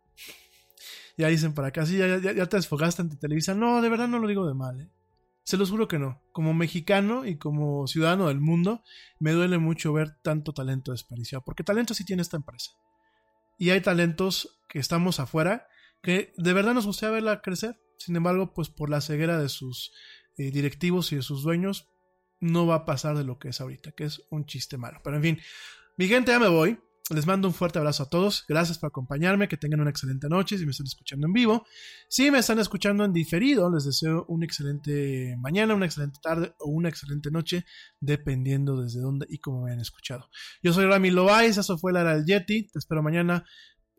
Ya 1.16 1.26
dicen 1.26 1.52
para 1.52 1.68
acá, 1.68 1.84
sí, 1.84 1.98
ya, 1.98 2.18
ya, 2.18 2.46
te 2.46 2.56
desfogaste 2.56 3.02
ante 3.02 3.16
Televisa. 3.16 3.52
No, 3.54 3.82
de 3.82 3.88
verdad 3.88 4.06
no 4.06 4.20
lo 4.20 4.28
digo 4.28 4.46
de 4.46 4.54
mal, 4.54 4.80
¿eh? 4.80 4.88
Se 5.48 5.56
los 5.56 5.70
juro 5.70 5.88
que 5.88 5.98
no. 5.98 6.20
Como 6.32 6.52
mexicano 6.52 7.24
y 7.24 7.38
como 7.38 7.86
ciudadano 7.86 8.28
del 8.28 8.38
mundo, 8.38 8.82
me 9.18 9.32
duele 9.32 9.56
mucho 9.56 9.94
ver 9.94 10.10
tanto 10.20 10.52
talento 10.52 10.92
desperdiciado. 10.92 11.42
Porque 11.42 11.64
talento 11.64 11.94
sí 11.94 12.04
tiene 12.04 12.20
esta 12.20 12.36
empresa. 12.36 12.72
Y 13.56 13.70
hay 13.70 13.80
talentos 13.80 14.60
que 14.68 14.78
estamos 14.78 15.20
afuera 15.20 15.66
que 16.02 16.34
de 16.36 16.52
verdad 16.52 16.74
nos 16.74 16.84
gustaría 16.84 17.14
verla 17.14 17.40
crecer. 17.40 17.80
Sin 17.96 18.14
embargo, 18.14 18.52
pues 18.52 18.68
por 18.68 18.90
la 18.90 19.00
ceguera 19.00 19.38
de 19.38 19.48
sus 19.48 19.90
eh, 20.36 20.50
directivos 20.50 21.12
y 21.12 21.16
de 21.16 21.22
sus 21.22 21.44
dueños, 21.44 21.88
no 22.40 22.66
va 22.66 22.74
a 22.74 22.84
pasar 22.84 23.16
de 23.16 23.24
lo 23.24 23.38
que 23.38 23.48
es 23.48 23.62
ahorita, 23.62 23.92
que 23.92 24.04
es 24.04 24.20
un 24.28 24.44
chiste 24.44 24.76
malo. 24.76 25.00
Pero 25.02 25.16
en 25.16 25.22
fin, 25.22 25.40
mi 25.96 26.08
gente, 26.08 26.30
ya 26.30 26.38
me 26.38 26.48
voy. 26.48 26.78
Les 27.10 27.26
mando 27.26 27.48
un 27.48 27.54
fuerte 27.54 27.78
abrazo 27.78 28.02
a 28.02 28.10
todos. 28.10 28.44
Gracias 28.46 28.78
por 28.78 28.88
acompañarme. 28.88 29.48
Que 29.48 29.56
tengan 29.56 29.80
una 29.80 29.88
excelente 29.88 30.28
noche 30.28 30.58
si 30.58 30.66
me 30.66 30.72
están 30.72 30.86
escuchando 30.86 31.26
en 31.26 31.32
vivo. 31.32 31.64
Si 32.08 32.30
me 32.30 32.38
están 32.38 32.58
escuchando 32.58 33.04
en 33.04 33.14
diferido, 33.14 33.72
les 33.72 33.84
deseo 33.84 34.26
una 34.28 34.44
excelente 34.44 35.34
mañana, 35.38 35.74
una 35.74 35.86
excelente 35.86 36.18
tarde 36.22 36.54
o 36.58 36.70
una 36.70 36.90
excelente 36.90 37.30
noche, 37.30 37.64
dependiendo 38.00 38.80
desde 38.82 39.00
dónde 39.00 39.26
y 39.30 39.38
cómo 39.38 39.62
me 39.62 39.70
hayan 39.70 39.80
escuchado. 39.80 40.28
Yo 40.62 40.74
soy 40.74 40.84
Rami 40.84 41.10
Loaiz, 41.10 41.56
eso 41.56 41.78
fue 41.78 41.94
la 41.94 42.02
era 42.02 42.14
del 42.14 42.26
Yeti. 42.26 42.68
Te 42.68 42.78
espero 42.78 43.02
mañana 43.02 43.44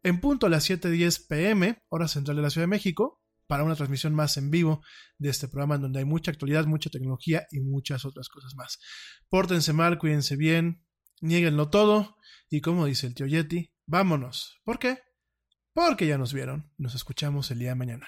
en 0.04 0.22
punto 0.22 0.46
a 0.46 0.50
las 0.50 0.70
7:10 0.70 1.26
pm, 1.28 1.82
hora 1.90 2.08
central 2.08 2.38
de 2.38 2.44
la 2.44 2.52
Ciudad 2.52 2.64
de 2.64 2.72
México, 2.72 3.24
para 3.48 3.64
una 3.64 3.76
transmisión 3.76 4.14
más 4.14 4.38
en 4.38 4.52
vivo 4.52 4.84
de 5.18 5.30
este 5.30 5.48
programa 5.48 5.76
en 5.76 5.82
donde 5.82 6.00
hay 6.00 6.06
mucha 6.06 6.30
actualidad, 6.30 6.68
mucha 6.68 6.92
tecnología 6.92 7.48
y 7.50 7.60
muchas 7.60 8.06
otras 8.06 8.30
cosas 8.30 8.54
más. 8.54 8.80
Pórtense 9.30 9.74
mal, 9.74 9.98
cuídense 9.98 10.36
bien, 10.36 10.84
nieguenlo 11.22 11.70
todo 11.70 12.18
y 12.50 12.62
como 12.62 12.86
dice 12.86 13.08
el 13.08 13.16
tío 13.16 13.28
Yeti, 13.28 13.74
vámonos. 13.86 14.60
¿Por 14.64 14.80
qué? 14.80 15.00
Porque 15.74 16.08
ya 16.08 16.18
nos 16.18 16.34
vieron. 16.34 16.72
Nos 16.78 16.96
escuchamos 16.96 17.52
el 17.52 17.60
día 17.60 17.70
de 17.70 17.76
mañana. 17.76 18.08